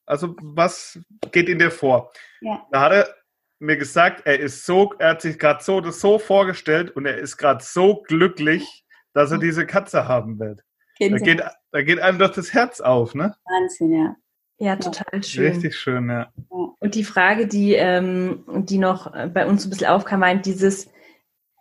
also 0.04 0.34
was 0.40 0.98
geht 1.30 1.48
in 1.48 1.60
dir 1.60 1.70
vor? 1.70 2.10
Ja. 2.40 2.66
Da 2.72 2.80
hat 2.80 2.92
er 2.92 3.15
mir 3.58 3.76
gesagt, 3.76 4.26
er 4.26 4.38
ist 4.38 4.66
so, 4.66 4.92
er 4.98 5.10
hat 5.10 5.22
sich 5.22 5.38
gerade 5.38 5.62
so 5.62 5.80
das 5.80 6.00
so 6.00 6.18
vorgestellt 6.18 6.90
und 6.90 7.06
er 7.06 7.16
ist 7.18 7.36
gerade 7.36 7.64
so 7.64 8.02
glücklich, 8.02 8.84
dass 9.12 9.30
er 9.30 9.38
diese 9.38 9.66
Katze 9.66 10.06
haben 10.06 10.38
wird. 10.38 10.62
Da 10.98 11.18
geht, 11.18 11.42
da 11.72 11.82
geht 11.82 12.00
einem 12.00 12.18
doch 12.18 12.32
das 12.32 12.52
Herz 12.52 12.80
auf, 12.80 13.14
ne? 13.14 13.34
Wahnsinn, 13.44 13.92
ja. 13.92 14.16
Ja, 14.58 14.76
total 14.76 15.22
schön. 15.22 15.52
Richtig 15.52 15.76
schön, 15.76 16.08
ja. 16.08 16.32
Und 16.48 16.94
die 16.94 17.04
Frage, 17.04 17.46
die, 17.46 17.74
ähm, 17.74 18.44
die 18.46 18.78
noch 18.78 19.10
bei 19.28 19.46
uns 19.46 19.66
ein 19.66 19.70
bisschen 19.70 19.88
aufkam, 19.88 20.22
war 20.22 20.34
dieses, 20.34 20.88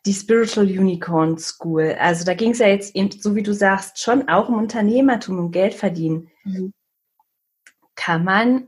die 0.05 0.13
Spiritual 0.13 0.67
Unicorn 0.67 1.37
School. 1.37 1.95
Also 1.99 2.23
da 2.23 2.33
ging 2.33 2.51
es 2.51 2.59
ja 2.59 2.67
jetzt, 2.67 2.95
eben, 2.95 3.11
so 3.11 3.35
wie 3.35 3.43
du 3.43 3.53
sagst, 3.53 4.01
schon 4.01 4.29
auch 4.29 4.47
um 4.47 4.59
Unternehmertum, 4.59 5.39
um 5.39 5.51
Geld 5.51 5.73
verdienen. 5.73 6.29
Mhm. 6.45 6.73
Kann 7.95 8.23
man 8.23 8.67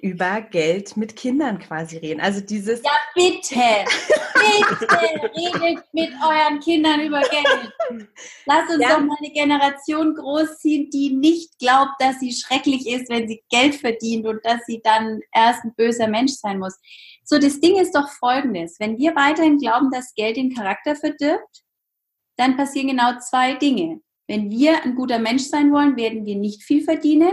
über 0.00 0.40
Geld 0.42 0.96
mit 0.96 1.16
Kindern 1.16 1.58
quasi 1.58 1.96
reden. 1.96 2.20
Also 2.20 2.40
dieses. 2.40 2.82
Ja, 2.82 2.92
bitte! 3.14 3.84
Bitte 4.68 5.30
redet 5.34 5.84
mit 5.92 6.10
euren 6.22 6.60
Kindern 6.60 7.00
über 7.00 7.20
Geld. 7.20 7.72
Lass 8.46 8.70
uns 8.70 8.80
ja. 8.80 8.90
doch 8.90 9.04
mal 9.04 9.16
eine 9.18 9.32
Generation 9.32 10.14
großziehen, 10.14 10.88
die 10.90 11.16
nicht 11.16 11.58
glaubt, 11.58 11.92
dass 11.98 12.20
sie 12.20 12.32
schrecklich 12.32 12.86
ist, 12.86 13.10
wenn 13.10 13.28
sie 13.28 13.42
Geld 13.50 13.74
verdient 13.74 14.26
und 14.26 14.44
dass 14.44 14.64
sie 14.66 14.80
dann 14.82 15.20
erst 15.34 15.64
ein 15.64 15.74
böser 15.74 16.06
Mensch 16.06 16.32
sein 16.32 16.60
muss. 16.60 16.78
So, 17.24 17.38
das 17.38 17.60
Ding 17.60 17.76
ist 17.76 17.94
doch 17.94 18.08
folgendes. 18.08 18.78
Wenn 18.78 18.98
wir 18.98 19.16
weiterhin 19.16 19.58
glauben, 19.58 19.90
dass 19.90 20.14
Geld 20.14 20.36
den 20.36 20.54
Charakter 20.54 20.94
verdirbt, 20.94 21.64
dann 22.36 22.56
passieren 22.56 22.88
genau 22.88 23.18
zwei 23.18 23.54
Dinge. 23.54 24.00
Wenn 24.28 24.50
wir 24.50 24.84
ein 24.84 24.94
guter 24.94 25.18
Mensch 25.18 25.42
sein 25.44 25.72
wollen, 25.72 25.96
werden 25.96 26.24
wir 26.24 26.36
nicht 26.36 26.62
viel 26.62 26.84
verdienen 26.84 27.32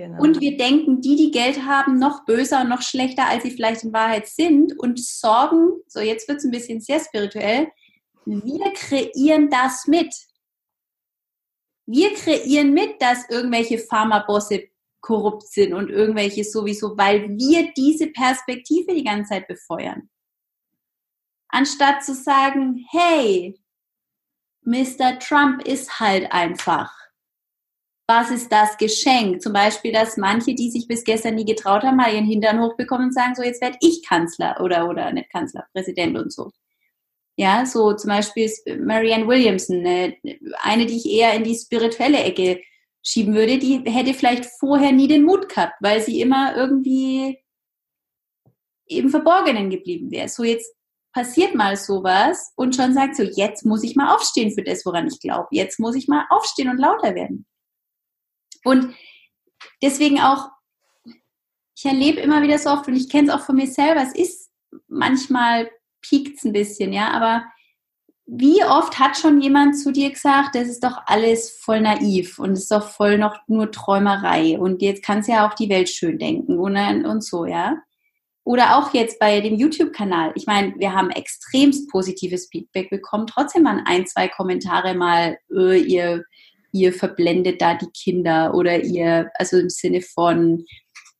Genau. 0.00 0.22
Und 0.22 0.40
wir 0.40 0.56
denken, 0.56 1.02
die, 1.02 1.14
die 1.14 1.30
Geld 1.30 1.66
haben, 1.66 1.98
noch 1.98 2.24
böser 2.24 2.62
und 2.62 2.70
noch 2.70 2.80
schlechter, 2.80 3.26
als 3.26 3.42
sie 3.42 3.50
vielleicht 3.50 3.84
in 3.84 3.92
Wahrheit 3.92 4.26
sind 4.28 4.72
und 4.78 4.98
sorgen, 4.98 5.72
so 5.88 6.00
jetzt 6.00 6.26
wird 6.26 6.38
es 6.38 6.44
ein 6.44 6.50
bisschen 6.50 6.80
sehr 6.80 7.00
spirituell, 7.00 7.70
wir 8.24 8.72
kreieren 8.72 9.50
das 9.50 9.86
mit. 9.86 10.14
Wir 11.84 12.14
kreieren 12.14 12.72
mit, 12.72 13.02
dass 13.02 13.28
irgendwelche 13.28 13.76
Pharmabosse 13.76 14.70
korrupt 15.02 15.46
sind 15.48 15.74
und 15.74 15.90
irgendwelche 15.90 16.44
sowieso, 16.44 16.96
weil 16.96 17.28
wir 17.36 17.70
diese 17.74 18.06
Perspektive 18.06 18.94
die 18.94 19.04
ganze 19.04 19.34
Zeit 19.34 19.48
befeuern. 19.48 20.08
Anstatt 21.48 22.02
zu 22.02 22.14
sagen, 22.14 22.86
hey, 22.90 23.60
Mr. 24.62 25.18
Trump 25.18 25.62
ist 25.68 26.00
halt 26.00 26.32
einfach 26.32 26.90
was 28.10 28.32
ist 28.32 28.50
das 28.50 28.76
Geschenk? 28.76 29.40
Zum 29.40 29.52
Beispiel, 29.52 29.92
dass 29.92 30.16
manche, 30.16 30.52
die 30.52 30.68
sich 30.68 30.88
bis 30.88 31.04
gestern 31.04 31.36
nie 31.36 31.44
getraut 31.44 31.84
haben, 31.84 31.96
mal 31.96 32.12
ihren 32.12 32.26
Hintern 32.26 32.60
hochbekommen 32.60 33.06
und 33.06 33.14
sagen, 33.14 33.36
so 33.36 33.42
jetzt 33.44 33.62
werde 33.62 33.78
ich 33.80 34.04
Kanzler 34.04 34.60
oder, 34.60 34.88
oder 34.88 35.12
nicht 35.12 35.30
Kanzler, 35.30 35.66
Präsident 35.72 36.18
und 36.18 36.32
so. 36.32 36.50
Ja, 37.36 37.64
so 37.64 37.92
zum 37.94 38.08
Beispiel 38.08 38.50
Marianne 38.80 39.28
Williamson, 39.28 39.86
eine, 39.86 40.16
eine, 40.60 40.86
die 40.86 40.96
ich 40.96 41.08
eher 41.08 41.34
in 41.34 41.44
die 41.44 41.54
spirituelle 41.54 42.18
Ecke 42.18 42.60
schieben 43.00 43.32
würde, 43.34 43.58
die 43.58 43.80
hätte 43.84 44.12
vielleicht 44.12 44.44
vorher 44.58 44.90
nie 44.90 45.06
den 45.06 45.22
Mut 45.22 45.48
gehabt, 45.48 45.74
weil 45.80 46.00
sie 46.00 46.20
immer 46.20 46.56
irgendwie 46.56 47.38
im 48.86 49.08
Verborgenen 49.08 49.70
geblieben 49.70 50.10
wäre. 50.10 50.28
So 50.28 50.42
jetzt 50.42 50.74
passiert 51.12 51.54
mal 51.54 51.76
sowas 51.76 52.52
und 52.56 52.74
schon 52.74 52.92
sagt 52.92 53.14
so, 53.14 53.22
jetzt 53.22 53.64
muss 53.64 53.84
ich 53.84 53.94
mal 53.94 54.12
aufstehen 54.14 54.50
für 54.50 54.64
das, 54.64 54.84
woran 54.84 55.06
ich 55.06 55.20
glaube. 55.20 55.46
Jetzt 55.52 55.78
muss 55.78 55.94
ich 55.94 56.08
mal 56.08 56.26
aufstehen 56.28 56.68
und 56.68 56.78
lauter 56.78 57.14
werden. 57.14 57.46
Und 58.64 58.94
deswegen 59.82 60.20
auch, 60.20 60.50
ich 61.76 61.84
erlebe 61.84 62.20
immer 62.20 62.42
wieder 62.42 62.58
so 62.58 62.70
oft 62.70 62.86
und 62.88 62.96
ich 62.96 63.08
kenne 63.08 63.28
es 63.28 63.34
auch 63.34 63.44
von 63.44 63.56
mir 63.56 63.66
selber, 63.66 64.02
es 64.02 64.14
ist 64.14 64.50
manchmal 64.88 65.70
piekt 66.02 66.38
es 66.38 66.44
ein 66.44 66.52
bisschen, 66.52 66.92
ja, 66.92 67.08
aber 67.10 67.44
wie 68.32 68.64
oft 68.64 68.98
hat 68.98 69.16
schon 69.16 69.40
jemand 69.40 69.76
zu 69.76 69.90
dir 69.90 70.10
gesagt, 70.10 70.54
das 70.54 70.68
ist 70.68 70.84
doch 70.84 71.02
alles 71.06 71.50
voll 71.50 71.80
naiv 71.80 72.38
und 72.38 72.52
ist 72.52 72.70
doch 72.70 72.88
voll 72.88 73.18
noch 73.18 73.36
nur 73.48 73.72
Träumerei 73.72 74.56
und 74.58 74.82
jetzt 74.82 75.02
kannst 75.02 75.28
du 75.28 75.32
ja 75.32 75.48
auch 75.48 75.54
die 75.54 75.68
Welt 75.68 75.88
schön 75.88 76.18
denken 76.18 76.58
und, 76.58 76.76
und 77.04 77.24
so, 77.24 77.44
ja. 77.44 77.76
Oder 78.44 78.78
auch 78.78 78.94
jetzt 78.94 79.18
bei 79.18 79.40
dem 79.40 79.56
YouTube-Kanal. 79.56 80.32
Ich 80.34 80.46
meine, 80.46 80.74
wir 80.78 80.94
haben 80.94 81.10
extremst 81.10 81.90
positives 81.90 82.48
Feedback 82.50 82.88
bekommen. 82.88 83.26
Trotzdem 83.26 83.64
waren 83.64 83.82
ein, 83.84 84.06
zwei 84.06 84.28
Kommentare 84.28 84.94
mal, 84.94 85.38
öh, 85.50 85.76
ihr, 85.76 86.24
ihr 86.72 86.92
verblendet 86.92 87.60
da 87.60 87.74
die 87.74 87.90
Kinder 87.90 88.54
oder 88.54 88.82
ihr, 88.82 89.30
also 89.34 89.58
im 89.58 89.70
Sinne 89.70 90.00
von 90.00 90.64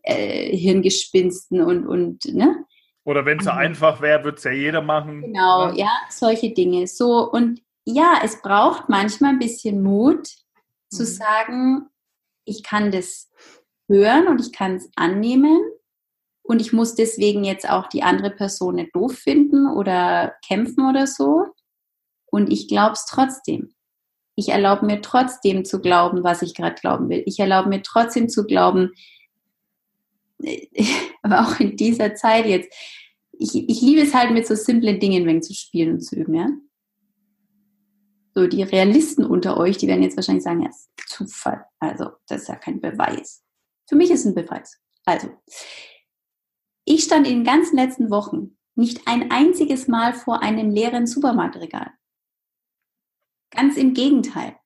äh, 0.02 0.56
Hirngespinsten 0.56 1.60
und, 1.60 1.86
und, 1.86 2.24
ne? 2.26 2.64
Oder 3.04 3.24
wenn 3.24 3.38
es 3.38 3.44
so 3.44 3.52
mhm. 3.52 3.58
einfach 3.58 4.00
wäre, 4.00 4.24
würde 4.24 4.38
es 4.38 4.44
ja 4.44 4.52
jeder 4.52 4.82
machen. 4.82 5.22
Genau, 5.22 5.68
ne? 5.68 5.78
ja, 5.78 5.90
solche 6.10 6.52
Dinge. 6.52 6.86
So, 6.86 7.30
und 7.30 7.62
ja, 7.84 8.20
es 8.22 8.40
braucht 8.42 8.88
manchmal 8.88 9.30
ein 9.30 9.38
bisschen 9.38 9.82
Mut 9.82 10.28
zu 10.88 11.02
mhm. 11.02 11.06
sagen, 11.06 11.86
ich 12.44 12.62
kann 12.62 12.90
das 12.90 13.30
hören 13.88 14.28
und 14.28 14.40
ich 14.40 14.52
kann 14.52 14.76
es 14.76 14.90
annehmen 14.96 15.60
und 16.42 16.60
ich 16.60 16.72
muss 16.72 16.94
deswegen 16.94 17.44
jetzt 17.44 17.68
auch 17.68 17.88
die 17.88 18.02
andere 18.02 18.30
Person 18.30 18.76
nicht 18.76 18.94
doof 18.94 19.14
finden 19.14 19.68
oder 19.68 20.34
kämpfen 20.46 20.88
oder 20.88 21.06
so. 21.06 21.46
Und 22.26 22.52
ich 22.52 22.68
glaube 22.68 22.92
es 22.92 23.06
trotzdem. 23.06 23.74
Ich 24.40 24.48
erlaube 24.48 24.86
mir 24.86 25.02
trotzdem 25.02 25.66
zu 25.66 25.82
glauben, 25.82 26.24
was 26.24 26.40
ich 26.40 26.54
gerade 26.54 26.80
glauben 26.80 27.10
will. 27.10 27.22
Ich 27.26 27.38
erlaube 27.38 27.68
mir 27.68 27.82
trotzdem 27.82 28.30
zu 28.30 28.46
glauben, 28.46 28.92
aber 31.22 31.42
auch 31.42 31.60
in 31.60 31.76
dieser 31.76 32.14
Zeit 32.14 32.46
jetzt, 32.46 32.72
ich, 33.32 33.54
ich 33.54 33.82
liebe 33.82 34.00
es 34.00 34.14
halt 34.14 34.30
mit 34.30 34.46
so 34.46 34.54
simplen 34.54 34.98
Dingen 34.98 35.26
wegen 35.26 35.42
zu 35.42 35.52
spielen 35.52 35.92
und 35.92 36.00
zu 36.00 36.16
üben, 36.16 36.34
ja. 36.34 36.48
So, 38.34 38.46
die 38.46 38.62
Realisten 38.62 39.26
unter 39.26 39.58
euch, 39.58 39.76
die 39.76 39.88
werden 39.88 40.02
jetzt 40.02 40.16
wahrscheinlich 40.16 40.44
sagen, 40.44 40.62
ja, 40.62 40.70
ist 40.70 40.88
Zufall. 41.06 41.66
Also, 41.78 42.08
das 42.26 42.42
ist 42.42 42.48
ja 42.48 42.56
kein 42.56 42.80
Beweis. 42.80 43.42
Für 43.90 43.96
mich 43.96 44.10
ist 44.10 44.20
es 44.20 44.26
ein 44.26 44.34
Beweis. 44.34 44.80
Also, 45.04 45.28
ich 46.86 47.04
stand 47.04 47.26
in 47.26 47.40
den 47.40 47.44
ganzen 47.44 47.76
letzten 47.76 48.08
Wochen 48.10 48.56
nicht 48.74 49.06
ein 49.06 49.30
einziges 49.30 49.86
Mal 49.86 50.14
vor 50.14 50.42
einem 50.42 50.70
leeren 50.70 51.06
Supermarktregal. 51.06 51.90
Ganz 53.50 53.76
im 53.76 53.94
Gegenteil. 53.94 54.56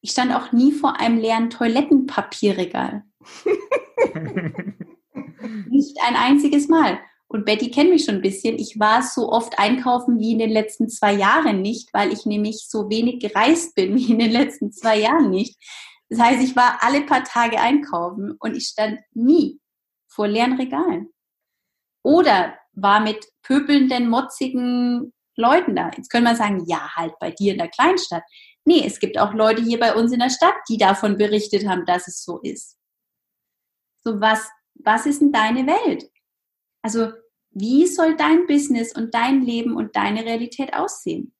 Ich 0.00 0.12
stand 0.12 0.32
auch 0.34 0.52
nie 0.52 0.72
vor 0.72 1.00
einem 1.00 1.18
leeren 1.18 1.50
Toilettenpapierregal. 1.50 3.04
nicht 5.68 5.98
ein 6.06 6.16
einziges 6.16 6.68
Mal. 6.68 7.00
Und 7.28 7.44
Betty 7.44 7.70
kennt 7.70 7.90
mich 7.90 8.04
schon 8.04 8.16
ein 8.16 8.22
bisschen. 8.22 8.56
Ich 8.56 8.78
war 8.78 9.02
so 9.02 9.30
oft 9.30 9.58
einkaufen 9.58 10.20
wie 10.20 10.32
in 10.32 10.38
den 10.38 10.50
letzten 10.50 10.88
zwei 10.88 11.12
Jahren 11.12 11.60
nicht, 11.60 11.92
weil 11.92 12.12
ich 12.12 12.24
nämlich 12.24 12.66
so 12.68 12.88
wenig 12.88 13.20
gereist 13.20 13.74
bin 13.74 13.96
wie 13.96 14.12
in 14.12 14.18
den 14.18 14.30
letzten 14.30 14.70
zwei 14.72 15.00
Jahren 15.00 15.30
nicht. 15.30 15.56
Das 16.08 16.20
heißt, 16.20 16.42
ich 16.42 16.54
war 16.54 16.78
alle 16.82 17.02
paar 17.02 17.24
Tage 17.24 17.60
einkaufen 17.60 18.36
und 18.38 18.56
ich 18.56 18.66
stand 18.66 19.00
nie 19.12 19.58
vor 20.06 20.28
leeren 20.28 20.52
Regalen. 20.52 21.08
Oder 22.04 22.56
war 22.72 23.00
mit 23.00 23.26
pöbelnden, 23.42 24.08
motzigen 24.08 25.12
Leuten 25.36 25.76
da. 25.76 25.90
Jetzt 25.96 26.10
könnte 26.10 26.24
man 26.24 26.36
sagen, 26.36 26.64
ja, 26.66 26.94
halt 26.94 27.18
bei 27.20 27.30
dir 27.30 27.52
in 27.52 27.58
der 27.58 27.68
Kleinstadt. 27.68 28.24
Nee, 28.64 28.82
es 28.84 28.98
gibt 28.98 29.18
auch 29.18 29.32
Leute 29.32 29.62
hier 29.62 29.78
bei 29.78 29.94
uns 29.94 30.12
in 30.12 30.18
der 30.18 30.30
Stadt, 30.30 30.54
die 30.68 30.78
davon 30.78 31.16
berichtet 31.16 31.68
haben, 31.68 31.84
dass 31.86 32.08
es 32.08 32.24
so 32.24 32.40
ist. 32.40 32.76
So, 34.02 34.20
was, 34.20 34.48
was 34.74 35.06
ist 35.06 35.20
denn 35.20 35.32
deine 35.32 35.66
Welt? 35.66 36.10
Also, 36.82 37.12
wie 37.50 37.86
soll 37.86 38.16
dein 38.16 38.46
Business 38.46 38.94
und 38.94 39.14
dein 39.14 39.42
Leben 39.42 39.76
und 39.76 39.96
deine 39.96 40.24
Realität 40.24 40.74
aussehen? 40.74 41.34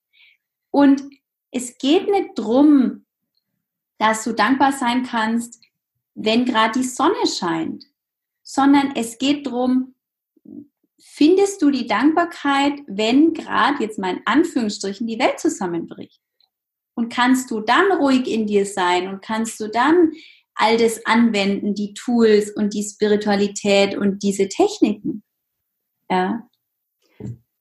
Und 0.70 1.02
es 1.50 1.78
geht 1.78 2.08
nicht 2.10 2.30
drum, 2.36 3.06
dass 3.98 4.24
du 4.24 4.32
dankbar 4.32 4.72
sein 4.72 5.04
kannst, 5.04 5.62
wenn 6.14 6.44
gerade 6.44 6.78
die 6.78 6.86
Sonne 6.86 7.26
scheint, 7.26 7.84
sondern 8.42 8.94
es 8.94 9.18
geht 9.18 9.46
drum, 9.46 9.95
findest 11.16 11.62
du 11.62 11.70
die 11.70 11.86
Dankbarkeit, 11.86 12.74
wenn 12.86 13.32
gerade 13.32 13.82
jetzt 13.82 13.98
mal 13.98 14.16
in 14.16 14.22
Anführungsstrichen 14.26 15.06
die 15.06 15.18
Welt 15.18 15.40
zusammenbricht? 15.40 16.20
Und 16.94 17.10
kannst 17.10 17.50
du 17.50 17.60
dann 17.60 17.90
ruhig 17.92 18.26
in 18.26 18.46
dir 18.46 18.66
sein 18.66 19.08
und 19.08 19.22
kannst 19.22 19.58
du 19.60 19.68
dann 19.68 20.12
all 20.54 20.76
das 20.78 21.04
anwenden, 21.06 21.74
die 21.74 21.94
Tools 21.94 22.50
und 22.50 22.74
die 22.74 22.82
Spiritualität 22.82 23.96
und 23.96 24.22
diese 24.22 24.48
Techniken. 24.48 25.22
Ja. 26.10 26.48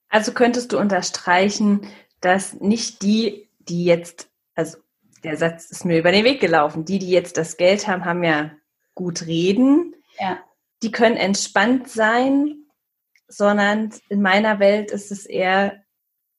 Also 0.08 0.32
könntest 0.32 0.72
du 0.72 0.78
unterstreichen, 0.78 1.86
dass 2.20 2.54
nicht 2.60 3.02
die, 3.02 3.50
die 3.58 3.84
jetzt, 3.84 4.30
also 4.54 4.78
der 5.22 5.36
Satz 5.36 5.70
ist 5.70 5.84
mir 5.84 5.98
über 5.98 6.12
den 6.12 6.24
Weg 6.24 6.40
gelaufen, 6.40 6.84
die, 6.84 6.98
die 6.98 7.10
jetzt 7.10 7.36
das 7.36 7.56
Geld 7.56 7.86
haben, 7.86 8.04
haben 8.04 8.24
ja 8.24 8.52
gut 8.94 9.26
reden. 9.26 9.94
Ja. 10.18 10.38
Die 10.82 10.90
können 10.90 11.16
entspannt 11.16 11.88
sein, 11.88 12.65
sondern 13.28 13.90
in 14.08 14.22
meiner 14.22 14.58
Welt 14.58 14.90
ist 14.90 15.10
es 15.10 15.26
eher 15.26 15.82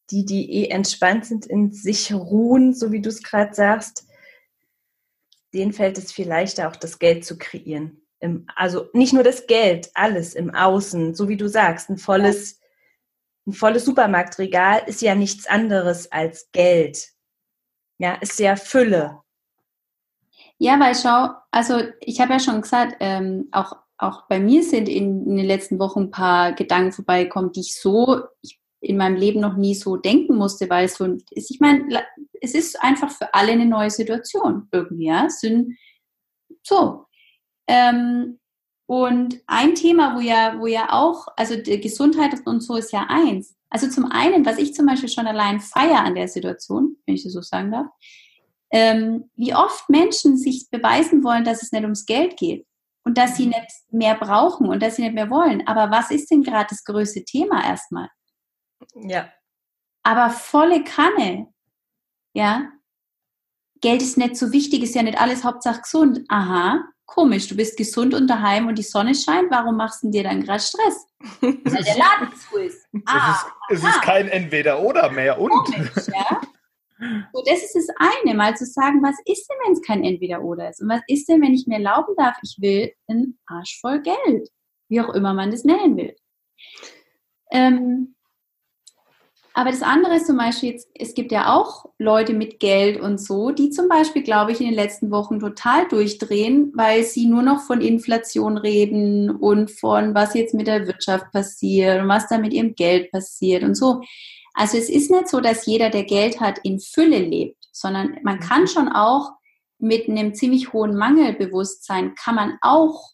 die, 0.10 0.26
die 0.26 0.64
eh 0.64 0.70
entspannt 0.70 1.26
sind, 1.26 1.46
in 1.46 1.72
sich 1.72 2.14
ruhen, 2.14 2.74
so 2.74 2.92
wie 2.92 3.02
du 3.02 3.10
es 3.10 3.24
gerade 3.24 3.54
sagst, 3.54 4.08
denen 5.54 5.74
fällt 5.74 5.98
es 5.98 6.12
viel 6.12 6.28
leichter, 6.28 6.70
auch 6.70 6.76
das 6.76 7.00
Geld 7.00 7.26
zu 7.26 7.38
kreieren. 7.38 8.02
Im, 8.20 8.48
also 8.56 8.90
nicht 8.94 9.14
nur 9.14 9.24
das 9.24 9.48
Geld, 9.48 9.92
alles 9.94 10.34
im 10.34 10.54
Außen, 10.54 11.14
so 11.14 11.28
wie 11.30 11.38
du 11.38 11.48
sagst, 11.48 11.90
ein 11.90 11.98
volles, 11.98 12.60
ein 13.46 13.54
volles 13.54 13.86
Supermarktregal 13.86 14.84
ist 14.88 15.02
ja 15.02 15.14
nichts 15.14 15.46
anderes 15.48 16.12
als 16.12 16.50
Geld. 16.52 17.10
Ja, 18.00 18.16
ist 18.16 18.40
ja 18.40 18.56
Fülle. 18.56 19.22
Ja, 20.58 20.80
weil 20.80 20.96
schau, 20.96 21.30
also 21.52 21.82
ich 22.00 22.20
habe 22.20 22.34
ja 22.34 22.40
schon 22.40 22.62
gesagt, 22.62 22.98
ähm, 23.00 23.48
auch, 23.52 23.74
auch 23.98 24.28
bei 24.28 24.40
mir 24.40 24.64
sind 24.64 24.88
in, 24.88 25.26
in, 25.26 25.38
den 25.38 25.46
letzten 25.46 25.80
Wochen 25.80 26.02
ein 26.02 26.12
paar 26.12 26.54
Gedanken 26.54 26.92
vorbeigekommen, 26.92 27.52
die 27.52 27.62
ich 27.62 27.76
so 27.76 28.22
in 28.80 28.98
meinem 28.98 29.16
Leben 29.16 29.40
noch 29.40 29.58
nie 29.58 29.74
so 29.74 29.98
denken 29.98 30.36
musste, 30.36 30.70
weil 30.70 30.88
so. 30.88 31.18
Ich 31.32 31.60
meine, 31.60 32.04
es 32.42 32.54
ist 32.54 32.82
einfach 32.82 33.10
für 33.10 33.34
alle 33.34 33.54
eine 33.54 33.66
neue 33.66 33.90
Situation 33.90 34.68
irgendwie, 34.72 35.08
ja. 35.08 35.30
Sind 35.30 35.78
so. 36.62 37.06
Ähm, 37.68 38.40
und 38.86 39.42
ein 39.48 39.76
Thema, 39.76 40.16
wo 40.16 40.20
ja, 40.20 40.60
wo 40.60 40.68
ja 40.68 40.94
auch, 40.94 41.28
also 41.36 41.56
Gesundheit 41.62 42.36
und 42.46 42.62
so 42.62 42.76
ist 42.76 42.94
ja 42.94 43.08
eins. 43.10 43.56
Also 43.70 43.90
zum 43.90 44.06
einen, 44.06 44.46
was 44.46 44.60
ich 44.60 44.74
zum 44.74 44.86
Beispiel 44.86 45.10
schon 45.10 45.28
allein 45.28 45.60
feiere 45.60 46.06
an 46.06 46.16
der 46.16 46.28
Situation, 46.28 46.96
wenn 47.06 47.16
ich 47.16 47.24
das 47.24 47.34
so 47.34 47.42
sagen 47.42 47.72
darf, 47.72 47.88
ähm, 48.72 49.30
wie 49.36 49.56
oft 49.56 49.90
Menschen 49.90 50.38
sich 50.38 50.70
beweisen 50.70 51.24
wollen, 51.24 51.44
dass 51.44 51.64
es 51.64 51.72
nicht 51.72 51.84
ums 51.84 52.06
Geld 52.06 52.38
geht 52.38 52.67
und 53.08 53.18
dass 53.18 53.38
sie 53.38 53.46
nicht 53.46 53.72
mehr 53.90 54.16
brauchen 54.16 54.68
und 54.68 54.84
dass 54.84 54.98
sie 54.98 55.02
nicht 55.02 55.16
mehr 55.16 55.30
wollen. 55.30 55.66
Aber 55.66 55.90
was 55.92 56.12
ist 56.12 56.30
denn 56.30 56.44
gerade 56.44 56.68
das 56.70 56.84
größte 56.84 57.24
Thema 57.24 57.64
erstmal? 57.64 58.10
Ja. 58.96 59.30
Aber 60.04 60.30
volle 60.30 60.84
Kanne. 60.84 61.48
Ja. 62.34 62.70
Geld 63.80 64.02
ist 64.02 64.18
nicht 64.18 64.36
so 64.36 64.52
wichtig, 64.52 64.84
ist 64.84 64.94
ja 64.94 65.04
nicht 65.04 65.22
alles 65.22 65.46
Hauptsache 65.46 65.84
gesund. 65.84 66.26
Aha, 66.28 66.84
komisch, 67.06 67.48
du 67.48 67.56
bist 67.56 67.78
gesund 67.78 68.14
und 68.14 68.28
daheim 68.28 68.68
und 68.68 68.78
die 68.78 68.84
Sonne 68.84 69.16
scheint, 69.16 69.50
warum 69.52 69.78
machst 69.78 70.04
du 70.04 70.12
dir 70.12 70.24
dann 70.24 70.44
gerade 70.44 70.60
Stress? 70.60 71.08
Weil 71.40 71.54
der 71.64 71.98
Laden 71.98 72.36
zu 72.36 72.58
ist. 72.58 72.86
Ah, 73.06 73.38
es, 73.70 73.78
ist, 73.78 73.86
es 73.86 73.90
ist 73.90 74.02
kein 74.02 74.28
Entweder-Oder 74.28 75.12
mehr 75.12 75.40
und. 75.40 75.50
Komisch, 75.50 76.08
ja? 76.08 76.42
So, 77.34 77.44
das 77.46 77.64
ist 77.64 77.76
das 77.76 77.88
eine, 77.98 78.36
mal 78.36 78.56
zu 78.56 78.66
sagen, 78.66 79.04
was 79.04 79.16
ist 79.26 79.48
denn, 79.48 79.58
wenn 79.66 79.74
es 79.74 79.82
kein 79.82 80.04
Entweder-Oder 80.04 80.70
ist? 80.70 80.82
Und 80.82 80.90
was 80.90 81.02
ist 81.08 81.30
denn, 81.30 81.42
wenn 81.42 81.54
ich 81.54 81.68
mir 81.68 81.76
erlauben 81.76 82.16
darf, 82.18 82.38
ich 82.42 82.58
will 82.60 82.92
einen 83.08 83.38
Arsch 83.46 83.80
voll 83.80 84.02
Geld? 84.02 84.50
Wie 84.90 85.02
auch 85.02 85.14
immer 85.14 85.34
man 85.34 85.52
das 85.52 85.64
nennen 85.64 85.98
will. 85.98 86.16
Ähm, 87.52 88.16
aber 89.58 89.72
das 89.72 89.82
andere 89.82 90.18
ist 90.18 90.28
zum 90.28 90.38
Beispiel, 90.38 90.70
jetzt, 90.70 90.88
es 90.94 91.16
gibt 91.16 91.32
ja 91.32 91.56
auch 91.56 91.86
Leute 91.98 92.34
mit 92.34 92.60
Geld 92.60 93.02
und 93.02 93.20
so, 93.20 93.50
die 93.50 93.72
zum 93.72 93.90
Beispiel, 93.90 94.22
glaube 94.22 94.52
ich, 94.52 94.60
in 94.60 94.68
den 94.68 94.76
letzten 94.76 95.10
Wochen 95.10 95.40
total 95.40 95.88
durchdrehen, 95.88 96.72
weil 96.76 97.04
sie 97.04 97.26
nur 97.26 97.42
noch 97.42 97.62
von 97.62 97.82
Inflation 97.82 98.58
reden 98.58 99.32
und 99.32 99.72
von 99.72 100.14
was 100.14 100.36
jetzt 100.36 100.54
mit 100.54 100.68
der 100.68 100.86
Wirtschaft 100.86 101.32
passiert 101.32 102.04
und 102.04 102.08
was 102.08 102.28
da 102.28 102.38
mit 102.38 102.54
ihrem 102.54 102.76
Geld 102.76 103.12
passiert 103.12 103.64
und 103.64 103.74
so. 103.74 104.02
Also 104.58 104.78
es 104.78 104.90
ist 104.90 105.12
nicht 105.12 105.28
so, 105.28 105.40
dass 105.40 105.66
jeder, 105.66 105.90
der 105.90 106.04
Geld 106.04 106.40
hat, 106.40 106.60
in 106.64 106.80
Fülle 106.80 107.20
lebt, 107.20 107.58
sondern 107.72 108.18
man 108.24 108.40
kann 108.40 108.62
mhm. 108.64 108.68
schon 108.68 108.90
auch 108.90 109.32
mit 109.80 110.10
einem 110.10 110.34
ziemlich 110.34 110.74
hohen 110.74 110.98
Mangelbewusstsein, 110.98 112.16
kann 112.16 112.36
man 112.36 112.58
auch 112.62 113.12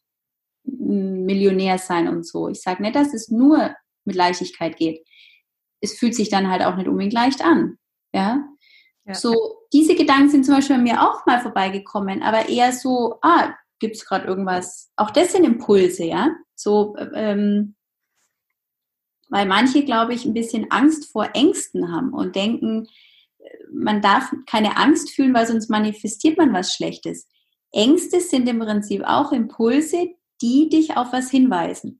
Millionär 0.63 1.77
sein 1.77 2.07
und 2.07 2.25
so. 2.25 2.47
Ich 2.47 2.61
sage 2.61 2.81
nicht, 2.81 2.95
dass 2.95 3.13
es 3.13 3.29
nur 3.29 3.75
mit 4.05 4.15
Leichtigkeit 4.15 4.77
geht 4.77 5.05
es 5.83 5.99
fühlt 5.99 6.15
sich 6.15 6.29
dann 6.29 6.49
halt 6.49 6.63
auch 6.63 6.77
nicht 6.77 6.87
unbedingt 6.87 7.13
leicht 7.13 7.43
an. 7.43 7.77
Ja? 8.13 8.41
ja. 9.05 9.13
So, 9.13 9.57
diese 9.73 9.95
Gedanken 9.95 10.29
sind 10.29 10.45
zum 10.45 10.55
Beispiel 10.55 10.77
bei 10.77 10.81
mir 10.81 11.03
auch 11.03 11.25
mal 11.25 11.41
vorbeigekommen, 11.41 12.23
aber 12.23 12.47
eher 12.47 12.71
so, 12.71 13.19
ah, 13.21 13.53
gibt 13.79 13.97
es 13.97 14.05
gerade 14.05 14.25
irgendwas? 14.25 14.91
Auch 14.95 15.11
das 15.11 15.33
sind 15.33 15.43
Impulse, 15.43 16.05
ja. 16.05 16.29
So, 16.55 16.95
ähm, 17.13 17.75
weil 19.33 19.47
manche, 19.47 19.83
glaube 19.83 20.13
ich, 20.13 20.25
ein 20.25 20.35
bisschen 20.35 20.69
Angst 20.69 21.11
vor 21.11 21.29
Ängsten 21.33 21.91
haben 21.91 22.13
und 22.13 22.35
denken, 22.35 22.87
man 23.73 23.99
darf 23.99 24.31
keine 24.45 24.77
Angst 24.77 25.09
fühlen, 25.09 25.33
weil 25.33 25.47
sonst 25.47 25.71
manifestiert 25.71 26.37
man 26.37 26.53
was 26.53 26.75
Schlechtes. 26.75 27.27
Ängste 27.71 28.19
sind 28.19 28.47
im 28.47 28.59
Prinzip 28.59 29.01
auch 29.03 29.31
Impulse, 29.31 30.09
die 30.39 30.69
dich 30.69 30.97
auf 30.97 31.13
was 31.13 31.31
hinweisen. 31.31 31.99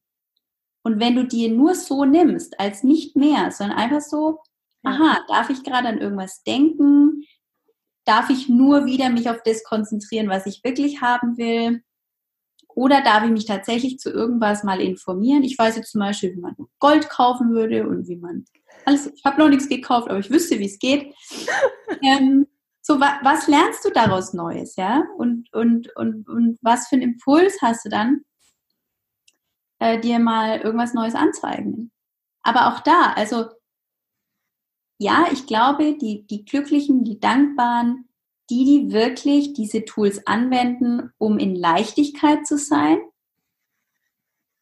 Und 0.83 0.99
wenn 0.99 1.15
du 1.15 1.25
die 1.25 1.47
nur 1.47 1.73
so 1.73 2.05
nimmst, 2.05 2.59
als 2.59 2.83
nicht 2.83 3.15
mehr, 3.15 3.49
sondern 3.49 3.79
einfach 3.79 4.01
so, 4.01 4.37
aha, 4.83 5.25
darf 5.27 5.49
ich 5.49 5.63
gerade 5.63 5.87
an 5.87 5.97
irgendwas 5.97 6.43
denken? 6.43 7.23
Darf 8.05 8.29
ich 8.29 8.47
nur 8.47 8.85
wieder 8.85 9.09
mich 9.09 9.27
auf 9.27 9.41
das 9.43 9.63
konzentrieren, 9.63 10.29
was 10.29 10.45
ich 10.45 10.63
wirklich 10.63 11.01
haben 11.01 11.35
will? 11.39 11.81
Oder 12.75 13.01
darf 13.01 13.23
ich 13.23 13.31
mich 13.31 13.45
tatsächlich 13.45 13.99
zu 13.99 14.09
irgendwas 14.09 14.63
mal 14.63 14.81
informieren? 14.81 15.43
Ich 15.43 15.57
weiß 15.57 15.75
jetzt 15.75 15.91
zum 15.91 15.99
Beispiel, 15.99 16.35
wie 16.35 16.39
man 16.39 16.55
Gold 16.79 17.09
kaufen 17.09 17.51
würde 17.51 17.87
und 17.87 18.07
wie 18.07 18.15
man 18.15 18.45
alles. 18.85 19.11
Ich 19.15 19.23
habe 19.23 19.39
noch 19.39 19.49
nichts 19.49 19.69
gekauft, 19.69 20.09
aber 20.09 20.19
ich 20.19 20.29
wüsste, 20.29 20.59
wie 20.59 20.65
es 20.65 20.79
geht. 20.79 21.13
ähm, 22.01 22.47
so, 22.81 22.99
wa 22.99 23.19
was 23.23 23.47
lernst 23.47 23.85
du 23.85 23.89
daraus 23.91 24.33
Neues, 24.33 24.75
ja? 24.75 25.03
Und, 25.17 25.51
und, 25.53 25.95
und, 25.95 26.27
und 26.27 26.59
was 26.61 26.87
für 26.87 26.95
einen 26.95 27.13
Impuls 27.13 27.61
hast 27.61 27.85
du 27.85 27.89
dann, 27.89 28.21
äh, 29.79 29.99
dir 29.99 30.19
mal 30.19 30.59
irgendwas 30.59 30.93
Neues 30.93 31.15
anzeigen? 31.15 31.91
Aber 32.41 32.67
auch 32.67 32.81
da, 32.81 33.13
also 33.15 33.49
ja, 34.99 35.27
ich 35.31 35.47
glaube, 35.47 35.97
die, 35.97 36.25
die 36.27 36.45
Glücklichen, 36.45 37.03
die 37.03 37.19
Dankbaren, 37.19 38.07
die, 38.49 38.65
die 38.65 38.91
wirklich 38.91 39.53
diese 39.53 39.85
Tools 39.85 40.25
anwenden, 40.27 41.11
um 41.17 41.39
in 41.39 41.55
Leichtigkeit 41.55 42.45
zu 42.45 42.57
sein, 42.57 42.99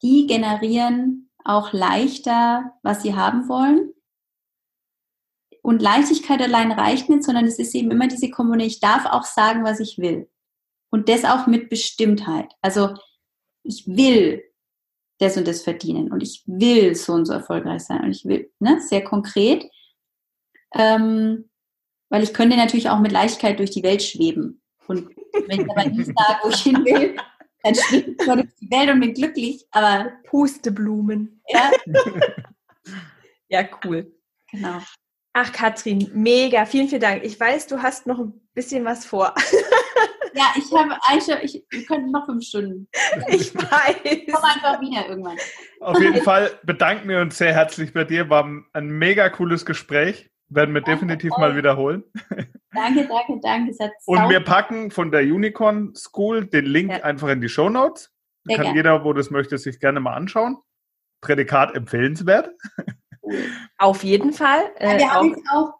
die 0.01 0.27
generieren 0.27 1.29
auch 1.43 1.73
leichter, 1.73 2.73
was 2.83 3.01
sie 3.01 3.15
haben 3.15 3.47
wollen. 3.47 3.93
Und 5.63 5.81
Leichtigkeit 5.81 6.41
allein 6.41 6.71
reicht 6.71 7.09
nicht, 7.09 7.23
sondern 7.23 7.45
es 7.45 7.59
ist 7.59 7.75
eben 7.75 7.91
immer 7.91 8.07
diese 8.07 8.29
Kommunikation, 8.29 8.67
ich 8.67 8.79
darf 8.79 9.05
auch 9.05 9.23
sagen, 9.23 9.63
was 9.63 9.79
ich 9.79 9.99
will. 9.99 10.29
Und 10.89 11.07
das 11.07 11.23
auch 11.23 11.47
mit 11.47 11.69
Bestimmtheit. 11.69 12.51
Also 12.61 12.95
ich 13.63 13.87
will 13.87 14.43
das 15.19 15.37
und 15.37 15.47
das 15.47 15.61
verdienen 15.61 16.11
und 16.11 16.23
ich 16.23 16.43
will 16.47 16.95
so 16.95 17.13
und 17.13 17.25
so 17.25 17.33
erfolgreich 17.33 17.83
sein 17.83 18.01
und 18.03 18.11
ich 18.11 18.25
will, 18.25 18.51
ne, 18.59 18.81
sehr 18.81 19.03
konkret. 19.03 19.69
Ähm, 20.73 21.50
weil 22.11 22.23
ich 22.23 22.33
könnte 22.33 22.57
natürlich 22.57 22.89
auch 22.89 22.99
mit 22.99 23.11
Leichtigkeit 23.13 23.57
durch 23.57 23.71
die 23.71 23.83
Welt 23.83 24.03
schweben. 24.03 24.61
Und 24.85 25.09
wenn 25.47 25.61
ich 25.61 25.71
aber 25.71 25.85
nicht 25.85 26.07
sage, 26.07 26.39
wo 26.43 26.49
ich 26.49 26.61
hin 26.61 26.83
will, 26.83 27.15
dann 27.63 27.73
schwebe 27.73 28.11
ich 28.11 28.17
durch 28.17 28.47
die 28.59 28.69
Welt 28.69 28.89
und 28.89 28.99
bin 28.99 29.13
glücklich. 29.13 29.65
Aber 29.71 30.11
Pusteblumen. 30.25 31.41
Ja. 31.47 31.71
ja, 33.47 33.63
cool. 33.85 34.13
Genau. 34.51 34.81
Ach, 35.31 35.53
Katrin, 35.53 36.11
mega. 36.13 36.65
Vielen, 36.65 36.89
vielen 36.89 37.01
Dank. 37.01 37.23
Ich 37.23 37.39
weiß, 37.39 37.67
du 37.67 37.81
hast 37.81 38.05
noch 38.05 38.19
ein 38.19 38.33
bisschen 38.53 38.85
was 38.85 39.05
vor. 39.05 39.33
Ja, 40.33 40.45
ich 40.55 40.71
habe 40.71 40.97
Aisha, 41.07 41.39
ich, 41.41 41.61
wir 41.69 41.85
könnten 41.85 42.09
noch 42.09 42.25
fünf 42.25 42.45
Stunden. 42.45 42.87
Ich 43.27 43.53
weiß. 43.53 43.95
Komm 44.31 44.43
einfach 44.43 44.79
wieder 44.79 45.09
irgendwann. 45.09 45.37
Auf 45.81 45.99
jeden 45.99 46.23
Fall 46.23 46.57
bedanken 46.63 47.09
wir 47.09 47.19
uns 47.19 47.37
sehr 47.37 47.53
herzlich 47.53 47.91
bei 47.91 48.05
dir. 48.05 48.29
War 48.29 48.49
ein 48.71 48.89
mega 48.89 49.27
cooles 49.29 49.65
Gespräch. 49.65 50.30
Werden 50.53 50.73
wir 50.73 50.81
definitiv 50.81 51.31
mal 51.37 51.55
wiederholen. 51.55 52.03
Danke, 52.73 53.05
danke, 53.05 53.37
danke. 53.41 53.91
Und 54.05 54.29
wir 54.29 54.39
packen 54.39 54.91
von 54.91 55.11
der 55.11 55.23
Unicorn 55.23 55.93
School 55.93 56.45
den 56.45 56.63
Link 56.63 56.91
ja. 56.91 57.03
einfach 57.03 57.27
in 57.27 57.41
die 57.41 57.49
Show 57.49 57.67
Notes. 57.67 58.13
Kann 58.47 58.61
gerne. 58.61 58.77
jeder, 58.77 59.03
wo 59.03 59.11
das 59.11 59.29
möchte, 59.29 59.57
sich 59.57 59.81
gerne 59.81 59.99
mal 59.99 60.13
anschauen. 60.13 60.57
Prädikat 61.19 61.75
empfehlenswert. 61.75 62.49
Auf 63.77 64.05
jeden 64.05 64.31
Fall. 64.31 64.71
Äh, 64.77 64.93
ja, 64.93 64.99
wir 64.99 65.13
haben 65.13 65.29
jetzt 65.31 65.49
auch, 65.51 65.73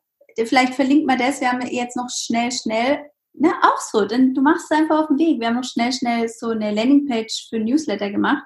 vielleicht 0.45 0.73
verlinkt 0.75 1.07
man 1.07 1.17
das, 1.17 1.39
wir 1.39 1.49
haben 1.49 1.61
jetzt 1.61 1.95
noch 1.95 2.09
schnell, 2.09 2.51
schnell, 2.51 2.99
ne, 3.33 3.53
auch 3.61 3.79
so, 3.79 4.05
denn 4.05 4.33
du 4.33 4.41
machst 4.41 4.69
es 4.69 4.77
einfach 4.77 5.03
auf 5.03 5.07
den 5.07 5.17
Weg. 5.17 5.39
Wir 5.39 5.47
haben 5.47 5.55
noch 5.55 5.63
schnell, 5.63 5.93
schnell 5.93 6.27
so 6.27 6.49
eine 6.49 6.73
Landingpage 6.73 7.47
für 7.49 7.59
Newsletter 7.59 8.11
gemacht 8.11 8.43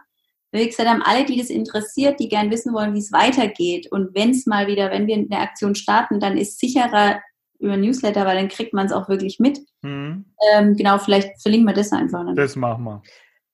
wie 0.56 0.68
gesagt 0.68 0.90
haben, 0.90 1.02
alle, 1.02 1.26
die 1.26 1.38
das 1.38 1.50
interessiert, 1.50 2.20
die 2.20 2.30
gern 2.30 2.52
wissen 2.52 2.74
wollen, 2.74 2.94
wie 2.94 3.00
es 3.00 3.12
weitergeht. 3.12 3.92
Und 3.92 4.16
wenn 4.16 4.32
es 4.32 4.46
mal 4.46 4.68
wieder, 4.68 4.92
wenn 4.92 5.08
wir 5.08 5.16
eine 5.16 5.40
Aktion 5.40 5.76
starten, 5.76 6.20
dann 6.20 6.38
ist 6.38 6.60
sicherer 6.60 7.22
über 7.60 7.78
Newsletter, 7.78 8.26
weil 8.26 8.38
dann 8.38 8.50
kriegt 8.50 8.74
man 8.74 8.86
es 8.86 8.92
auch 8.92 9.10
wirklich 9.10 9.40
mit. 9.40 9.60
Mhm. 9.82 10.26
Ähm, 10.54 10.76
genau, 10.76 10.98
vielleicht 10.98 11.42
verlinken 11.42 11.68
wir 11.68 11.74
das 11.74 11.92
einfach. 11.92 12.26
Dann. 12.26 12.36
Das 12.36 12.56
machen 12.56 12.84
wir. 12.84 13.02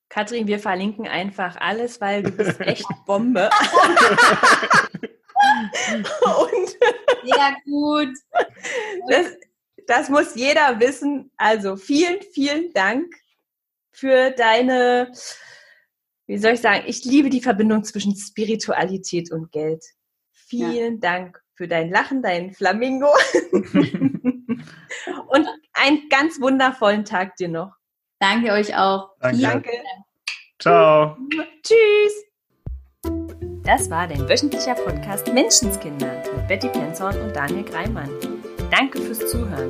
Katrin, 0.09 0.47
wir 0.47 0.59
verlinken 0.59 1.07
einfach 1.07 1.55
alles, 1.57 2.01
weil 2.01 2.23
du 2.23 2.31
bist 2.31 2.59
echt 2.59 2.85
Bombe. 3.05 3.49
Und 6.23 6.77
ja, 7.23 7.55
gut. 7.65 8.13
Das, 9.07 9.37
das 9.87 10.09
muss 10.09 10.35
jeder 10.35 10.79
wissen. 10.79 11.31
Also 11.37 11.75
vielen, 11.75 12.21
vielen 12.33 12.73
Dank 12.73 13.13
für 13.91 14.31
deine 14.31 15.11
wie 16.32 16.38
soll 16.38 16.53
ich 16.53 16.61
sagen, 16.61 16.84
ich 16.88 17.03
liebe 17.03 17.29
die 17.29 17.41
Verbindung 17.41 17.84
zwischen 17.84 18.15
Spiritualität 18.15 19.34
und 19.34 19.51
Geld. 19.51 19.84
Vielen 20.32 20.93
ja. 20.93 20.99
Dank 21.01 21.41
für 21.55 21.67
dein 21.67 21.89
Lachen, 21.89 22.21
dein 22.21 22.53
Flamingo. 22.53 23.09
und 25.27 25.47
einen 25.73 26.07
ganz 26.09 26.39
wundervollen 26.39 27.03
Tag 27.03 27.36
dir 27.36 27.49
noch. 27.49 27.73
Danke 28.19 28.53
euch 28.53 28.77
auch. 28.77 29.09
Danke. 29.19 29.41
Danke. 29.41 29.71
Ciao. 30.57 31.17
Tschüss. 31.63 32.23
Das 33.63 33.89
war 33.89 34.07
dein 34.07 34.29
wöchentlicher 34.29 34.75
Podcast 34.75 35.34
Menschenskinder 35.34 36.23
mit 36.34 36.47
Betty 36.47 36.69
Penzorn 36.69 37.19
und 37.19 37.36
Daniel 37.36 37.65
Greimann. 37.65 38.09
Danke 38.71 39.01
fürs 39.01 39.19
Zuhören. 39.29 39.69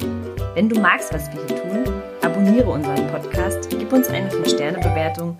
Wenn 0.53 0.70
du 0.70 0.80
magst, 0.80 1.12
was 1.12 1.28
wir 1.34 1.43
hier 1.47 1.59
tun, 1.59 2.03
abonniere 2.22 2.70
unseren 2.70 3.07
Podcast, 3.07 3.68
gib 3.72 3.91
uns 3.91 4.09
eine 4.09 4.30
5-Sterne-Bewertung 4.30 5.39